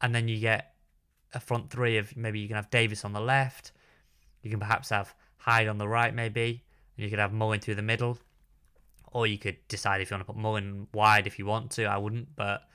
And 0.00 0.14
then 0.14 0.28
you 0.28 0.38
get 0.38 0.74
a 1.34 1.40
front 1.40 1.70
three 1.70 1.98
of 1.98 2.16
maybe 2.16 2.40
you 2.40 2.48
can 2.48 2.56
have 2.56 2.70
Davies 2.70 3.04
on 3.04 3.12
the 3.12 3.20
left. 3.20 3.72
You 4.42 4.50
can 4.50 4.60
perhaps 4.60 4.90
have 4.90 5.14
Hyde 5.38 5.68
on 5.68 5.78
the 5.78 5.88
right, 5.88 6.14
maybe. 6.14 6.62
And 6.96 7.04
you 7.04 7.10
could 7.10 7.18
have 7.18 7.32
Mullin 7.32 7.60
through 7.60 7.76
the 7.76 7.82
middle. 7.82 8.18
Or 9.12 9.26
you 9.26 9.38
could 9.38 9.56
decide 9.68 10.00
if 10.00 10.10
you 10.10 10.14
want 10.14 10.26
to 10.26 10.32
put 10.32 10.40
Mullin 10.40 10.88
wide 10.92 11.26
if 11.26 11.38
you 11.38 11.46
want 11.46 11.70
to. 11.72 11.84
I 11.84 11.96
wouldn't, 11.96 12.36
but 12.36 12.68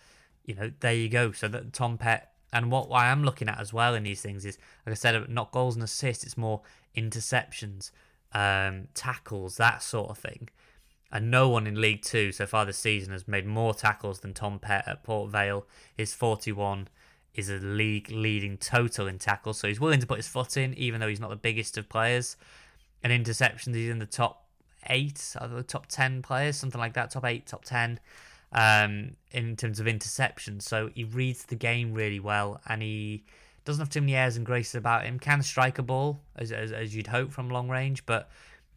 you 0.46 0.56
know, 0.56 0.72
there 0.80 0.94
you 0.94 1.10
go. 1.10 1.32
So 1.32 1.48
that 1.48 1.74
Tom 1.74 1.98
Pett 1.98 2.32
and 2.54 2.72
what 2.72 2.90
I 2.92 3.08
am 3.08 3.24
looking 3.24 3.48
at 3.48 3.60
as 3.60 3.72
well 3.72 3.96
in 3.96 4.04
these 4.04 4.22
things 4.22 4.46
is, 4.46 4.58
like 4.86 4.92
I 4.92 4.96
said, 4.96 5.30
not 5.30 5.52
goals 5.52 5.76
and 5.76 5.84
assists. 5.84 6.24
It's 6.24 6.38
more 6.38 6.62
interceptions, 6.96 7.92
um, 8.34 8.88
tackles, 8.94 9.58
that 9.58 9.82
sort 9.82 10.10
of 10.10 10.18
thing. 10.18 10.50
And 11.12 11.30
no 11.30 11.50
one 11.50 11.68
in 11.68 11.80
League 11.80 12.04
Two 12.04 12.32
so 12.32 12.46
far 12.46 12.66
this 12.66 12.78
season 12.78 13.12
has 13.12 13.28
made 13.28 13.46
more 13.46 13.74
tackles 13.74 14.20
than 14.20 14.34
Tom 14.34 14.60
Pett 14.60 14.88
at 14.88 15.04
Port 15.04 15.32
Vale. 15.32 15.66
His 15.96 16.14
41 16.14 16.88
is 17.34 17.50
a 17.50 17.58
league 17.58 18.10
leading 18.12 18.58
total 18.58 19.08
in 19.08 19.18
tackles, 19.18 19.58
so 19.58 19.68
he's 19.68 19.80
willing 19.80 20.00
to 20.02 20.08
put 20.08 20.18
his 20.18 20.28
foot 20.28 20.58
in, 20.58 20.74
even 20.74 21.00
though 21.00 21.08
he's 21.08 21.20
not 21.20 21.30
the 21.30 21.36
biggest 21.36 21.78
of 21.78 21.88
players. 21.90 22.36
And 23.04 23.12
interceptions, 23.12 23.76
he's 23.76 23.90
in 23.90 24.00
the 24.00 24.06
top 24.06 24.41
eight, 24.90 25.36
the 25.50 25.64
top 25.64 25.88
10 25.88 26.22
players, 26.22 26.58
something 26.58 26.80
like 26.80 26.94
that, 26.94 27.12
top 27.12 27.26
eight, 27.26 27.46
top 27.46 27.64
10 27.64 28.00
um, 28.54 29.16
in 29.32 29.56
terms 29.56 29.80
of 29.80 29.86
interceptions. 29.86 30.64
So 30.64 30.90
he 30.94 31.04
reads 31.04 31.46
the 31.46 31.56
game 31.56 31.94
really 31.94 32.20
well, 32.20 32.62
and 32.68 32.82
he 32.82 33.24
doesn't 33.66 33.82
have 33.82 33.90
too 33.90 34.02
many 34.02 34.16
airs 34.16 34.36
and 34.38 34.46
graces 34.46 34.76
about 34.76 35.06
him. 35.06 35.20
Can 35.20 35.42
strike 35.42 35.78
a 35.78 35.84
ball 35.84 36.22
as, 36.36 36.52
as 36.52 36.72
as 36.72 36.96
you'd 36.96 37.08
hope 37.08 37.32
from 37.32 37.50
long 37.50 37.70
range, 37.70 38.06
but 38.06 38.30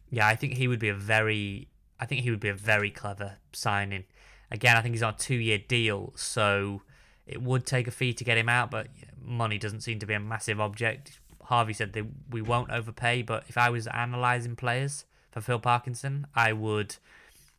yeah, 0.09 0.27
I 0.27 0.35
think 0.35 0.53
he 0.53 0.67
would 0.67 0.79
be 0.79 0.89
a 0.89 0.95
very, 0.95 1.67
I 1.99 2.05
think 2.05 2.21
he 2.21 2.29
would 2.29 2.39
be 2.39 2.49
a 2.49 2.53
very 2.53 2.91
clever 2.91 3.37
signing. 3.51 4.05
Again, 4.51 4.77
I 4.77 4.81
think 4.81 4.93
he's 4.93 5.03
on 5.03 5.15
a 5.15 5.17
two-year 5.17 5.59
deal, 5.67 6.13
so 6.15 6.83
it 7.25 7.41
would 7.41 7.65
take 7.65 7.87
a 7.87 7.91
fee 7.91 8.13
to 8.13 8.23
get 8.23 8.37
him 8.37 8.47
out, 8.47 8.69
but 8.69 8.87
money 9.21 9.57
doesn't 9.57 9.81
seem 9.81 9.99
to 9.99 10.05
be 10.05 10.13
a 10.13 10.19
massive 10.19 10.59
object. 10.59 11.19
Harvey 11.45 11.73
said 11.73 11.93
that 11.93 12.05
we 12.29 12.41
won't 12.41 12.71
overpay, 12.71 13.23
but 13.23 13.43
if 13.47 13.57
I 13.57 13.69
was 13.69 13.87
analysing 13.91 14.55
players 14.55 15.05
for 15.35 15.41
Phil 15.41 15.59
Parkinson, 15.59 16.27
I 16.33 16.53
would 16.53 16.95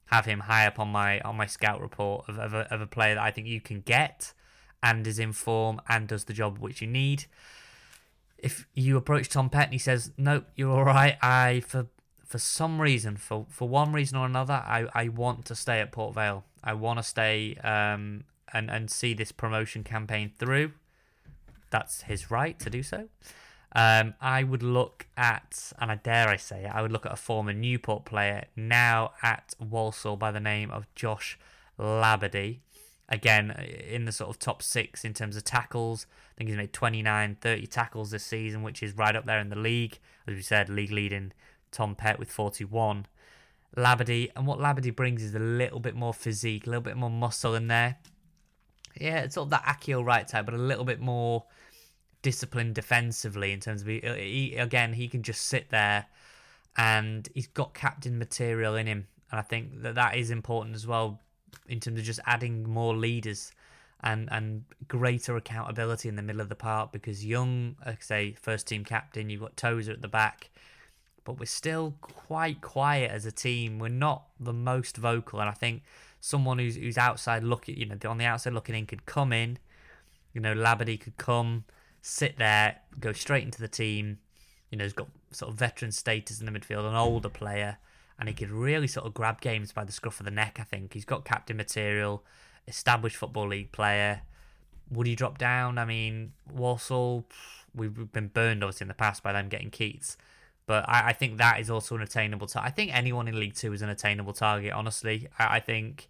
have 0.07 0.25
him 0.25 0.41
high 0.41 0.67
up 0.67 0.81
on 0.81 0.89
my 0.89 1.21
on 1.21 1.37
my 1.37 1.45
scout 1.45 1.81
report 1.81 2.27
of, 2.27 2.39
of, 2.39 2.55
a, 2.55 2.73
of 2.73 2.81
a 2.81 2.87
player 2.87 3.17
that 3.17 3.23
I 3.23 3.31
think 3.31 3.47
you 3.47 3.61
can 3.61 3.83
get 3.83 4.33
and 4.83 5.07
is 5.07 5.19
in 5.19 5.33
form 5.33 5.81
and 5.87 6.09
does 6.09 6.25
the 6.25 6.33
job 6.33 6.59
which 6.59 6.81
you 6.81 6.89
need. 6.89 7.27
If 8.39 8.67
you 8.73 8.97
approach 8.97 9.29
Tom 9.29 9.51
Pett 9.51 9.65
and 9.65 9.73
he 9.75 9.79
says, 9.79 10.11
Nope, 10.17 10.47
you're 10.57 10.73
alright, 10.73 11.19
I 11.21 11.61
for 11.67 11.89
for 12.25 12.39
some 12.39 12.81
reason, 12.81 13.17
for, 13.17 13.47
for 13.51 13.69
one 13.69 13.93
reason 13.93 14.17
or 14.17 14.25
another, 14.27 14.55
I, 14.55 14.87
I 14.95 15.09
want 15.09 15.45
to 15.47 15.55
stay 15.55 15.79
at 15.81 15.93
Port 15.93 16.15
Vale. 16.15 16.45
I 16.65 16.73
want 16.73 16.99
to 16.99 17.03
stay 17.03 17.57
um, 17.63 18.25
and, 18.53 18.69
and 18.69 18.91
see 18.91 19.15
this 19.15 19.31
promotion 19.31 19.85
campaign 19.85 20.33
through. 20.37 20.73
That's 21.71 22.03
his 22.03 22.31
right 22.31 22.59
to 22.59 22.69
do 22.69 22.83
so. 22.83 23.09
Um, 23.77 24.15
I 24.23 24.43
would 24.43 24.63
look 24.63 25.07
at, 25.19 25.71
and 25.79 25.93
I 25.93 25.97
dare 25.97 26.29
I 26.29 26.37
say 26.37 26.65
it, 26.65 26.71
I 26.75 26.81
would 26.81 26.91
look 26.91 27.05
at 27.05 27.13
a 27.13 27.17
former 27.17 27.53
Newport 27.53 28.07
player 28.07 28.47
now 28.57 29.13
at 29.23 29.55
Walsall 29.61 30.17
by 30.17 30.31
the 30.31 30.41
name 30.41 30.71
of 30.71 30.87
Josh 30.95 31.39
Labadie. 31.79 32.61
Again, 33.11 33.51
in 33.51 34.07
the 34.07 34.13
sort 34.13 34.31
of 34.31 34.39
top 34.39 34.63
six 34.63 35.05
in 35.05 35.13
terms 35.13 35.37
of 35.37 35.45
tackles. 35.45 36.07
I 36.33 36.39
think 36.39 36.49
he's 36.49 36.57
made 36.57 36.73
29, 36.73 37.37
30 37.39 37.67
tackles 37.67 38.11
this 38.13 38.25
season, 38.25 38.63
which 38.63 38.83
is 38.83 38.97
right 38.97 39.15
up 39.15 39.27
there 39.27 39.41
in 39.41 39.51
the 39.51 39.57
league. 39.57 39.99
As 40.27 40.35
we 40.35 40.41
said, 40.41 40.71
league 40.71 40.91
leading 40.91 41.35
Tom 41.71 41.95
Pett 41.95 42.19
with 42.19 42.33
41. 42.33 43.05
Labadie, 43.77 44.31
and 44.35 44.47
what 44.47 44.59
Labadie 44.59 44.97
brings 44.97 45.23
is 45.23 45.35
a 45.35 45.39
little 45.39 45.81
bit 45.81 45.95
more 45.95 46.15
physique, 46.15 46.67
a 46.67 46.71
little 46.71 46.81
bit 46.81 46.97
more 46.97 47.11
muscle 47.11 47.55
in 47.55 47.69
there. 47.69 47.99
Yeah, 48.99 49.19
it's 49.19 49.35
sort 49.35 49.49
of 49.49 49.51
that 49.51 49.65
Akil 49.69 50.03
Wright 50.03 50.27
type, 50.27 50.47
but 50.47 50.55
a 50.55 50.59
little 50.59 50.87
bit 50.87 50.99
more 50.99 51.45
disciplined 52.27 52.75
defensively 52.75 53.53
in 53.53 53.61
terms 53.61 53.83
of 53.83 53.87
he, 53.87 54.01
he, 54.01 54.57
again 54.57 54.95
he 54.95 55.07
can 55.07 55.23
just 55.23 55.43
sit 55.43 55.71
there 55.71 56.07
and 56.77 57.29
he's 57.35 57.47
got 57.47 57.73
captain 57.73 58.19
material 58.19 58.75
in 58.75 58.89
him. 58.89 59.07
And 59.31 59.39
I 59.39 59.45
think 59.45 59.83
that 59.83 59.95
that 59.95 60.17
is 60.17 60.33
important 60.33 60.75
as 60.75 60.89
well 60.89 61.21
in 61.69 61.79
terms 61.79 62.01
of 62.01 62.05
just 62.05 62.19
adding 62.27 62.69
more 62.69 62.97
leaders 62.97 63.53
and 64.01 64.29
and 64.33 64.65
greater 64.89 65.37
accountability 65.37 66.09
in 66.09 66.17
the 66.17 66.23
middle 66.23 66.41
of 66.41 66.49
the 66.49 66.57
park 66.57 66.91
because 66.91 67.25
Young 67.25 67.77
like 67.87 67.99
I 67.99 68.03
say 68.03 68.33
first 68.33 68.67
team 68.67 68.85
captain 68.85 69.31
you've 69.31 69.41
got 69.41 69.57
Tozer 69.57 69.93
at 69.93 70.03
the 70.03 70.09
back 70.09 70.51
but 71.23 71.39
we're 71.39 71.47
still 71.47 71.95
quite 72.01 72.61
quiet 72.61 73.13
as 73.13 73.25
a 73.25 73.33
team. 73.33 73.79
We're 73.79 73.89
not 73.89 74.25
the 74.41 74.53
most 74.53 74.97
vocal. 74.97 75.39
And 75.39 75.49
I 75.49 75.53
think 75.53 75.85
someone 76.21 76.59
who's 76.59 76.75
who's 76.75 76.99
outside 76.99 77.45
looking 77.45 77.77
you 77.77 77.87
know 77.87 77.97
on 78.09 78.19
the 78.19 78.25
outside 78.25 78.53
looking 78.53 78.75
in 78.75 78.85
could 78.85 79.07
come 79.07 79.33
in 79.33 79.59
you 80.33 80.41
know 80.41 80.55
Labadie 80.55 81.01
could 81.01 81.17
come 81.19 81.63
sit 82.07 82.39
there, 82.39 82.77
go 83.01 83.13
straight 83.13 83.43
into 83.43 83.61
the 83.61 83.67
team. 83.67 84.19
You 84.71 84.79
know, 84.79 84.85
he's 84.85 84.93
got 84.93 85.09
sort 85.33 85.51
of 85.51 85.59
veteran 85.59 85.91
status 85.91 86.39
in 86.39 86.47
the 86.47 86.53
midfield, 86.53 86.89
an 86.89 86.95
older 86.95 87.29
player, 87.29 87.79
and 88.17 88.29
he 88.29 88.35
could 88.35 88.51
really 88.51 88.87
sort 88.87 89.07
of 89.07 89.13
grab 89.13 89.41
games 89.41 89.73
by 89.73 89.83
the 89.83 89.91
scruff 89.91 90.21
of 90.21 90.25
the 90.25 90.31
neck. 90.31 90.59
I 90.61 90.63
think 90.63 90.95
he's 90.95 91.05
got 91.05 91.25
captain 91.25 91.57
material, 91.57 92.25
established 92.69 93.17
football 93.17 93.49
league 93.49 93.73
player. 93.73 94.23
Would 94.93 95.09
he 95.09 95.17
drop 95.17 95.37
down? 95.37 95.79
I 95.79 95.85
mean, 95.85 96.33
Walsall, 96.49 97.25
we've 97.75 98.13
been 98.13 98.29
burned 98.29 98.63
obviously 98.63 98.85
in 98.85 98.89
the 98.89 98.95
past 98.95 99.25
by 99.25 99.33
them 99.33 99.49
getting 99.49 99.71
Keates, 99.71 100.17
but 100.65 100.89
I, 100.89 101.09
I 101.09 101.13
think 101.13 101.39
that 101.39 101.59
is 101.59 101.71
also 101.71 101.97
an 101.97 102.03
attainable. 102.03 102.47
target. 102.47 102.69
I 102.69 102.73
think 102.73 102.95
anyone 102.95 103.27
in 103.27 103.39
League 103.39 103.57
Two 103.57 103.73
is 103.73 103.83
an 103.83 103.89
attainable 103.89 104.33
target. 104.33 104.73
Honestly, 104.73 105.27
I, 105.41 105.57
I 105.57 105.61
think 105.61 106.09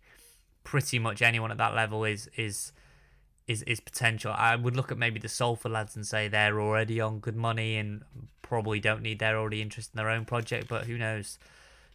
pretty 0.62 0.98
much 0.98 1.22
anyone 1.22 1.50
at 1.50 1.56
that 1.56 1.74
level 1.74 2.04
is 2.04 2.28
is 2.36 2.72
is 3.46 3.62
is 3.62 3.80
potential. 3.80 4.32
I 4.36 4.56
would 4.56 4.76
look 4.76 4.90
at 4.90 4.98
maybe 4.98 5.20
the 5.20 5.28
Salford 5.28 5.72
lads 5.72 5.96
and 5.96 6.06
say 6.06 6.28
they're 6.28 6.60
already 6.60 7.00
on 7.00 7.20
good 7.20 7.36
money 7.36 7.76
and 7.76 8.02
probably 8.42 8.80
don't 8.80 9.02
need. 9.02 9.18
They're 9.18 9.38
already 9.38 9.62
interested 9.62 9.94
in 9.94 9.98
their 9.98 10.10
own 10.10 10.24
project, 10.24 10.68
but 10.68 10.84
who 10.84 10.98
knows? 10.98 11.38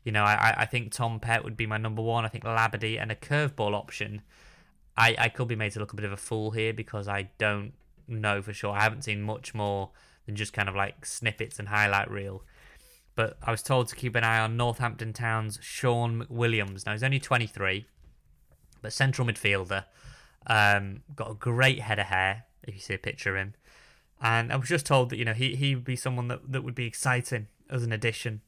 You 0.03 0.11
know, 0.11 0.23
I 0.23 0.53
I 0.57 0.65
think 0.65 0.91
Tom 0.91 1.19
Pett 1.19 1.43
would 1.43 1.57
be 1.57 1.65
my 1.65 1.77
number 1.77 2.01
one. 2.01 2.25
I 2.25 2.29
think 2.29 2.43
Labadie 2.43 3.01
and 3.01 3.11
a 3.11 3.15
curveball 3.15 3.73
option. 3.73 4.21
I 4.97 5.15
I 5.17 5.29
could 5.29 5.47
be 5.47 5.55
made 5.55 5.73
to 5.73 5.79
look 5.79 5.93
a 5.93 5.95
bit 5.95 6.05
of 6.05 6.11
a 6.11 6.17
fool 6.17 6.51
here 6.51 6.73
because 6.73 7.07
I 7.07 7.29
don't 7.37 7.73
know 8.07 8.41
for 8.41 8.53
sure. 8.53 8.71
I 8.71 8.81
haven't 8.83 9.03
seen 9.03 9.21
much 9.21 9.53
more 9.53 9.89
than 10.25 10.35
just 10.35 10.53
kind 10.53 10.69
of 10.69 10.75
like 10.75 11.05
snippets 11.05 11.59
and 11.59 11.67
highlight 11.67 12.09
reel. 12.09 12.43
But 13.15 13.37
I 13.43 13.51
was 13.51 13.61
told 13.61 13.89
to 13.89 13.95
keep 13.95 14.15
an 14.15 14.23
eye 14.23 14.39
on 14.39 14.55
Northampton 14.55 15.11
Town's 15.13 15.59
Shaun 15.61 16.23
McWilliams. 16.25 16.85
Now 16.85 16.93
he's 16.93 17.03
only 17.03 17.19
23, 17.19 17.85
but 18.81 18.93
central 18.93 19.27
midfielder. 19.27 19.85
Um, 20.47 21.03
got 21.15 21.31
a 21.31 21.35
great 21.35 21.79
head 21.81 21.99
of 21.99 22.07
hair, 22.07 22.45
if 22.63 22.73
you 22.73 22.79
see 22.79 22.93
a 22.93 22.97
picture 22.99 23.31
of 23.31 23.41
him. 23.41 23.53
And 24.21 24.51
I 24.51 24.55
was 24.55 24.69
just 24.69 24.85
told 24.85 25.09
that, 25.09 25.17
you 25.17 25.25
know, 25.25 25.33
he, 25.33 25.55
he 25.55 25.75
would 25.75 25.83
be 25.83 25.95
someone 25.95 26.27
that, 26.27 26.51
that 26.51 26.63
would 26.63 26.75
be 26.75 26.85
exciting 26.85 27.47
as 27.69 27.83
an 27.83 27.91
addition. 27.91 28.41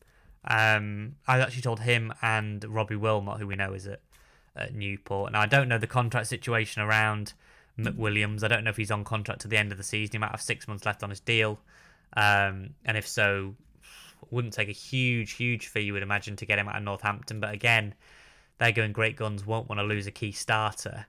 Um, 0.46 1.16
I 1.28 1.40
actually 1.40 1.62
told 1.62 1.80
him 1.80 2.14
and 2.22 2.64
Robbie 2.66 2.96
Willmott, 2.96 3.40
who 3.40 3.48
we 3.48 3.56
know 3.56 3.74
is 3.74 3.88
at, 3.88 4.02
at 4.56 4.74
Newport. 4.76 5.32
Now, 5.32 5.42
I 5.42 5.46
don't 5.46 5.68
know 5.68 5.78
the 5.78 5.88
contract 5.88 6.28
situation 6.28 6.82
around 6.82 7.34
McWilliams. 7.80 8.44
I 8.44 8.50
don't 8.50 8.64
know 8.64 8.70
if 8.70 8.78
he's 8.78 8.92
on 8.92 9.04
contract 9.04 9.42
to 9.42 9.48
the 9.48 9.58
end 9.58 9.72
of 9.72 9.78
the 9.78 9.84
season. 9.84 10.12
He 10.14 10.18
might 10.20 10.32
have 10.32 10.42
six 10.42 10.68
months 10.68 10.86
left 10.86 11.02
on 11.02 11.10
his 11.10 11.20
deal. 11.20 11.60
Um, 12.16 12.76
and 12.86 12.96
if 12.98 13.08
so, 13.08 13.56
wouldn't 14.30 14.54
take 14.54 14.70
a 14.70 14.74
huge, 14.74 15.34
huge 15.34 15.68
fee, 15.68 15.82
you 15.82 15.94
would 15.94 16.04
imagine, 16.04 16.36
to 16.36 16.46
get 16.46 16.60
him 16.60 16.68
out 16.68 16.76
of 16.76 16.84
Northampton. 16.84 17.40
But 17.40 17.54
again, 17.54 17.96
they're 18.60 18.72
going 18.72 18.92
great 18.92 19.16
guns, 19.16 19.46
won't 19.46 19.70
want 19.70 19.80
to 19.80 19.84
lose 19.84 20.08
a 20.08 20.12
key 20.12 20.32
starter. 20.32 21.08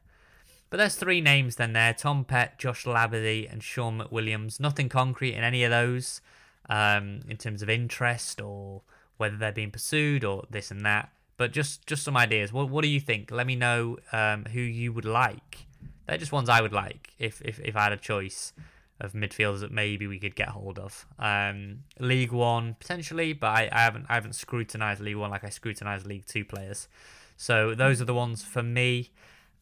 But 0.75 0.79
there's 0.79 0.97
three 0.97 1.21
names 1.21 1.55
then 1.55 1.73
there 1.73 1.95
Tom 1.95 2.25
Pett, 2.25 2.59
Josh 2.59 2.83
Labadie, 2.85 3.49
and 3.49 3.63
Shaun 3.63 4.01
McWilliams. 4.01 4.59
Nothing 4.59 4.89
concrete 4.89 5.35
in 5.35 5.45
any 5.45 5.63
of 5.63 5.71
those 5.71 6.21
um, 6.69 7.21
in 7.29 7.37
terms 7.37 7.63
of 7.63 7.71
interest 7.71 8.41
or 8.41 8.83
whether 9.17 9.37
they're 9.37 9.53
being 9.53 9.71
pursued 9.71 10.25
or 10.25 10.47
this 10.51 10.73
and 10.73 10.85
that. 10.85 11.13
But 11.37 11.53
just 11.53 11.87
just 11.87 12.03
some 12.03 12.17
ideas. 12.17 12.53
What 12.53 12.71
what 12.71 12.83
do 12.83 12.89
you 12.89 12.99
think? 12.99 13.31
Let 13.31 13.47
me 13.47 13.55
know 13.55 13.99
um, 14.11 14.47
who 14.47 14.59
you 14.59 14.93
would 14.93 15.05
like. 15.05 15.67
They're 16.09 16.19
just 16.19 16.33
ones 16.33 16.49
I 16.49 16.61
would 16.61 16.73
like 16.73 17.13
if, 17.21 17.41
if, 17.43 17.61
if 17.61 17.77
I 17.77 17.85
had 17.85 17.93
a 17.93 17.97
choice 17.97 18.53
of 18.99 19.13
midfielders 19.13 19.61
that 19.61 19.71
maybe 19.71 20.09
we 20.09 20.19
could 20.19 20.35
get 20.35 20.49
hold 20.49 20.81
of. 20.81 21.07
Um, 21.21 21.85
League 22.01 22.33
One 22.33 22.75
potentially, 22.81 23.33
but 23.33 23.47
I, 23.47 23.69
I 23.71 23.83
haven't 23.83 24.07
I 24.09 24.15
haven't 24.15 24.35
scrutinised 24.35 25.01
League 25.01 25.15
One 25.15 25.31
like 25.31 25.45
I 25.45 25.51
scrutinised 25.51 26.05
League 26.05 26.27
Two 26.27 26.45
players. 26.45 26.89
So 27.37 27.77
those 27.77 28.03
are 28.03 28.07
the 28.07 28.13
ones 28.13 28.43
for 28.43 28.65
me. 28.65 29.13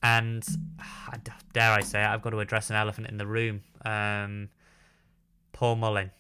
And 0.03 0.45
dare 1.53 1.71
I 1.71 1.81
say 1.81 2.03
it, 2.03 2.07
I've 2.07 2.23
got 2.23 2.31
to 2.31 2.41
address 2.41 2.71
an 2.71 2.77
elephant 2.77 3.07
in 3.09 3.19
the 3.19 3.27
room. 3.27 3.63
Um, 3.85 4.49
Paul 5.53 5.77
Mullin. 5.77 6.11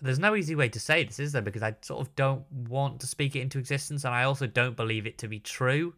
There's 0.00 0.18
no 0.18 0.34
easy 0.34 0.54
way 0.54 0.68
to 0.70 0.80
say 0.80 1.04
this, 1.04 1.18
is 1.18 1.32
there? 1.32 1.42
Because 1.42 1.62
I 1.62 1.76
sort 1.82 2.00
of 2.00 2.14
don't 2.16 2.50
want 2.50 3.00
to 3.00 3.06
speak 3.06 3.36
it 3.36 3.40
into 3.40 3.58
existence, 3.58 4.04
and 4.04 4.14
I 4.14 4.24
also 4.24 4.46
don't 4.46 4.76
believe 4.76 5.06
it 5.06 5.18
to 5.18 5.28
be 5.28 5.38
true. 5.38 5.94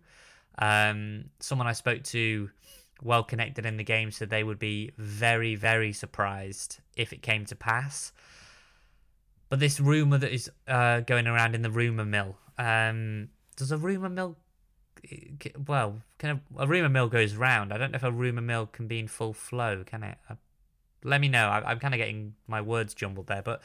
Um, 0.58 1.26
someone 1.40 1.66
I 1.66 1.72
spoke 1.72 2.02
to, 2.04 2.50
well 3.02 3.22
connected 3.22 3.66
in 3.66 3.76
the 3.76 3.84
game, 3.84 4.10
said 4.10 4.30
they 4.30 4.44
would 4.44 4.58
be 4.58 4.92
very, 4.96 5.54
very 5.54 5.92
surprised 5.92 6.78
if 6.96 7.12
it 7.12 7.22
came 7.22 7.44
to 7.46 7.56
pass. 7.56 8.12
But 9.48 9.60
this 9.60 9.78
rumor 9.78 10.18
that 10.18 10.32
is 10.32 10.50
uh, 10.66 11.00
going 11.00 11.26
around 11.26 11.54
in 11.54 11.62
the 11.62 11.70
rumor 11.70 12.04
mill, 12.04 12.36
um, 12.58 13.28
does 13.56 13.70
a 13.70 13.78
rumor 13.78 14.08
mill? 14.08 14.36
Well, 15.66 16.02
kind 16.18 16.32
of 16.32 16.60
a 16.60 16.66
rumor 16.66 16.88
mill 16.88 17.08
goes 17.08 17.34
round. 17.34 17.72
I 17.72 17.78
don't 17.78 17.92
know 17.92 17.96
if 17.96 18.02
a 18.02 18.10
rumor 18.10 18.40
mill 18.40 18.66
can 18.66 18.86
be 18.86 18.98
in 18.98 19.08
full 19.08 19.32
flow, 19.32 19.84
can 19.84 20.02
it? 20.02 20.18
Uh, 20.28 20.34
let 21.04 21.20
me 21.20 21.28
know. 21.28 21.48
I, 21.48 21.72
am 21.72 21.78
kind 21.78 21.94
of 21.94 21.98
getting 21.98 22.34
my 22.46 22.60
words 22.60 22.94
jumbled 22.94 23.28
there, 23.28 23.42
but 23.42 23.62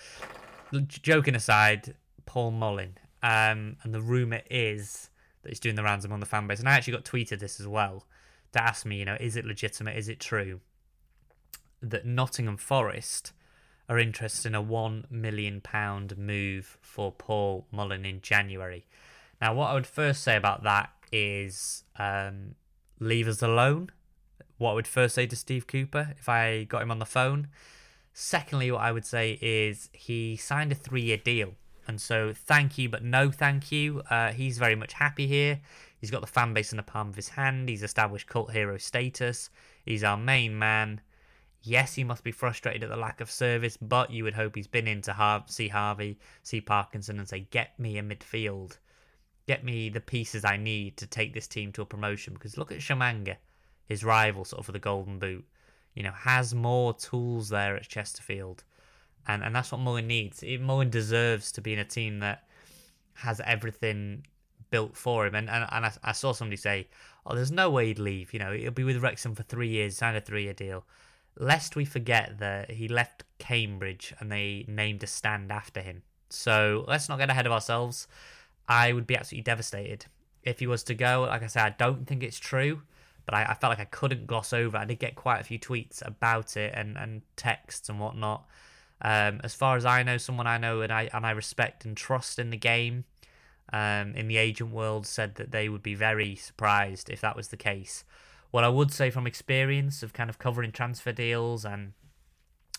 joking 0.87 1.35
aside, 1.35 1.95
Paul 2.25 2.51
Mullin, 2.51 2.97
um, 3.23 3.77
and 3.83 3.93
the 3.93 4.01
rumor 4.01 4.41
is 4.49 5.09
that 5.41 5.49
he's 5.49 5.59
doing 5.59 5.75
the 5.75 5.83
rounds 5.83 6.05
among 6.05 6.19
the 6.19 6.25
fan 6.25 6.47
base, 6.47 6.59
and 6.59 6.69
I 6.69 6.73
actually 6.73 6.93
got 6.93 7.05
tweeted 7.05 7.39
this 7.39 7.59
as 7.59 7.67
well 7.67 8.05
to 8.53 8.61
ask 8.63 8.85
me, 8.85 8.97
you 8.97 9.05
know, 9.05 9.17
is 9.19 9.35
it 9.35 9.45
legitimate? 9.45 9.97
Is 9.97 10.07
it 10.07 10.19
true 10.19 10.59
that 11.81 12.05
Nottingham 12.05 12.57
Forest 12.57 13.33
are 13.89 13.97
interested 13.97 14.49
in 14.49 14.55
a 14.55 14.61
one 14.61 15.05
million 15.09 15.61
pound 15.61 16.17
move 16.17 16.77
for 16.81 17.11
Paul 17.11 17.65
Mullin 17.71 18.05
in 18.05 18.21
January? 18.21 18.85
Now, 19.41 19.55
what 19.55 19.71
I 19.71 19.73
would 19.73 19.87
first 19.87 20.23
say 20.23 20.35
about 20.35 20.63
that 20.63 20.91
is 21.11 21.83
um, 21.97 22.55
leave 22.99 23.27
us 23.27 23.41
alone. 23.41 23.89
What 24.57 24.71
I 24.71 24.73
would 24.75 24.87
first 24.87 25.15
say 25.15 25.25
to 25.27 25.35
Steve 25.35 25.67
Cooper 25.67 26.13
if 26.19 26.29
I 26.29 26.63
got 26.65 26.81
him 26.81 26.91
on 26.91 26.99
the 26.99 27.05
phone. 27.05 27.47
Secondly, 28.13 28.71
what 28.71 28.81
I 28.81 28.91
would 28.91 29.05
say 29.05 29.39
is 29.41 29.89
he 29.93 30.35
signed 30.35 30.71
a 30.71 30.75
three 30.75 31.01
year 31.01 31.17
deal. 31.17 31.55
And 31.87 31.99
so, 31.99 32.31
thank 32.33 32.77
you, 32.77 32.89
but 32.89 33.03
no 33.03 33.31
thank 33.31 33.71
you. 33.71 34.01
Uh, 34.09 34.31
he's 34.31 34.57
very 34.57 34.75
much 34.75 34.93
happy 34.93 35.27
here. 35.27 35.59
He's 35.99 36.11
got 36.11 36.21
the 36.21 36.27
fan 36.27 36.53
base 36.53 36.71
in 36.71 36.77
the 36.77 36.83
palm 36.83 37.09
of 37.09 37.15
his 37.15 37.29
hand. 37.29 37.69
He's 37.69 37.83
established 37.83 38.27
cult 38.27 38.51
hero 38.51 38.77
status. 38.77 39.49
He's 39.85 40.03
our 40.03 40.17
main 40.17 40.57
man. 40.57 41.01
Yes, 41.63 41.93
he 41.95 42.03
must 42.03 42.23
be 42.23 42.31
frustrated 42.31 42.83
at 42.83 42.89
the 42.89 42.95
lack 42.95 43.21
of 43.21 43.29
service, 43.29 43.77
but 43.77 44.09
you 44.11 44.23
would 44.23 44.33
hope 44.33 44.55
he's 44.55 44.67
been 44.67 44.87
in 44.87 45.01
to 45.03 45.13
Har- 45.13 45.45
see 45.47 45.67
Harvey, 45.67 46.17
see 46.41 46.59
Parkinson, 46.59 47.19
and 47.19 47.29
say, 47.29 47.47
Get 47.51 47.79
me 47.79 47.97
a 47.97 48.03
midfield. 48.03 48.77
Get 49.47 49.63
me 49.63 49.89
the 49.89 50.01
pieces 50.01 50.45
I 50.45 50.57
need 50.57 50.97
to 50.97 51.07
take 51.07 51.33
this 51.33 51.47
team 51.47 51.71
to 51.73 51.81
a 51.81 51.85
promotion. 51.85 52.33
Because 52.33 52.57
look 52.57 52.71
at 52.71 52.79
Tshimanga, 52.79 53.37
his 53.85 54.03
rival, 54.03 54.45
sort 54.45 54.59
of 54.59 54.65
for 54.65 54.71
the 54.71 54.79
Golden 54.79 55.19
Boot. 55.19 55.45
You 55.95 56.03
know, 56.03 56.11
has 56.11 56.55
more 56.55 56.93
tools 56.93 57.49
there 57.49 57.75
at 57.75 57.87
Chesterfield 57.87 58.63
and 59.27 59.43
and 59.43 59.55
that's 59.55 59.71
what 59.71 59.81
Mullin 59.81 60.07
needs. 60.07 60.43
Mullin 60.59 60.89
deserves 60.89 61.51
to 61.53 61.61
be 61.61 61.73
in 61.73 61.79
a 61.79 61.85
team 61.85 62.19
that 62.19 62.43
has 63.15 63.41
everything 63.45 64.25
built 64.69 64.95
for 64.95 65.25
him. 65.25 65.35
And 65.35 65.49
and, 65.49 65.67
and 65.71 65.85
I, 65.85 65.91
I, 66.03 66.11
saw 66.11 66.31
somebody 66.31 66.57
say, 66.57 66.87
"Oh, 67.25 67.35
there's 67.35 67.51
no 67.51 67.69
way 67.69 67.87
he'd 67.87 67.99
leave. 67.99 68.33
You 68.33 68.39
know, 68.39 68.51
he'll 68.51 68.71
be 68.71 68.83
with 68.83 68.97
Wrexham 68.97 69.35
for 69.35 69.43
three 69.43 69.69
years, 69.69 69.97
signed 69.97 70.17
a 70.17 70.21
three-year 70.21 70.53
deal." 70.53 70.85
Lest 71.37 71.77
we 71.77 71.85
forget 71.85 72.39
that 72.39 72.71
he 72.71 72.89
left 72.89 73.23
Cambridge 73.39 74.13
and 74.19 74.29
they 74.29 74.65
named 74.67 75.01
a 75.01 75.07
stand 75.07 75.49
after 75.49 75.79
him. 75.81 76.03
So 76.29 76.83
let's 76.89 77.07
not 77.07 77.19
get 77.19 77.29
ahead 77.29 77.45
of 77.45 77.53
ourselves. 77.53 78.07
I 78.71 78.93
would 78.93 79.05
be 79.05 79.17
absolutely 79.17 79.43
devastated 79.43 80.05
if 80.43 80.59
he 80.59 80.65
was 80.65 80.83
to 80.83 80.95
go. 80.95 81.27
Like 81.27 81.43
I 81.43 81.47
said, 81.47 81.63
I 81.63 81.75
don't 81.77 82.07
think 82.07 82.23
it's 82.23 82.39
true, 82.39 82.83
but 83.25 83.35
I, 83.35 83.43
I 83.43 83.53
felt 83.53 83.71
like 83.71 83.81
I 83.81 83.85
couldn't 83.85 84.27
gloss 84.27 84.53
over. 84.53 84.77
I 84.77 84.85
did 84.85 84.97
get 84.97 85.15
quite 85.15 85.41
a 85.41 85.43
few 85.43 85.59
tweets 85.59 86.01
about 86.07 86.55
it 86.55 86.73
and, 86.73 86.97
and 86.97 87.21
texts 87.35 87.89
and 87.89 87.99
whatnot. 87.99 88.45
Um, 89.01 89.41
as 89.43 89.53
far 89.53 89.75
as 89.75 89.85
I 89.85 90.03
know, 90.03 90.17
someone 90.17 90.47
I 90.47 90.57
know 90.57 90.79
and 90.79 90.93
I 90.93 91.09
and 91.11 91.25
I 91.25 91.31
respect 91.31 91.83
and 91.83 91.97
trust 91.97 92.39
in 92.39 92.49
the 92.49 92.55
game, 92.55 93.03
um, 93.73 94.15
in 94.15 94.29
the 94.29 94.37
agent 94.37 94.71
world, 94.71 95.05
said 95.05 95.35
that 95.35 95.51
they 95.51 95.67
would 95.67 95.83
be 95.83 95.95
very 95.95 96.35
surprised 96.37 97.09
if 97.09 97.19
that 97.19 97.35
was 97.35 97.49
the 97.49 97.57
case. 97.57 98.05
What 98.51 98.63
I 98.63 98.69
would 98.69 98.93
say 98.93 99.09
from 99.09 99.27
experience 99.27 100.01
of 100.01 100.13
kind 100.13 100.29
of 100.29 100.39
covering 100.39 100.71
transfer 100.71 101.11
deals 101.11 101.65
and 101.65 101.91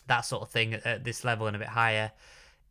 that 0.06 0.22
sort 0.22 0.40
of 0.40 0.48
thing 0.48 0.72
at, 0.72 0.86
at 0.86 1.04
this 1.04 1.22
level 1.22 1.46
and 1.46 1.56
a 1.56 1.58
bit 1.58 1.68
higher 1.68 2.12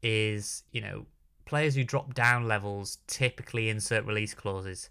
is, 0.01 0.63
you 0.71 0.81
know, 0.81 1.05
players 1.45 1.75
who 1.75 1.83
drop 1.83 2.13
down 2.13 2.47
levels 2.47 2.97
typically 3.07 3.69
insert 3.69 4.05
release 4.05 4.33
clauses. 4.33 4.89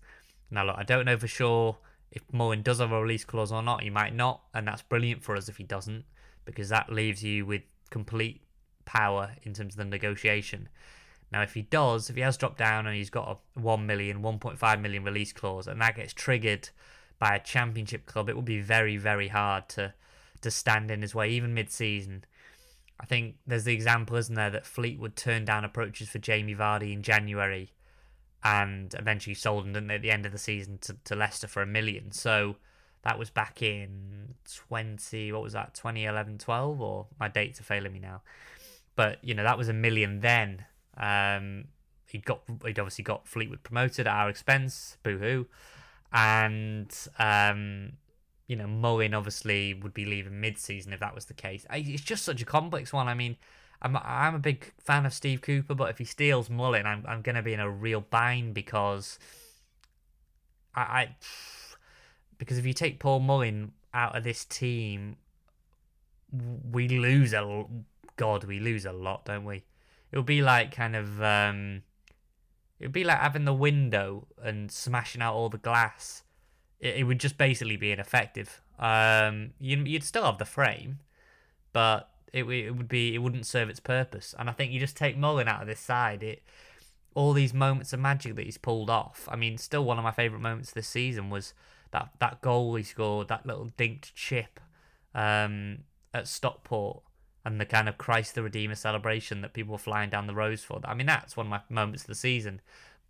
Now, 0.50 0.64
look, 0.64 0.76
I 0.78 0.82
don't 0.82 1.04
know 1.04 1.16
for 1.16 1.28
sure 1.28 1.78
if 2.10 2.22
Mullin 2.32 2.62
does 2.62 2.80
have 2.80 2.92
a 2.92 3.00
release 3.00 3.24
clause 3.24 3.52
or 3.52 3.62
not. 3.62 3.82
He 3.82 3.90
might 3.90 4.14
not, 4.14 4.42
and 4.52 4.66
that's 4.66 4.82
brilliant 4.82 5.22
for 5.22 5.36
us 5.36 5.48
if 5.48 5.56
he 5.56 5.64
doesn't, 5.64 6.04
because 6.44 6.68
that 6.68 6.92
leaves 6.92 7.22
you 7.22 7.46
with 7.46 7.62
complete 7.90 8.42
power 8.84 9.36
in 9.42 9.54
terms 9.54 9.74
of 9.74 9.78
the 9.78 9.84
negotiation. 9.84 10.68
Now, 11.32 11.42
if 11.42 11.54
he 11.54 11.62
does, 11.62 12.10
if 12.10 12.16
he 12.16 12.22
has 12.22 12.36
dropped 12.36 12.58
down 12.58 12.86
and 12.86 12.96
he's 12.96 13.10
got 13.10 13.38
a 13.56 13.60
1 13.60 13.86
million, 13.86 14.22
1.5 14.22 14.80
million 14.80 15.04
release 15.04 15.32
clause, 15.32 15.68
and 15.68 15.80
that 15.80 15.96
gets 15.96 16.12
triggered 16.12 16.70
by 17.20 17.36
a 17.36 17.42
championship 17.42 18.06
club, 18.06 18.28
it 18.28 18.34
will 18.34 18.42
be 18.42 18.60
very, 18.60 18.96
very 18.96 19.28
hard 19.28 19.68
to, 19.68 19.94
to 20.40 20.50
stand 20.50 20.90
in 20.90 21.02
his 21.02 21.14
way, 21.14 21.30
even 21.30 21.54
mid 21.54 21.70
season. 21.70 22.24
I 23.00 23.06
think 23.06 23.36
there's 23.46 23.64
the 23.64 23.72
example, 23.72 24.16
isn't 24.16 24.34
there, 24.34 24.50
that 24.50 24.66
Fleetwood 24.66 25.16
turned 25.16 25.46
down 25.46 25.64
approaches 25.64 26.08
for 26.08 26.18
Jamie 26.18 26.54
Vardy 26.54 26.92
in 26.92 27.02
January 27.02 27.72
and 28.44 28.94
eventually 28.98 29.34
sold 29.34 29.64
him 29.66 29.72
didn't 29.72 29.88
they, 29.88 29.96
at 29.96 30.02
the 30.02 30.10
end 30.10 30.26
of 30.26 30.32
the 30.32 30.38
season 30.38 30.78
to, 30.82 30.96
to 31.04 31.16
Leicester 31.16 31.46
for 31.46 31.62
a 31.62 31.66
million. 31.66 32.12
So 32.12 32.56
that 33.02 33.18
was 33.18 33.30
back 33.30 33.62
in 33.62 34.34
20, 34.68 35.32
what 35.32 35.42
was 35.42 35.54
that, 35.54 35.74
2011 35.74 36.38
12? 36.38 36.80
Or 36.80 37.06
my 37.18 37.28
dates 37.28 37.60
are 37.60 37.64
failing 37.64 37.92
me 37.92 37.98
now 37.98 38.20
but 39.00 39.18
you 39.22 39.32
know 39.32 39.42
that 39.42 39.56
was 39.56 39.70
a 39.70 39.72
million 39.72 40.20
then. 40.20 40.66
Um, 40.96 41.68
he 42.06 42.18
got 42.18 42.42
he'd 42.66 42.78
obviously 42.78 43.02
got 43.02 43.26
Fleetwood 43.26 43.62
promoted 43.62 44.06
at 44.06 44.12
our 44.14 44.28
expense, 44.28 44.98
boohoo, 45.02 45.46
and 46.12 46.94
um, 47.18 47.92
you 48.50 48.56
know 48.56 48.66
Mullin 48.66 49.14
obviously 49.14 49.74
would 49.74 49.94
be 49.94 50.04
leaving 50.04 50.40
mid-season 50.40 50.92
if 50.92 50.98
that 50.98 51.14
was 51.14 51.26
the 51.26 51.34
case. 51.34 51.64
It's 51.70 52.02
just 52.02 52.24
such 52.24 52.42
a 52.42 52.44
complex 52.44 52.92
one. 52.92 53.06
I 53.06 53.14
mean, 53.14 53.36
I'm 53.80 53.96
I'm 53.96 54.34
a 54.34 54.40
big 54.40 54.72
fan 54.76 55.06
of 55.06 55.14
Steve 55.14 55.40
Cooper, 55.40 55.76
but 55.76 55.88
if 55.88 55.98
he 55.98 56.04
steals 56.04 56.50
Mullin, 56.50 56.84
I'm 56.84 57.04
I'm 57.06 57.22
gonna 57.22 57.44
be 57.44 57.54
in 57.54 57.60
a 57.60 57.70
real 57.70 58.00
bind 58.00 58.52
because 58.54 59.20
I, 60.74 60.80
I 60.80 61.16
because 62.38 62.58
if 62.58 62.66
you 62.66 62.72
take 62.72 62.98
Paul 62.98 63.20
Mullin 63.20 63.70
out 63.94 64.16
of 64.16 64.24
this 64.24 64.44
team, 64.44 65.14
we 66.72 66.88
lose 66.88 67.32
a 67.32 67.66
God, 68.16 68.42
we 68.42 68.58
lose 68.58 68.84
a 68.84 68.92
lot, 68.92 69.26
don't 69.26 69.44
we? 69.44 69.62
It 70.10 70.16
would 70.16 70.26
be 70.26 70.42
like 70.42 70.74
kind 70.74 70.96
of 70.96 71.22
um, 71.22 71.82
it 72.80 72.86
would 72.86 72.92
be 72.92 73.04
like 73.04 73.20
having 73.20 73.44
the 73.44 73.54
window 73.54 74.26
and 74.42 74.72
smashing 74.72 75.22
out 75.22 75.34
all 75.34 75.50
the 75.50 75.58
glass. 75.58 76.24
It, 76.80 76.96
it 76.96 77.02
would 77.04 77.20
just 77.20 77.38
basically 77.38 77.76
be 77.76 77.92
ineffective. 77.92 78.60
Um, 78.78 79.50
you, 79.60 79.76
you'd 79.78 80.04
still 80.04 80.24
have 80.24 80.38
the 80.38 80.44
frame, 80.44 80.98
but 81.72 82.08
it 82.32 82.44
it 82.44 82.76
would 82.76 82.88
be 82.88 83.14
it 83.14 83.18
wouldn't 83.18 83.46
serve 83.46 83.68
its 83.68 83.80
purpose. 83.80 84.34
And 84.38 84.48
I 84.48 84.52
think 84.52 84.72
you 84.72 84.80
just 84.80 84.96
take 84.96 85.16
Mullin 85.16 85.48
out 85.48 85.62
of 85.62 85.66
this 85.66 85.80
side. 85.80 86.22
It 86.22 86.42
all 87.14 87.32
these 87.32 87.52
moments 87.52 87.92
of 87.92 88.00
magic 88.00 88.36
that 88.36 88.44
he's 88.44 88.58
pulled 88.58 88.88
off. 88.88 89.28
I 89.30 89.36
mean, 89.36 89.58
still 89.58 89.84
one 89.84 89.98
of 89.98 90.04
my 90.04 90.12
favourite 90.12 90.42
moments 90.42 90.72
this 90.72 90.88
season 90.88 91.28
was 91.28 91.54
that 91.90 92.10
that 92.20 92.40
goal 92.40 92.74
he 92.76 92.82
scored, 92.82 93.28
that 93.28 93.46
little 93.46 93.70
dinked 93.76 94.14
chip 94.14 94.60
um, 95.14 95.78
at 96.14 96.28
Stockport 96.28 97.02
and 97.44 97.60
the 97.60 97.66
kind 97.66 97.88
of 97.88 97.98
Christ 97.98 98.34
the 98.34 98.42
Redeemer 98.42 98.74
celebration 98.74 99.40
that 99.40 99.54
people 99.54 99.72
were 99.72 99.78
flying 99.78 100.10
down 100.10 100.26
the 100.26 100.34
roads 100.34 100.62
for. 100.62 100.80
I 100.84 100.94
mean, 100.94 101.06
that's 101.06 101.36
one 101.36 101.46
of 101.46 101.50
my 101.50 101.60
moments 101.68 102.02
of 102.02 102.08
the 102.08 102.14
season. 102.14 102.60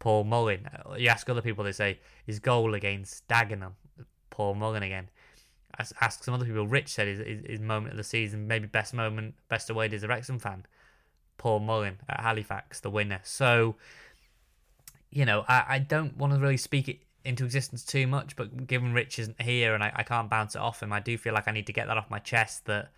Paul 0.01 0.25
Mullin. 0.25 0.67
You 0.99 1.09
ask 1.09 1.31
other 1.31 1.43
people, 1.43 1.63
they 1.63 1.73
say 1.73 2.01
his 2.27 2.41
goal 2.41 2.75
against 2.75 3.29
Dagenham. 3.29 3.75
Paul 4.31 4.55
Mullin 4.57 4.83
again. 4.83 5.09
Ask 6.01 6.25
some 6.25 6.35
other 6.35 6.45
people. 6.45 6.67
Rich 6.67 6.89
said 6.89 7.07
his, 7.07 7.19
his, 7.21 7.47
his 7.47 7.61
moment 7.61 7.93
of 7.93 7.97
the 7.99 8.05
season, 8.05 8.49
maybe 8.49 8.67
best 8.67 8.93
moment, 8.93 9.35
best 9.49 9.71
away 9.71 9.89
as 9.93 10.03
a 10.03 10.09
Wrexham 10.09 10.41
fan. 10.41 10.67
Paul 11.39 11.61
Mullin 11.61 11.99
at 12.09 12.21
Halifax, 12.21 12.81
the 12.81 12.91
winner. 12.91 13.21
So, 13.23 13.77
you 15.11 15.25
know, 15.25 15.45
I, 15.49 15.65
I 15.69 15.79
don't 15.79 16.17
want 16.17 16.33
to 16.33 16.41
really 16.41 16.57
speak 16.57 16.89
it 16.89 16.99
into 17.25 17.45
existence 17.45 17.85
too 17.85 18.07
much, 18.07 18.37
but 18.37 18.67
given 18.67 18.93
Rich 18.93 19.19
isn't 19.19 19.41
here 19.41 19.75
and 19.75 19.85
I, 19.85 19.93
I 19.95 20.03
can't 20.03 20.29
bounce 20.29 20.55
it 20.55 20.61
off 20.61 20.83
him, 20.83 20.93
I 20.93 21.01
do 21.01 21.17
feel 21.19 21.35
like 21.35 21.47
I 21.47 21.53
need 21.53 21.67
to 21.67 21.73
get 21.73 21.87
that 21.87 21.97
off 21.97 22.11
my 22.11 22.19
chest 22.19 22.65
that 22.67 22.91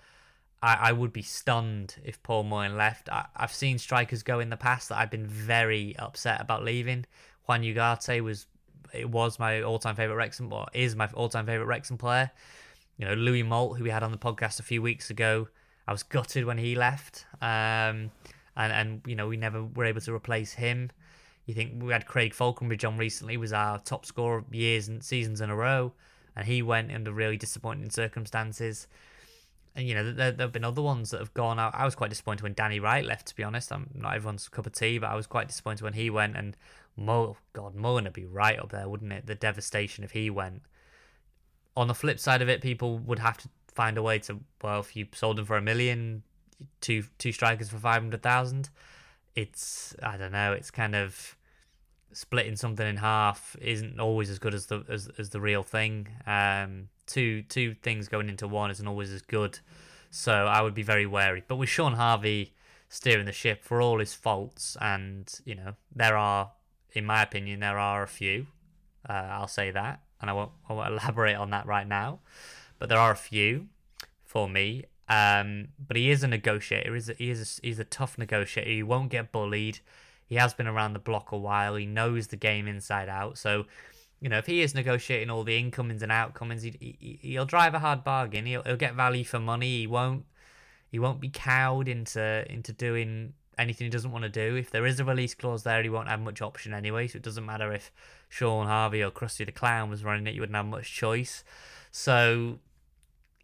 I, 0.62 0.74
I 0.74 0.92
would 0.92 1.12
be 1.12 1.22
stunned 1.22 1.96
if 2.04 2.22
Paul 2.22 2.44
Mullin 2.44 2.76
left. 2.76 3.08
I, 3.08 3.26
have 3.36 3.52
seen 3.52 3.78
strikers 3.78 4.22
go 4.22 4.38
in 4.38 4.48
the 4.48 4.56
past 4.56 4.88
that 4.88 4.98
I've 4.98 5.10
been 5.10 5.26
very 5.26 5.96
upset 5.98 6.40
about 6.40 6.64
leaving. 6.64 7.04
Juan 7.46 7.62
Ugarte 7.62 8.20
was 8.22 8.46
it 8.92 9.08
was 9.08 9.38
my 9.38 9.62
all 9.62 9.78
time 9.78 9.96
favourite 9.96 10.16
Wrexham 10.16 10.52
or 10.52 10.66
is 10.72 10.94
my 10.94 11.08
all 11.14 11.28
time 11.28 11.46
favourite 11.46 11.66
Wrexham 11.66 11.98
player. 11.98 12.30
You 12.96 13.06
know, 13.06 13.14
Louis 13.14 13.42
Moult, 13.42 13.78
who 13.78 13.84
we 13.84 13.90
had 13.90 14.02
on 14.02 14.12
the 14.12 14.18
podcast 14.18 14.60
a 14.60 14.62
few 14.62 14.80
weeks 14.80 15.10
ago, 15.10 15.48
I 15.88 15.92
was 15.92 16.02
gutted 16.02 16.44
when 16.44 16.58
he 16.58 16.74
left. 16.74 17.26
Um, 17.40 18.10
and, 18.54 18.72
and 18.72 19.02
you 19.06 19.16
know, 19.16 19.26
we 19.26 19.36
never 19.36 19.64
were 19.64 19.86
able 19.86 20.02
to 20.02 20.14
replace 20.14 20.52
him. 20.52 20.90
You 21.46 21.54
think 21.54 21.82
we 21.82 21.92
had 21.92 22.06
Craig 22.06 22.34
Faulconbridge 22.34 22.86
on 22.86 22.96
recently, 22.98 23.36
was 23.36 23.52
our 23.52 23.78
top 23.78 24.06
scorer 24.06 24.44
years 24.52 24.88
and 24.88 25.02
seasons 25.02 25.40
in 25.40 25.50
a 25.50 25.56
row, 25.56 25.92
and 26.36 26.46
he 26.46 26.62
went 26.62 26.92
under 26.92 27.10
really 27.10 27.36
disappointing 27.36 27.90
circumstances. 27.90 28.86
And 29.74 29.88
you 29.88 29.94
know, 29.94 30.12
there, 30.12 30.32
there 30.32 30.44
have 30.44 30.52
been 30.52 30.64
other 30.64 30.82
ones 30.82 31.10
that 31.10 31.20
have 31.20 31.32
gone 31.32 31.58
out. 31.58 31.74
I 31.74 31.84
was 31.84 31.94
quite 31.94 32.10
disappointed 32.10 32.42
when 32.42 32.52
Danny 32.52 32.78
Wright 32.78 33.04
left. 33.04 33.28
To 33.28 33.36
be 33.36 33.42
honest, 33.42 33.72
I'm 33.72 33.88
not 33.94 34.14
everyone's 34.14 34.48
cup 34.48 34.66
of 34.66 34.72
tea, 34.72 34.98
but 34.98 35.10
I 35.10 35.14
was 35.14 35.26
quite 35.26 35.48
disappointed 35.48 35.82
when 35.82 35.94
he 35.94 36.10
went. 36.10 36.36
And 36.36 36.56
Mo, 36.96 37.36
God, 37.52 37.74
Mullin 37.74 38.04
would 38.04 38.12
be 38.12 38.26
right 38.26 38.58
up 38.58 38.70
there, 38.70 38.88
wouldn't 38.88 39.12
it? 39.12 39.26
The 39.26 39.34
devastation 39.34 40.04
if 40.04 40.10
he 40.10 40.28
went. 40.28 40.62
On 41.74 41.88
the 41.88 41.94
flip 41.94 42.18
side 42.18 42.42
of 42.42 42.50
it, 42.50 42.60
people 42.60 42.98
would 42.98 43.18
have 43.18 43.38
to 43.38 43.48
find 43.74 43.96
a 43.96 44.02
way 44.02 44.18
to. 44.20 44.40
Well, 44.62 44.80
if 44.80 44.94
you 44.94 45.06
sold 45.14 45.38
him 45.38 45.46
for 45.46 45.56
a 45.56 45.62
million, 45.62 46.22
two 46.82 47.04
two 47.18 47.32
strikers 47.32 47.70
for 47.70 47.78
five 47.78 48.02
hundred 48.02 48.22
thousand, 48.22 48.68
it's 49.34 49.96
I 50.02 50.18
don't 50.18 50.32
know. 50.32 50.52
It's 50.52 50.70
kind 50.70 50.94
of 50.94 51.36
splitting 52.12 52.56
something 52.56 52.86
in 52.86 52.96
half 52.96 53.56
isn't 53.60 54.00
always 54.00 54.30
as 54.30 54.38
good 54.38 54.54
as 54.54 54.66
the 54.66 54.84
as, 54.88 55.08
as 55.18 55.30
the 55.30 55.40
real 55.40 55.62
thing. 55.62 56.08
Um, 56.26 56.88
two 57.06 57.42
two 57.42 57.74
things 57.74 58.08
going 58.08 58.28
into 58.28 58.48
one 58.48 58.70
isn't 58.70 58.86
always 58.86 59.10
as 59.12 59.22
good. 59.22 59.58
So 60.10 60.32
I 60.32 60.62
would 60.62 60.74
be 60.74 60.82
very 60.82 61.06
wary. 61.06 61.42
But 61.46 61.56
with 61.56 61.68
Shaun 61.68 61.94
Harvey 61.94 62.52
steering 62.88 63.24
the 63.24 63.32
ship 63.32 63.64
for 63.64 63.80
all 63.80 63.98
his 63.98 64.14
faults, 64.14 64.76
and 64.80 65.32
you 65.44 65.54
know 65.54 65.74
there 65.94 66.16
are, 66.16 66.52
in 66.92 67.06
my 67.06 67.22
opinion, 67.22 67.60
there 67.60 67.78
are 67.78 68.02
a 68.02 68.08
few. 68.08 68.46
Uh, 69.08 69.12
I'll 69.12 69.48
say 69.48 69.70
that, 69.70 70.02
and 70.20 70.30
I 70.30 70.32
won't, 70.34 70.52
I 70.68 70.72
won't 70.74 70.90
elaborate 70.92 71.36
on 71.36 71.50
that 71.50 71.66
right 71.66 71.86
now. 71.86 72.20
But 72.78 72.88
there 72.88 72.98
are 72.98 73.12
a 73.12 73.16
few 73.16 73.68
for 74.24 74.48
me. 74.48 74.84
Um, 75.08 75.68
but 75.78 75.96
he 75.96 76.10
is 76.10 76.22
a 76.22 76.28
negotiator. 76.28 76.94
He's 76.94 77.08
a, 77.10 77.14
he 77.14 77.30
is 77.30 77.58
a, 77.58 77.66
he's 77.66 77.78
a 77.78 77.84
tough 77.84 78.16
negotiator. 78.16 78.70
He 78.70 78.82
won't 78.82 79.10
get 79.10 79.30
bullied. 79.32 79.80
He 80.33 80.39
has 80.39 80.55
been 80.55 80.66
around 80.66 80.95
the 80.95 80.99
block 80.99 81.30
a 81.30 81.37
while. 81.37 81.74
He 81.74 81.85
knows 81.85 82.28
the 82.28 82.37
game 82.37 82.66
inside 82.66 83.11
out. 83.11 83.37
So 83.37 83.66
you 84.18 84.30
know, 84.30 84.39
if 84.39 84.47
he 84.47 84.62
is 84.62 84.74
negotiating 84.74 85.28
all 85.28 85.45
the 85.45 85.59
incomings 85.59 86.03
and 86.03 86.11
outcomings, 86.11 86.62
he, 86.62 87.18
he, 87.20 87.37
will 87.37 87.45
drive 87.45 87.74
a 87.74 87.80
hard 87.80 88.03
bargain. 88.03 88.47
He'll, 88.47 88.62
he'll 88.62 88.76
get 88.76 88.95
value 88.95 89.24
for 89.24 89.39
money. 89.39 89.80
He 89.80 89.87
won't 89.87 90.24
he 90.91 90.99
won't 90.99 91.20
be 91.20 91.28
cowed 91.28 91.87
into 91.87 92.51
into 92.51 92.72
doing 92.72 93.35
anything 93.59 93.85
he 93.85 93.91
doesn't 93.91 94.11
want 94.11 94.22
to 94.22 94.30
do. 94.30 94.57
If 94.57 94.70
there 94.70 94.87
is 94.87 94.99
a 95.01 95.05
release 95.05 95.35
clause 95.35 95.64
there, 95.64 95.83
he 95.83 95.91
won't 95.91 96.09
have 96.09 96.20
much 96.20 96.41
option 96.41 96.72
anyway. 96.72 97.09
So 97.09 97.16
it 97.16 97.22
doesn't 97.22 97.45
matter 97.45 97.70
if 97.70 97.93
Shaun 98.30 98.66
Harvey 98.66 99.03
or 99.03 99.11
Krusty 99.11 99.45
the 99.45 99.53
Clown 99.53 99.91
was 99.91 100.03
running 100.03 100.26
it; 100.26 100.35
you 100.35 100.41
wouldn't 100.41 100.57
have 100.57 100.64
much 100.64 100.91
choice. 100.91 101.45
So 101.91 102.59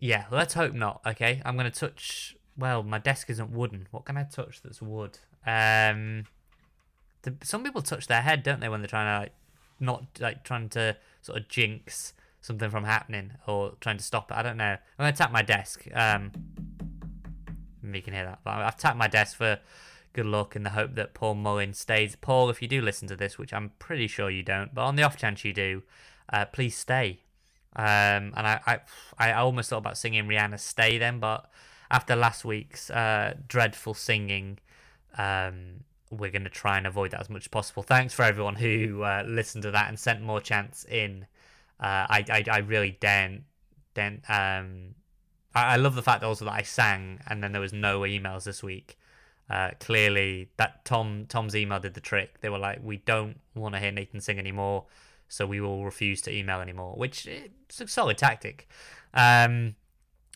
yeah, 0.01 0.25
let's 0.31 0.55
hope 0.55 0.73
not. 0.73 1.03
Okay, 1.05 1.43
I'm 1.45 1.59
gonna 1.59 1.71
touch. 1.71 2.35
Well, 2.57 2.83
my 2.83 2.99
desk 2.99 3.29
isn't 3.29 3.51
wooden. 3.51 3.89
What 3.91 4.07
can 4.07 4.17
I 4.17 4.23
touch 4.23 4.63
that's 4.63 4.81
wood? 4.81 5.19
Um, 5.47 6.25
the, 7.23 7.35
some 7.43 7.65
people 7.65 7.83
touch 7.83 8.07
their 8.07 8.23
head, 8.23 8.43
don't 8.43 8.61
they, 8.61 8.69
when 8.69 8.81
they're 8.81 8.89
trying 8.89 9.17
to 9.17 9.21
like 9.23 9.33
not 9.81 10.05
like 10.21 10.45
trying 10.45 10.69
to 10.71 10.97
sort 11.23 11.39
of 11.39 11.49
jinx 11.49 12.13
something 12.41 12.71
from 12.71 12.85
happening 12.85 13.33
or 13.47 13.73
trying 13.81 13.97
to 13.97 14.05
stop 14.05 14.31
it. 14.31 14.37
I 14.37 14.43
don't 14.43 14.57
know. 14.57 14.65
I'm 14.65 14.79
gonna 14.99 15.13
tap 15.13 15.33
my 15.33 15.43
desk. 15.43 15.87
Um, 15.95 16.33
you 17.83 18.03
can 18.03 18.13
hear 18.13 18.25
that. 18.25 18.41
But 18.45 18.55
I've 18.55 18.77
tapped 18.77 18.97
my 18.97 19.09
desk 19.09 19.37
for 19.37 19.59
good 20.13 20.27
luck 20.27 20.57
in 20.57 20.63
the 20.63 20.71
hope 20.71 20.95
that 20.95 21.15
Paul 21.15 21.35
Mullin 21.35 21.75
stays. 21.75 22.17
Paul, 22.17 22.51
if 22.51 22.61
you 22.63 22.69
do 22.69 22.81
listen 22.81 23.09
to 23.09 23.17
this, 23.17 23.39
which 23.39 23.53
I'm 23.53 23.73
pretty 23.79 24.07
sure 24.07 24.31
you 24.31 24.43
don't, 24.43 24.75
but 24.75 24.83
on 24.83 24.97
the 24.97 25.03
off 25.03 25.17
chance 25.17 25.45
you 25.45 25.53
do, 25.53 25.83
uh, 26.33 26.45
please 26.47 26.77
stay. 26.77 27.21
Um, 27.77 28.33
and 28.37 28.47
I, 28.47 28.61
I, 28.67 28.81
I 29.19 29.33
almost 29.33 29.71
thought 29.71 29.79
about 29.79 29.99
singing 29.99 30.25
Rihanna 30.25 30.59
"Stay" 30.59 30.99
then, 30.99 31.21
but 31.21 31.49
after 31.91 32.17
last 32.17 32.45
week's 32.45 32.91
uh, 32.91 33.35
dreadful 33.47 33.95
singing, 33.95 34.59
um, 35.17 35.85
we're 36.11 36.31
going 36.31 36.45
to 36.45 36.51
try 36.51 36.79
and 36.79 36.87
avoid 36.87 37.11
that 37.13 37.21
as 37.21 37.31
much 37.31 37.45
as 37.45 37.49
possible. 37.49 37.83
Thanks 37.83 38.15
for 38.15 38.23
everyone 38.23 38.57
who 38.57 39.03
uh, 39.03 39.25
listened 39.27 39.63
to 39.63 39.71
that 39.71 39.89
and 39.89 39.99
sent 39.99 40.23
more 40.23 40.41
chants 40.41 40.85
in. 40.85 41.27
Uh, 41.81 42.07
I, 42.09 42.25
I, 42.31 42.45
I 42.51 42.59
really 42.59 42.97
don't, 43.01 43.45
don't, 43.95 44.23
um, 44.29 44.95
I, 45.55 45.75
I 45.75 45.77
love 45.77 45.95
the 45.95 46.03
fact 46.03 46.25
also 46.25 46.45
that 46.47 46.55
I 46.55 46.63
sang 46.63 47.21
and 47.27 47.43
then 47.43 47.53
there 47.53 47.61
was 47.61 47.73
no 47.73 48.01
emails 48.01 48.45
this 48.45 48.63
week. 48.63 48.99
Uh, 49.51 49.71
clearly, 49.81 50.51
that 50.59 50.85
Tom 50.85 51.25
Tom's 51.27 51.57
email 51.57 51.81
did 51.81 51.95
the 51.95 52.03
trick. 52.03 52.43
They 52.43 52.51
were 52.51 52.59
like, 52.59 52.81
"We 52.83 52.99
don't 52.99 53.41
want 53.55 53.75
to 53.75 53.81
hear 53.81 53.91
Nathan 53.91 54.21
sing 54.21 54.39
anymore, 54.39 54.85
so 55.27 55.47
we 55.47 55.59
will 55.59 55.87
refuse 55.87 56.21
to 56.23 56.31
email 56.31 56.61
anymore," 56.61 56.97
which 56.97 57.27
is 57.27 57.81
a 57.81 57.89
solid 57.89 58.19
tactic. 58.19 58.69
Um, 59.15 59.77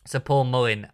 so 0.06 0.18
Paul 0.18 0.44
Mullin, 0.44 0.88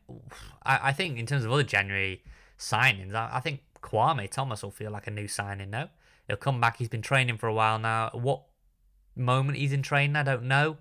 I, 0.64 0.88
I 0.88 0.92
think 0.92 1.16
in 1.16 1.26
terms 1.26 1.44
of 1.44 1.52
other 1.52 1.62
January 1.62 2.24
signings, 2.58 3.14
I, 3.14 3.30
I 3.34 3.40
think 3.40 3.60
Kwame 3.88 4.30
Thomas 4.30 4.62
will 4.62 4.70
feel 4.70 4.90
like 4.90 5.06
a 5.06 5.10
new 5.10 5.28
signing 5.28 5.70
now. 5.70 5.88
He'll 6.26 6.36
come 6.36 6.60
back. 6.60 6.76
He's 6.76 6.88
been 6.88 7.02
training 7.02 7.38
for 7.38 7.48
a 7.48 7.54
while 7.54 7.78
now. 7.78 8.10
what 8.12 8.42
moment 9.16 9.58
he's 9.58 9.72
in 9.72 9.82
training, 9.82 10.14
I 10.14 10.22
don't 10.22 10.44
know. 10.44 10.76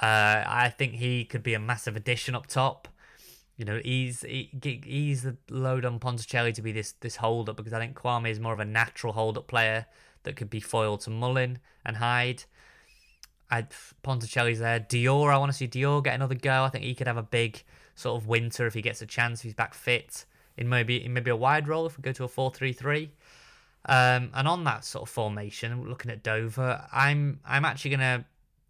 Uh, 0.00 0.44
I 0.46 0.72
think 0.76 0.94
he 0.94 1.24
could 1.24 1.42
be 1.42 1.54
a 1.54 1.58
massive 1.60 1.96
addition 1.96 2.34
up 2.34 2.46
top. 2.46 2.88
You 3.56 3.64
know, 3.64 3.80
he's 3.84 4.22
he, 4.22 4.50
he's 4.62 5.22
the 5.22 5.36
load 5.50 5.84
on 5.84 5.98
Ponticelli 5.98 6.54
to 6.54 6.62
be 6.62 6.70
this 6.70 6.92
this 6.92 7.16
hold 7.16 7.48
up 7.48 7.56
because 7.56 7.72
I 7.72 7.80
think 7.80 7.96
Kwame 7.96 8.30
is 8.30 8.38
more 8.38 8.52
of 8.52 8.60
a 8.60 8.64
natural 8.64 9.12
hold 9.12 9.36
up 9.36 9.48
player 9.48 9.86
that 10.22 10.36
could 10.36 10.50
be 10.50 10.60
foiled 10.60 11.00
to 11.02 11.10
Mullin 11.10 11.58
and 11.84 11.96
Hyde. 11.96 12.44
I 13.50 13.66
Ponticelli's 14.04 14.60
there. 14.60 14.78
Dior, 14.78 15.32
I 15.32 15.38
want 15.38 15.50
to 15.50 15.58
see 15.58 15.66
Dior 15.66 16.04
get 16.04 16.14
another 16.14 16.36
go. 16.36 16.62
I 16.64 16.68
think 16.68 16.84
he 16.84 16.94
could 16.94 17.08
have 17.08 17.16
a 17.16 17.22
big 17.22 17.64
sort 17.96 18.20
of 18.20 18.28
winter 18.28 18.66
if 18.68 18.74
he 18.74 18.82
gets 18.82 19.02
a 19.02 19.06
chance. 19.06 19.40
If 19.40 19.44
he's 19.44 19.54
back 19.54 19.74
fit 19.74 20.24
in 20.58 20.68
maybe 20.68 21.02
in 21.04 21.12
maybe 21.14 21.30
a 21.30 21.36
wide 21.36 21.68
role 21.68 21.86
if 21.86 21.96
we 21.96 22.02
go 22.02 22.12
to 22.12 22.24
a 22.24 22.28
four 22.28 22.50
three 22.50 22.72
three. 22.72 23.12
Um, 23.86 24.30
and 24.34 24.46
on 24.46 24.64
that 24.64 24.84
sort 24.84 25.02
of 25.02 25.08
formation, 25.08 25.88
looking 25.88 26.10
at 26.10 26.22
Dover, 26.22 26.84
I'm 26.92 27.40
I'm 27.46 27.64
actually 27.64 27.92
gonna 27.92 28.26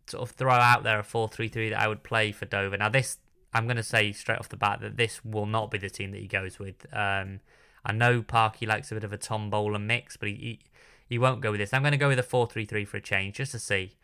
sort 0.07 0.23
of 0.23 0.37
throw 0.37 0.53
out 0.53 0.85
there 0.85 1.01
a 1.01 1.03
four 1.03 1.29
three 1.29 1.49
three 1.49 1.71
that 1.71 1.81
I 1.81 1.89
would 1.89 2.03
play 2.03 2.31
for 2.31 2.45
Dover. 2.45 2.77
Now 2.77 2.91
this 2.91 3.19
I'm 3.53 3.67
gonna 3.67 3.83
say 3.83 4.13
straight 4.13 4.39
off 4.39 4.49
the 4.51 4.57
bat 4.57 4.81
that 4.83 4.97
this 4.97 5.25
will 5.25 5.47
not 5.47 5.71
be 5.71 5.79
the 5.79 5.91
team 5.91 6.13
that 6.13 6.21
he 6.21 6.29
goes 6.29 6.59
with. 6.59 6.87
Um, 6.93 7.41
I 7.85 7.93
know 7.93 8.23
Parky 8.23 8.67
likes 8.67 8.93
a 8.93 8.95
bit 8.95 9.05
of 9.05 9.13
a 9.13 9.17
Tom 9.17 9.49
Bowler 9.49 9.79
mix, 9.79 10.17
but 10.17 10.29
he, 10.29 10.35
he, 10.35 10.59
he 11.09 11.19
won't 11.19 11.41
go 11.41 11.51
with 11.51 11.61
this. 11.61 11.73
I'm 11.73 11.83
gonna 11.83 11.97
go 11.97 12.09
with 12.09 12.19
a 12.19 12.23
four 12.23 12.47
three 12.47 12.67
three 12.67 12.85
for 12.85 12.99
a 12.99 13.01
change 13.01 13.37
just 13.37 13.53
to 13.53 13.59
see 13.59 13.97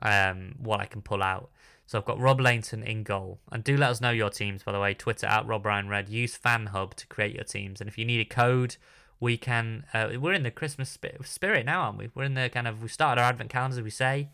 um, 0.00 0.54
what 0.58 0.80
I 0.80 0.86
can 0.86 1.02
pull 1.02 1.22
out. 1.22 1.50
So 1.86 1.98
I've 1.98 2.04
got 2.04 2.18
Rob 2.18 2.40
Lainton 2.40 2.82
in 2.82 3.02
goal. 3.02 3.40
And 3.52 3.62
do 3.62 3.76
let 3.76 3.90
us 3.90 4.00
know 4.00 4.10
your 4.10 4.30
teams, 4.30 4.62
by 4.62 4.72
the 4.72 4.80
way. 4.80 4.94
Twitter 4.94 5.26
at 5.26 5.46
Rob 5.46 5.66
Ryan 5.66 5.88
Red. 5.88 6.08
Use 6.08 6.38
FanHub 6.38 6.94
to 6.94 7.06
create 7.06 7.34
your 7.34 7.44
teams. 7.44 7.80
And 7.80 7.88
if 7.88 7.98
you 7.98 8.04
need 8.04 8.20
a 8.20 8.24
code, 8.24 8.76
we 9.20 9.36
can. 9.36 9.84
Uh, 9.92 10.10
we're 10.18 10.32
in 10.32 10.44
the 10.44 10.50
Christmas 10.50 10.96
spirit 11.22 11.66
now, 11.66 11.82
aren't 11.82 11.98
we? 11.98 12.10
We're 12.14 12.24
in 12.24 12.34
the 12.34 12.48
kind 12.48 12.66
of. 12.66 12.82
We 12.82 12.88
started 12.88 13.20
our 13.20 13.28
advent 13.28 13.50
calendars, 13.50 13.82
we 13.82 13.90
say. 13.90 14.30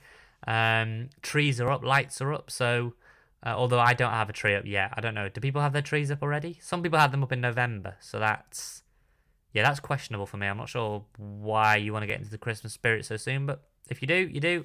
Um, 0.46 1.10
trees 1.22 1.60
are 1.60 1.70
up, 1.70 1.84
lights 1.84 2.20
are 2.20 2.32
up. 2.32 2.50
So, 2.50 2.94
uh, 3.44 3.54
although 3.56 3.80
I 3.80 3.94
don't 3.94 4.12
have 4.12 4.30
a 4.30 4.32
tree 4.32 4.54
up 4.54 4.64
yet, 4.64 4.94
I 4.94 5.00
don't 5.00 5.14
know. 5.14 5.28
Do 5.28 5.40
people 5.40 5.60
have 5.60 5.72
their 5.72 5.82
trees 5.82 6.10
up 6.10 6.22
already? 6.22 6.58
Some 6.62 6.82
people 6.82 6.98
have 6.98 7.10
them 7.10 7.22
up 7.22 7.32
in 7.32 7.40
November. 7.40 7.96
So 8.00 8.18
that's. 8.18 8.82
Yeah, 9.52 9.64
that's 9.64 9.80
questionable 9.80 10.26
for 10.26 10.36
me. 10.36 10.46
I'm 10.46 10.56
not 10.56 10.68
sure 10.68 11.04
why 11.16 11.74
you 11.74 11.92
want 11.92 12.04
to 12.04 12.06
get 12.06 12.18
into 12.18 12.30
the 12.30 12.38
Christmas 12.38 12.72
spirit 12.72 13.04
so 13.04 13.16
soon, 13.16 13.46
but 13.46 13.64
if 13.88 14.00
you 14.00 14.06
do, 14.06 14.14
you 14.14 14.38
do. 14.38 14.64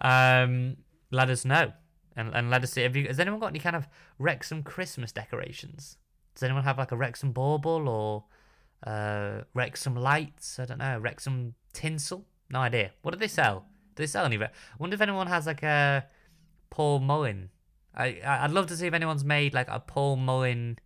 Um, 0.00 0.76
let 1.10 1.28
us 1.30 1.44
know 1.44 1.72
and, 2.16 2.34
and 2.34 2.50
let 2.50 2.62
us 2.62 2.72
see. 2.72 2.82
Have 2.82 2.96
you, 2.96 3.06
has 3.06 3.20
anyone 3.20 3.40
got 3.40 3.48
any 3.48 3.58
kind 3.58 3.76
of 3.76 3.86
Wrexham 4.18 4.62
Christmas 4.62 5.12
decorations? 5.12 5.96
Does 6.34 6.42
anyone 6.42 6.64
have 6.64 6.78
like 6.78 6.92
a 6.92 6.96
Wrexham 6.96 7.32
bauble 7.32 7.88
or 7.88 8.24
uh, 8.86 9.42
Wrexham 9.54 9.94
lights? 9.94 10.58
I 10.58 10.64
don't 10.64 10.78
know. 10.78 10.98
Wrexham 10.98 11.54
tinsel? 11.72 12.26
No 12.50 12.60
idea. 12.60 12.92
What 13.02 13.12
do 13.12 13.18
they 13.18 13.28
sell? 13.28 13.66
Do 13.94 14.02
they 14.02 14.06
sell 14.06 14.24
any? 14.24 14.42
I 14.42 14.50
wonder 14.78 14.94
if 14.94 15.00
anyone 15.00 15.26
has 15.26 15.46
like 15.46 15.62
a 15.62 16.06
Paul 16.70 17.00
Mullin. 17.00 17.50
I 17.94 18.20
I'd 18.24 18.52
love 18.52 18.66
to 18.68 18.76
see 18.76 18.86
if 18.86 18.94
anyone's 18.94 19.24
made 19.24 19.54
like 19.54 19.68
a 19.68 19.80
Paul 19.80 20.16
Mullin. 20.16 20.78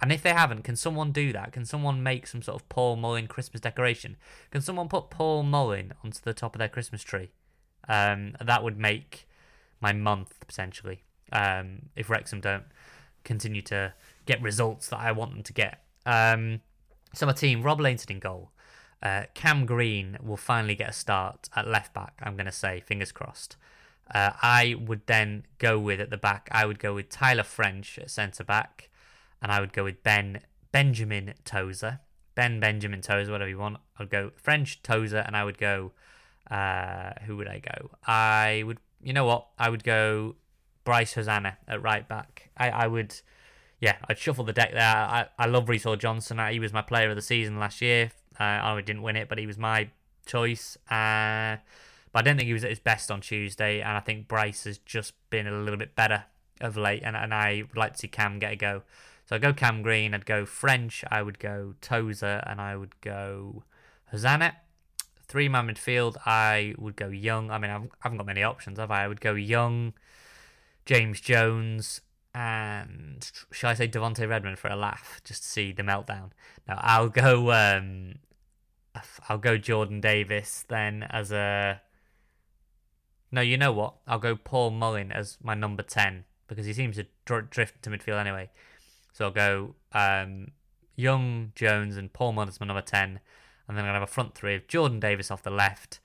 And 0.00 0.12
if 0.12 0.22
they 0.22 0.32
haven't, 0.32 0.62
can 0.62 0.76
someone 0.76 1.10
do 1.10 1.32
that? 1.32 1.52
Can 1.52 1.64
someone 1.64 2.02
make 2.02 2.26
some 2.26 2.42
sort 2.42 2.60
of 2.60 2.68
Paul 2.68 2.96
Mullin 2.96 3.28
Christmas 3.28 3.62
decoration? 3.62 4.16
Can 4.50 4.60
someone 4.60 4.88
put 4.88 5.08
Paul 5.08 5.42
Mullin 5.42 5.94
onto 6.04 6.20
the 6.22 6.34
top 6.34 6.54
of 6.54 6.58
their 6.58 6.68
Christmas 6.68 7.02
tree? 7.02 7.30
Um, 7.88 8.34
that 8.44 8.62
would 8.62 8.78
make 8.78 9.25
my 9.80 9.92
month 9.92 10.38
potentially. 10.46 11.02
Um, 11.32 11.90
if 11.96 12.08
Wrexham 12.08 12.40
don't 12.40 12.64
continue 13.24 13.62
to 13.62 13.92
get 14.26 14.40
results 14.40 14.88
that 14.88 15.00
I 15.00 15.12
want 15.12 15.32
them 15.32 15.42
to 15.42 15.52
get. 15.52 15.82
Um, 16.04 16.60
so 17.12 17.26
my 17.26 17.32
team, 17.32 17.62
Rob 17.62 17.80
Lainton 17.80 18.12
in 18.12 18.20
goal. 18.20 18.52
Uh, 19.02 19.24
Cam 19.34 19.66
Green 19.66 20.16
will 20.22 20.36
finally 20.36 20.74
get 20.74 20.90
a 20.90 20.92
start 20.92 21.48
at 21.54 21.66
left 21.66 21.92
back. 21.92 22.14
I'm 22.22 22.36
going 22.36 22.46
to 22.46 22.52
say, 22.52 22.80
fingers 22.80 23.12
crossed. 23.12 23.56
Uh, 24.12 24.30
I 24.40 24.76
would 24.78 25.06
then 25.06 25.44
go 25.58 25.78
with 25.78 26.00
at 26.00 26.10
the 26.10 26.16
back. 26.16 26.48
I 26.52 26.64
would 26.64 26.78
go 26.78 26.94
with 26.94 27.08
Tyler 27.08 27.42
French 27.42 27.98
at 27.98 28.10
centre 28.10 28.44
back, 28.44 28.88
and 29.42 29.50
I 29.50 29.60
would 29.60 29.72
go 29.72 29.84
with 29.84 30.02
Ben 30.02 30.40
Benjamin 30.72 31.34
Tozer. 31.44 32.00
Ben 32.34 32.60
Benjamin 32.60 33.00
Tozer, 33.00 33.32
whatever 33.32 33.48
you 33.48 33.58
want. 33.58 33.78
I'd 33.98 34.10
go 34.10 34.30
French 34.36 34.82
Tozer, 34.82 35.24
and 35.26 35.36
I 35.36 35.44
would 35.44 35.58
go. 35.58 35.92
Uh, 36.50 37.10
who 37.24 37.36
would 37.36 37.48
I 37.48 37.58
go? 37.58 37.90
I 38.06 38.62
would 38.64 38.78
you 39.02 39.12
know 39.12 39.24
what? 39.24 39.46
I 39.58 39.70
would 39.70 39.84
go 39.84 40.36
Bryce 40.84 41.14
Hosannah 41.14 41.58
at 41.68 41.82
right 41.82 42.06
back. 42.08 42.50
I, 42.56 42.70
I 42.70 42.86
would, 42.86 43.14
yeah, 43.80 43.96
I'd 44.08 44.18
shuffle 44.18 44.44
the 44.44 44.52
deck 44.52 44.72
there. 44.72 44.82
I, 44.82 45.26
I 45.38 45.46
love 45.46 45.68
Reece 45.68 45.86
Johnson. 45.98 46.40
He 46.50 46.60
was 46.60 46.72
my 46.72 46.82
player 46.82 47.10
of 47.10 47.16
the 47.16 47.22
season 47.22 47.58
last 47.58 47.82
year. 47.82 48.10
Uh, 48.38 48.44
I 48.44 48.80
didn't 48.80 49.02
win 49.02 49.16
it, 49.16 49.28
but 49.28 49.38
he 49.38 49.46
was 49.46 49.58
my 49.58 49.90
choice. 50.26 50.76
Uh, 50.90 51.56
but 52.12 52.20
I 52.20 52.22
don't 52.22 52.36
think 52.36 52.46
he 52.46 52.52
was 52.52 52.64
at 52.64 52.70
his 52.70 52.78
best 52.78 53.10
on 53.10 53.20
Tuesday, 53.20 53.80
and 53.80 53.96
I 53.96 54.00
think 54.00 54.28
Bryce 54.28 54.64
has 54.64 54.78
just 54.78 55.14
been 55.30 55.46
a 55.46 55.52
little 55.52 55.78
bit 55.78 55.94
better 55.94 56.24
of 56.60 56.76
late, 56.76 57.02
and, 57.04 57.16
and 57.16 57.34
I 57.34 57.64
would 57.68 57.76
like 57.76 57.92
to 57.92 57.98
see 57.98 58.08
Cam 58.08 58.38
get 58.38 58.52
a 58.52 58.56
go. 58.56 58.82
So 59.26 59.36
I'd 59.36 59.42
go 59.42 59.52
Cam 59.52 59.82
Green, 59.82 60.14
I'd 60.14 60.24
go 60.24 60.46
French, 60.46 61.04
I 61.10 61.22
would 61.22 61.38
go 61.38 61.74
Tozer, 61.80 62.42
and 62.46 62.60
I 62.60 62.76
would 62.76 62.98
go 63.00 63.64
Hosannah. 64.10 64.56
Three 65.28 65.48
man 65.48 65.66
midfield, 65.68 66.16
I 66.24 66.74
would 66.78 66.96
go 66.96 67.08
Young. 67.08 67.50
I 67.50 67.58
mean, 67.58 67.70
I 67.70 67.80
haven't 68.00 68.18
got 68.18 68.26
many 68.26 68.42
options, 68.42 68.78
have 68.78 68.90
I? 68.90 69.04
I 69.04 69.08
would 69.08 69.20
go 69.20 69.34
Young, 69.34 69.92
James 70.84 71.20
Jones, 71.20 72.00
and 72.34 73.30
shall 73.50 73.70
I 73.70 73.74
say 73.74 73.88
Devonte 73.88 74.28
Redmond 74.28 74.58
for 74.58 74.68
a 74.68 74.76
laugh, 74.76 75.20
just 75.24 75.42
to 75.42 75.48
see 75.48 75.72
the 75.72 75.82
meltdown. 75.82 76.30
Now 76.68 76.78
I'll 76.82 77.08
go. 77.08 77.50
Um, 77.52 78.16
I'll 79.28 79.38
go 79.38 79.56
Jordan 79.56 80.00
Davies 80.00 80.64
then 80.68 81.02
as 81.04 81.32
a. 81.32 81.80
No, 83.32 83.40
you 83.40 83.56
know 83.56 83.72
what? 83.72 83.94
I'll 84.06 84.18
go 84.18 84.36
Paul 84.36 84.70
Mullin 84.70 85.12
as 85.12 85.38
my 85.42 85.54
number 85.54 85.82
ten 85.82 86.24
because 86.46 86.66
he 86.66 86.72
seems 86.72 86.96
to 86.96 87.06
drift 87.24 87.82
to 87.82 87.90
midfield 87.90 88.20
anyway. 88.20 88.50
So 89.12 89.24
I'll 89.26 89.30
go 89.30 89.74
um, 89.92 90.52
Young, 90.94 91.52
Jones, 91.54 91.96
and 91.96 92.12
Paul 92.12 92.32
Mullin 92.32 92.48
as 92.48 92.60
my 92.60 92.66
number 92.66 92.82
ten, 92.82 93.20
and 93.68 93.76
then 93.76 93.84
I'm 93.84 93.88
gonna 93.88 94.00
have 94.00 94.08
a 94.08 94.12
front 94.12 94.34
three 94.34 94.54
of 94.54 94.68
Jordan 94.68 95.00
Davies 95.00 95.30
off 95.30 95.42
the 95.42 95.50
left, 95.50 96.00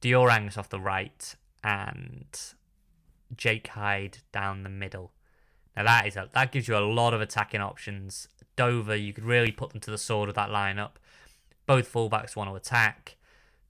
Dior 0.00 0.30
Angus 0.30 0.56
off 0.56 0.68
the 0.68 0.80
right, 0.80 1.34
and 1.62 2.26
Jake 3.34 3.68
Hyde 3.68 4.18
down 4.32 4.62
the 4.62 4.68
middle. 4.68 5.12
Now 5.76 5.84
that 5.84 6.06
is 6.06 6.16
a, 6.16 6.28
that 6.32 6.52
gives 6.52 6.68
you 6.68 6.76
a 6.76 6.80
lot 6.80 7.14
of 7.14 7.20
attacking 7.20 7.60
options. 7.60 8.28
Dover, 8.56 8.96
you 8.96 9.12
could 9.12 9.24
really 9.24 9.52
put 9.52 9.70
them 9.70 9.80
to 9.80 9.90
the 9.90 9.98
sword 9.98 10.28
with 10.28 10.36
that 10.36 10.50
lineup. 10.50 10.92
Both 11.66 11.92
fullbacks 11.92 12.36
want 12.36 12.48
to 12.48 12.54
attack. 12.54 13.16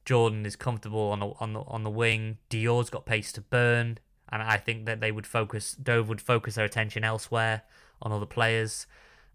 Jordan 0.04 0.46
is 0.46 0.54
comfortable 0.54 1.10
on 1.10 1.18
the 1.20 1.32
on 1.40 1.52
the 1.52 1.60
on 1.62 1.82
the 1.82 1.90
wing. 1.90 2.38
Dior's 2.48 2.90
got 2.90 3.06
pace 3.06 3.32
to 3.32 3.40
burn, 3.40 3.98
and 4.30 4.42
I 4.42 4.56
think 4.56 4.86
that 4.86 5.00
they 5.00 5.10
would 5.10 5.26
focus. 5.26 5.72
Dover 5.72 6.08
would 6.08 6.20
focus 6.20 6.54
their 6.54 6.64
attention 6.64 7.02
elsewhere 7.02 7.62
on 8.00 8.12
other 8.12 8.26
players. 8.26 8.86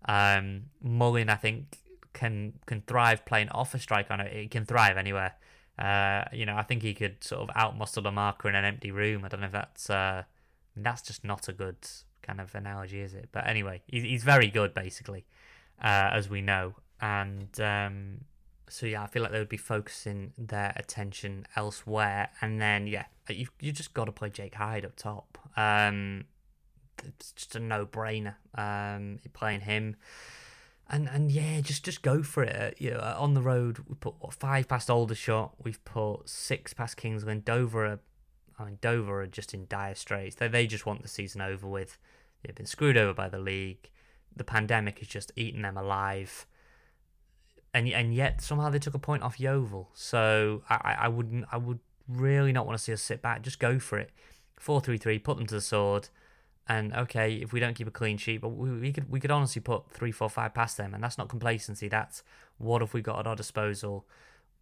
Um, 0.05 0.63
Mullin, 0.81 1.29
I 1.29 1.35
think, 1.35 1.77
can 2.13 2.53
can 2.65 2.81
thrive 2.81 3.25
playing 3.25 3.49
off 3.49 3.73
a 3.73 3.79
strike 3.79 4.11
On 4.11 4.19
it, 4.19 4.33
he 4.33 4.47
can 4.47 4.65
thrive 4.65 4.97
anywhere. 4.97 5.35
Uh, 5.79 6.25
you 6.31 6.45
know, 6.45 6.55
I 6.55 6.63
think 6.63 6.83
he 6.83 6.93
could 6.93 7.23
sort 7.23 7.49
of 7.49 7.55
outmuscle 7.55 8.07
a 8.07 8.11
marker 8.11 8.49
in 8.49 8.55
an 8.55 8.65
empty 8.65 8.91
room. 8.91 9.25
I 9.25 9.29
don't 9.29 9.39
know 9.39 9.47
if 9.47 9.51
that's 9.51 9.89
uh, 9.89 10.23
that's 10.75 11.01
just 11.01 11.23
not 11.23 11.47
a 11.47 11.53
good 11.53 11.77
kind 12.21 12.39
of 12.39 12.53
analogy, 12.55 13.01
is 13.01 13.13
it? 13.13 13.29
But 13.31 13.47
anyway, 13.47 13.81
he's, 13.87 14.03
he's 14.03 14.23
very 14.23 14.47
good, 14.47 14.73
basically, 14.73 15.25
uh, 15.83 16.09
as 16.13 16.29
we 16.29 16.41
know. 16.41 16.75
And 17.01 17.59
um, 17.59 18.21
so, 18.69 18.85
yeah, 18.85 19.03
I 19.03 19.07
feel 19.07 19.23
like 19.23 19.31
they 19.31 19.39
would 19.39 19.49
be 19.49 19.57
focusing 19.57 20.33
their 20.37 20.73
attention 20.75 21.47
elsewhere. 21.55 22.29
And 22.41 22.61
then, 22.61 22.87
yeah, 22.87 23.05
you 23.27 23.47
you 23.59 23.71
just 23.71 23.93
got 23.93 24.05
to 24.05 24.11
play 24.11 24.29
Jake 24.29 24.55
Hyde 24.55 24.85
up 24.85 24.95
top. 24.95 25.37
Um, 25.57 26.25
it's 27.03 27.31
just 27.31 27.55
a 27.55 27.59
no 27.59 27.85
brainer. 27.85 28.35
Um, 28.55 29.19
playing 29.33 29.61
him. 29.61 29.95
And, 30.93 31.07
and 31.07 31.31
yeah, 31.31 31.61
just 31.61 31.85
just 31.85 32.01
go 32.01 32.21
for 32.21 32.43
it. 32.43 32.75
You 32.77 32.91
know, 32.91 32.97
uh, 32.97 33.15
on 33.17 33.33
the 33.33 33.41
road, 33.41 33.79
we 33.87 33.95
put 33.95 34.15
what, 34.19 34.33
five 34.33 34.67
past 34.67 34.89
Aldershot. 34.89 35.53
We've 35.63 35.83
put 35.85 36.27
six 36.27 36.73
past 36.73 36.97
King's 36.97 37.23
Lynn. 37.23 37.41
Dover 37.41 37.85
are 37.85 37.99
I 38.61 38.65
mean, 38.65 38.77
Dover 38.81 39.21
are 39.21 39.27
just 39.27 39.53
in 39.53 39.65
dire 39.67 39.95
straits. 39.95 40.35
They 40.35 40.47
they 40.47 40.67
just 40.67 40.85
want 40.85 41.01
the 41.01 41.07
season 41.07 41.41
over 41.41 41.67
with. 41.67 41.97
They've 42.43 42.55
been 42.55 42.65
screwed 42.65 42.97
over 42.97 43.13
by 43.13 43.29
the 43.29 43.39
league. 43.39 43.89
The 44.35 44.43
pandemic 44.43 44.99
has 44.99 45.07
just 45.07 45.31
eaten 45.35 45.61
them 45.63 45.77
alive. 45.77 46.45
And 47.73 47.87
and 47.87 48.13
yet 48.13 48.41
somehow 48.41 48.69
they 48.69 48.79
took 48.79 48.93
a 48.93 48.99
point 48.99 49.23
off 49.23 49.39
Yeovil. 49.39 49.89
So 49.93 50.63
I, 50.69 50.97
I 51.01 51.07
wouldn't 51.07 51.45
I 51.51 51.57
would 51.57 51.79
really 52.07 52.51
not 52.51 52.65
want 52.65 52.77
to 52.77 52.83
see 52.83 52.93
us 52.93 53.01
sit 53.01 53.21
back. 53.21 53.41
Just 53.41 53.59
go 53.59 53.79
for 53.79 53.97
it. 53.97 54.11
Four 54.59 54.81
three 54.81 54.97
three. 54.97 55.19
Put 55.19 55.37
them 55.37 55.47
to 55.47 55.55
the 55.55 55.61
sword. 55.61 56.09
And 56.71 56.93
okay, 56.93 57.33
if 57.33 57.51
we 57.51 57.59
don't 57.59 57.73
keep 57.73 57.89
a 57.89 57.91
clean 57.91 58.15
sheet, 58.15 58.39
but 58.39 58.47
we, 58.47 58.71
we 58.71 58.93
could 58.93 59.11
we 59.11 59.19
could 59.19 59.29
honestly 59.29 59.61
put 59.61 59.91
three, 59.91 60.13
four, 60.13 60.29
five 60.29 60.53
past 60.53 60.77
them, 60.77 60.93
and 60.93 61.03
that's 61.03 61.17
not 61.17 61.27
complacency. 61.27 61.89
That's 61.89 62.23
what 62.59 62.79
have 62.79 62.93
we 62.93 63.01
got 63.01 63.19
at 63.19 63.27
our 63.27 63.35
disposal? 63.35 64.05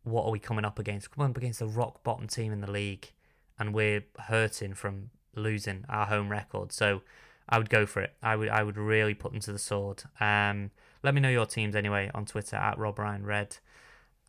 What 0.01 0.25
are 0.25 0.31
we 0.31 0.39
coming 0.39 0.65
up 0.65 0.79
against? 0.79 1.11
Come 1.11 1.29
up 1.29 1.37
against 1.37 1.59
the 1.59 1.67
rock 1.67 2.03
bottom 2.03 2.27
team 2.27 2.51
in 2.51 2.61
the 2.61 2.71
league, 2.71 3.11
and 3.59 3.75
we're 3.75 4.05
hurting 4.21 4.73
from 4.73 5.11
losing 5.35 5.85
our 5.87 6.07
home 6.07 6.29
record. 6.29 6.71
So 6.71 7.03
I 7.47 7.59
would 7.59 7.69
go 7.69 7.85
for 7.85 8.01
it. 8.01 8.15
I 8.23 8.35
would 8.35 8.49
I 8.49 8.63
would 8.63 8.77
really 8.77 9.13
put 9.13 9.31
them 9.31 9.41
to 9.41 9.51
the 9.51 9.59
sword. 9.59 10.01
Um, 10.19 10.71
let 11.03 11.13
me 11.13 11.21
know 11.21 11.29
your 11.29 11.45
teams 11.45 11.75
anyway 11.75 12.09
on 12.15 12.25
Twitter 12.25 12.55
at 12.55 12.79
Rob 12.79 12.97
Ryan 12.97 13.23
Red. 13.23 13.57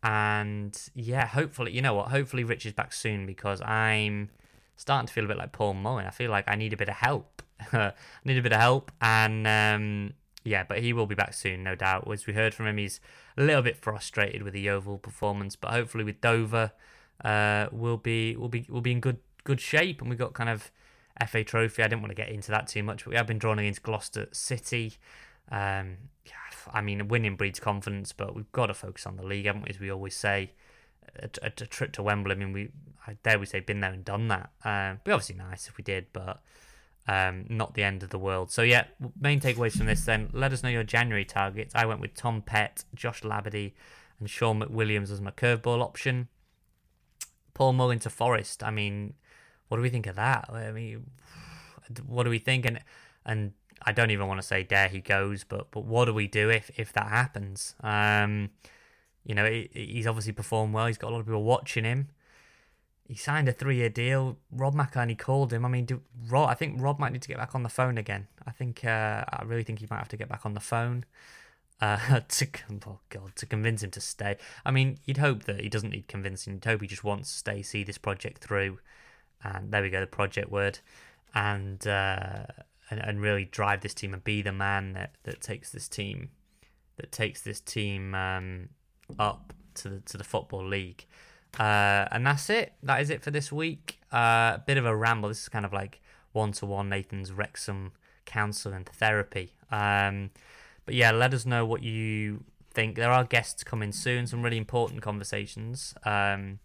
And 0.03 0.79
yeah, 0.93 1.25
hopefully 1.25 1.71
you 1.71 1.81
know 1.81 1.95
what. 1.95 2.09
Hopefully 2.09 2.43
Rich 2.43 2.67
is 2.67 2.73
back 2.73 2.93
soon 2.93 3.25
because 3.25 3.59
I'm 3.63 4.29
starting 4.75 5.07
to 5.07 5.13
feel 5.13 5.25
a 5.25 5.27
bit 5.27 5.37
like 5.37 5.51
Paul 5.51 5.73
Mullin. 5.73 6.05
I 6.05 6.11
feel 6.11 6.29
like 6.29 6.45
I 6.47 6.53
need 6.53 6.73
a 6.73 6.77
bit 6.77 6.87
of 6.87 6.97
help. 6.97 7.41
Need 8.25 8.37
a 8.37 8.41
bit 8.41 8.53
of 8.53 8.59
help, 8.59 8.91
and 9.01 9.47
um, 9.47 10.13
yeah, 10.43 10.63
but 10.63 10.79
he 10.79 10.93
will 10.93 11.05
be 11.05 11.15
back 11.15 11.33
soon, 11.33 11.63
no 11.63 11.75
doubt. 11.75 12.09
As 12.11 12.25
we 12.25 12.33
heard 12.33 12.53
from 12.53 12.67
him, 12.67 12.77
he's 12.77 12.99
a 13.37 13.43
little 13.43 13.61
bit 13.61 13.77
frustrated 13.77 14.43
with 14.43 14.53
the 14.53 14.61
Yeovil 14.61 14.97
performance, 14.97 15.55
but 15.55 15.71
hopefully 15.71 16.03
with 16.03 16.21
Dover, 16.21 16.71
uh, 17.23 17.67
we'll 17.71 17.97
be 17.97 18.35
we'll 18.35 18.49
be 18.49 18.65
we'll 18.69 18.81
be 18.81 18.91
in 18.91 18.99
good 18.99 19.19
good 19.43 19.61
shape, 19.61 20.01
and 20.01 20.09
we 20.09 20.15
got 20.15 20.33
kind 20.33 20.49
of 20.49 20.71
FA 21.27 21.43
Trophy. 21.43 21.83
I 21.83 21.87
didn't 21.87 22.01
want 22.01 22.11
to 22.11 22.15
get 22.15 22.29
into 22.29 22.51
that 22.51 22.67
too 22.67 22.83
much, 22.83 23.03
but 23.03 23.11
we 23.11 23.17
have 23.17 23.27
been 23.27 23.39
drawn 23.39 23.59
against 23.59 23.83
Gloucester 23.83 24.27
City. 24.31 24.93
Um, 25.51 25.97
I 26.73 26.81
mean, 26.81 27.07
winning 27.07 27.35
breeds 27.35 27.59
confidence, 27.59 28.11
but 28.11 28.35
we've 28.35 28.51
got 28.51 28.67
to 28.67 28.73
focus 28.73 29.05
on 29.05 29.17
the 29.17 29.25
league, 29.25 29.45
haven't 29.45 29.63
we? 29.63 29.69
As 29.69 29.79
we 29.79 29.91
always 29.91 30.15
say, 30.15 30.51
a, 31.17 31.29
a, 31.41 31.47
a 31.47 31.49
trip 31.51 31.91
to 31.93 32.03
Wembley. 32.03 32.33
I 32.33 32.35
mean, 32.35 32.53
we 32.53 32.69
I 33.05 33.17
dare 33.23 33.39
we 33.39 33.45
say 33.45 33.59
been 33.59 33.79
there 33.79 33.93
and 33.93 34.05
done 34.05 34.27
that. 34.27 34.51
Um, 34.63 34.99
be 35.03 35.11
obviously 35.11 35.35
nice 35.35 35.67
if 35.67 35.77
we 35.77 35.83
did, 35.83 36.07
but 36.13 36.41
um, 37.07 37.45
not 37.49 37.73
the 37.73 37.83
end 37.83 38.03
of 38.03 38.09
the 38.09 38.19
world. 38.19 38.51
So 38.51 38.61
yeah, 38.61 38.85
main 39.19 39.39
takeaways 39.39 39.77
from 39.77 39.87
this 39.87 40.05
then. 40.05 40.29
Let 40.33 40.53
us 40.53 40.63
know 40.63 40.69
your 40.69 40.83
January 40.83 41.25
targets. 41.25 41.73
I 41.75 41.85
went 41.85 41.99
with 41.99 42.15
Tom 42.15 42.41
Pett, 42.41 42.85
Josh 42.95 43.21
Labadie, 43.21 43.73
and 44.19 44.29
Shaun 44.29 44.61
McWilliams 44.61 45.11
as 45.11 45.21
my 45.21 45.31
curveball 45.31 45.81
option. 45.81 46.27
Paul 47.53 47.73
Mullin 47.73 47.99
to 47.99 48.09
Forest. 48.09 48.63
I 48.63 48.71
mean, 48.71 49.13
what 49.67 49.77
do 49.77 49.83
we 49.83 49.89
think 49.89 50.07
of 50.07 50.15
that? 50.15 50.49
I 50.51 50.71
mean, 50.71 51.11
what 52.05 52.23
do 52.23 52.29
we 52.29 52.39
think? 52.39 52.65
And 52.65 52.79
and 53.25 53.53
I 53.83 53.91
don't 53.91 54.11
even 54.11 54.27
want 54.27 54.39
to 54.39 54.47
say 54.47 54.63
there 54.63 54.87
he 54.87 54.99
goes, 54.99 55.43
but 55.43 55.71
but 55.71 55.85
what 55.85 56.05
do 56.05 56.13
we 56.13 56.27
do 56.27 56.49
if 56.49 56.71
if 56.77 56.93
that 56.93 57.07
happens? 57.07 57.75
Um, 57.81 58.51
you 59.23 59.35
know, 59.35 59.45
he, 59.45 59.69
he's 59.73 60.07
obviously 60.07 60.33
performed 60.33 60.73
well. 60.73 60.87
He's 60.87 60.97
got 60.97 61.09
a 61.09 61.13
lot 61.13 61.19
of 61.19 61.25
people 61.25 61.43
watching 61.43 61.83
him. 61.83 62.09
He 63.11 63.17
signed 63.17 63.49
a 63.49 63.51
three-year 63.51 63.89
deal. 63.89 64.37
Rob 64.51 64.73
McElhenney 64.73 65.17
called 65.17 65.51
him. 65.51 65.65
I 65.65 65.67
mean, 65.67 65.85
do, 65.85 66.01
Rob, 66.29 66.49
I 66.49 66.53
think 66.53 66.81
Rob 66.81 66.97
might 66.97 67.11
need 67.11 67.21
to 67.23 67.27
get 67.27 67.37
back 67.37 67.53
on 67.53 67.63
the 67.63 67.69
phone 67.69 67.97
again. 67.97 68.27
I 68.47 68.51
think 68.51 68.85
uh, 68.85 69.25
I 69.29 69.43
really 69.45 69.63
think 69.63 69.79
he 69.79 69.87
might 69.89 69.97
have 69.97 70.09
to 70.09 70.17
get 70.17 70.29
back 70.29 70.45
on 70.45 70.53
the 70.53 70.61
phone 70.61 71.03
uh, 71.81 72.21
to 72.27 72.47
oh 72.87 72.99
god 73.09 73.35
to 73.35 73.45
convince 73.45 73.83
him 73.83 73.91
to 73.91 74.01
stay. 74.01 74.37
I 74.65 74.71
mean, 74.71 74.97
you'd 75.05 75.17
hope 75.17 75.43
that 75.43 75.59
he 75.59 75.69
doesn't 75.69 75.89
need 75.89 76.07
convincing. 76.07 76.53
You'd 76.53 76.65
hope 76.65 76.81
he 76.81 76.87
just 76.87 77.03
wants 77.03 77.31
to 77.31 77.37
stay, 77.37 77.61
see 77.61 77.83
this 77.83 77.97
project 77.97 78.41
through 78.41 78.79
and 79.43 79.71
there 79.71 79.81
we 79.81 79.89
go, 79.89 79.99
the 79.99 80.07
project 80.07 80.51
word, 80.51 80.79
and 81.33 81.85
uh, 81.87 82.45
and, 82.89 82.99
and 82.99 83.21
really 83.21 83.45
drive 83.45 83.81
this 83.81 83.93
team 83.93 84.13
and 84.13 84.23
be 84.23 84.41
the 84.41 84.51
man 84.51 84.93
that, 84.93 85.11
that 85.23 85.41
takes 85.41 85.71
this 85.71 85.87
team 85.87 86.29
that 86.97 87.11
takes 87.11 87.41
this 87.41 87.59
team 87.59 88.13
um, 88.13 88.69
up 89.17 89.53
to 89.75 89.89
the 89.89 89.99
to 90.01 90.17
the 90.17 90.23
football 90.23 90.65
league. 90.65 91.05
Uh, 91.59 92.07
and 92.11 92.25
that's 92.25 92.49
it. 92.49 92.73
That 92.83 93.01
is 93.01 93.09
it 93.09 93.21
for 93.21 93.31
this 93.31 93.51
week. 93.51 93.99
A 94.11 94.17
uh, 94.17 94.57
bit 94.65 94.77
of 94.77 94.85
a 94.85 94.95
ramble. 94.95 95.29
This 95.29 95.41
is 95.41 95.49
kind 95.49 95.65
of 95.65 95.73
like 95.73 96.01
one 96.31 96.51
to 96.53 96.65
one 96.65 96.89
Nathan's 96.89 97.31
Wrexham 97.31 97.91
counsel 98.25 98.73
and 98.73 98.87
therapy. 98.87 99.53
Um, 99.71 100.31
but 100.85 100.95
yeah, 100.95 101.11
let 101.11 101.33
us 101.33 101.45
know 101.45 101.65
what 101.65 101.83
you 101.83 102.43
think. 102.73 102.95
There 102.95 103.11
are 103.11 103.23
guests 103.23 103.63
coming 103.63 103.91
soon. 103.91 104.27
Some 104.27 104.41
really 104.41 104.57
important 104.57 105.01
conversations. 105.01 105.93
Um, 106.05 106.59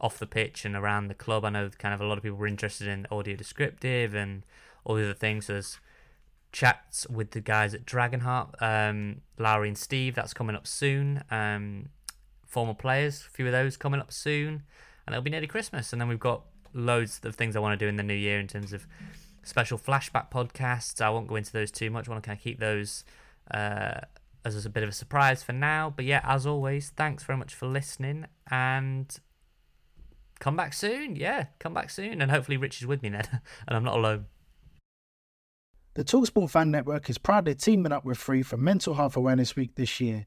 off 0.00 0.18
the 0.18 0.26
pitch 0.26 0.64
and 0.64 0.76
around 0.76 1.08
the 1.08 1.14
club. 1.14 1.44
I 1.44 1.50
know 1.50 1.70
kind 1.78 1.94
of 1.94 2.00
a 2.00 2.06
lot 2.06 2.18
of 2.18 2.24
people 2.24 2.36
were 2.36 2.46
interested 2.46 2.88
in 2.88 3.06
audio 3.10 3.36
descriptive 3.36 4.14
and 4.14 4.44
all 4.84 4.96
the 4.96 5.04
other 5.04 5.14
things. 5.14 5.46
There's 5.46 5.78
chats 6.52 7.08
with 7.08 7.30
the 7.30 7.40
guys 7.40 7.74
at 7.74 7.86
Dragonheart, 7.86 8.60
um, 8.60 9.22
Lowry 9.38 9.68
and 9.68 9.78
Steve. 9.78 10.14
That's 10.14 10.34
coming 10.34 10.56
up 10.56 10.66
soon. 10.66 11.24
Um, 11.30 11.88
former 12.54 12.74
players, 12.74 13.26
a 13.28 13.30
few 13.30 13.46
of 13.46 13.52
those 13.52 13.76
coming 13.76 14.00
up 14.00 14.12
soon, 14.12 14.62
and 15.06 15.14
it'll 15.14 15.22
be 15.22 15.30
nearly 15.30 15.46
Christmas. 15.46 15.92
And 15.92 16.00
then 16.00 16.08
we've 16.08 16.18
got 16.18 16.44
loads 16.72 17.20
of 17.24 17.34
things 17.34 17.56
I 17.56 17.60
want 17.60 17.78
to 17.78 17.84
do 17.84 17.88
in 17.88 17.96
the 17.96 18.02
new 18.02 18.14
year 18.14 18.40
in 18.40 18.46
terms 18.46 18.72
of 18.72 18.86
special 19.42 19.76
flashback 19.76 20.30
podcasts. 20.30 21.02
I 21.02 21.10
won't 21.10 21.28
go 21.28 21.36
into 21.36 21.52
those 21.52 21.70
too 21.70 21.90
much. 21.90 22.08
I 22.08 22.12
want 22.12 22.22
to 22.22 22.26
kind 22.26 22.38
of 22.38 22.42
keep 22.42 22.58
those. 22.58 23.04
Uh, 23.50 24.00
as 24.46 24.66
a 24.66 24.70
bit 24.70 24.82
of 24.82 24.90
a 24.90 24.92
surprise 24.92 25.42
for 25.42 25.54
now. 25.54 25.92
But 25.94 26.04
yeah, 26.04 26.20
as 26.22 26.46
always, 26.46 26.90
thanks 26.90 27.24
very 27.24 27.38
much 27.38 27.54
for 27.54 27.66
listening, 27.66 28.26
and 28.50 29.18
come 30.38 30.56
back 30.56 30.74
soon. 30.74 31.16
Yeah, 31.16 31.46
come 31.58 31.74
back 31.74 31.90
soon. 31.90 32.20
And 32.20 32.30
hopefully 32.30 32.56
Rich 32.56 32.82
is 32.82 32.86
with 32.86 33.02
me 33.02 33.08
then 33.08 33.26
and 33.66 33.76
I'm 33.76 33.84
not 33.84 33.96
alone. 33.96 34.26
The 35.94 36.04
Talksport 36.04 36.50
Fan 36.50 36.70
Network 36.70 37.08
is 37.08 37.18
proudly 37.18 37.54
teaming 37.54 37.92
up 37.92 38.04
with 38.04 38.18
Free 38.18 38.42
for 38.42 38.56
Mental 38.56 38.94
Health 38.94 39.16
Awareness 39.16 39.54
Week 39.54 39.76
this 39.76 40.00
year. 40.00 40.26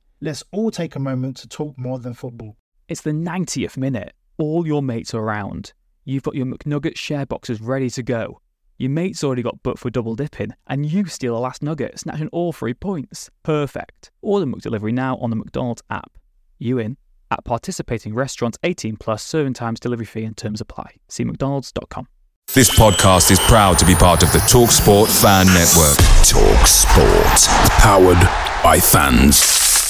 Let's 0.23 0.43
all 0.51 0.69
take 0.69 0.95
a 0.95 0.99
moment 0.99 1.37
to 1.37 1.47
talk 1.47 1.79
more 1.79 1.97
than 1.97 2.13
football. 2.13 2.55
It's 2.87 3.01
the 3.01 3.09
90th 3.09 3.75
minute. 3.75 4.13
All 4.37 4.67
your 4.67 4.83
mates 4.83 5.15
are 5.15 5.19
around. 5.19 5.73
You've 6.05 6.21
got 6.21 6.35
your 6.35 6.45
McNugget 6.45 6.95
share 6.95 7.25
boxes 7.25 7.59
ready 7.59 7.89
to 7.89 8.03
go. 8.03 8.39
Your 8.77 8.91
mate's 8.91 9.23
already 9.23 9.41
got 9.41 9.63
booked 9.63 9.79
for 9.79 9.89
double 9.89 10.15
dipping, 10.15 10.53
and 10.67 10.85
you 10.85 11.05
steal 11.07 11.35
a 11.35 11.39
last 11.39 11.63
nugget, 11.63 11.99
snatching 11.99 12.27
all 12.27 12.53
three 12.53 12.75
points. 12.75 13.31
Perfect. 13.41 14.11
Order 14.21 14.45
McDelivery 14.45 14.93
now 14.93 15.17
on 15.17 15.31
the 15.31 15.35
McDonald's 15.35 15.81
app. 15.89 16.11
You 16.59 16.77
in? 16.77 16.97
At 17.31 17.43
participating 17.43 18.13
restaurants 18.13 18.59
18 18.61 18.97
plus 18.97 19.23
serving 19.23 19.53
times, 19.55 19.79
delivery 19.79 20.05
fee 20.05 20.25
and 20.25 20.37
terms 20.37 20.61
apply. 20.61 20.97
See 21.09 21.23
McDonald's.com. 21.23 22.07
This 22.53 22.69
podcast 22.69 23.31
is 23.31 23.39
proud 23.39 23.79
to 23.79 23.87
be 23.87 23.95
part 23.95 24.21
of 24.21 24.31
the 24.33 24.39
TalkSport 24.39 25.07
Fan 25.19 25.47
Network. 25.47 25.97
Talk 26.27 26.67
Sport. 26.67 27.71
Powered 27.79 28.21
by 28.63 28.79
fans. 28.79 29.80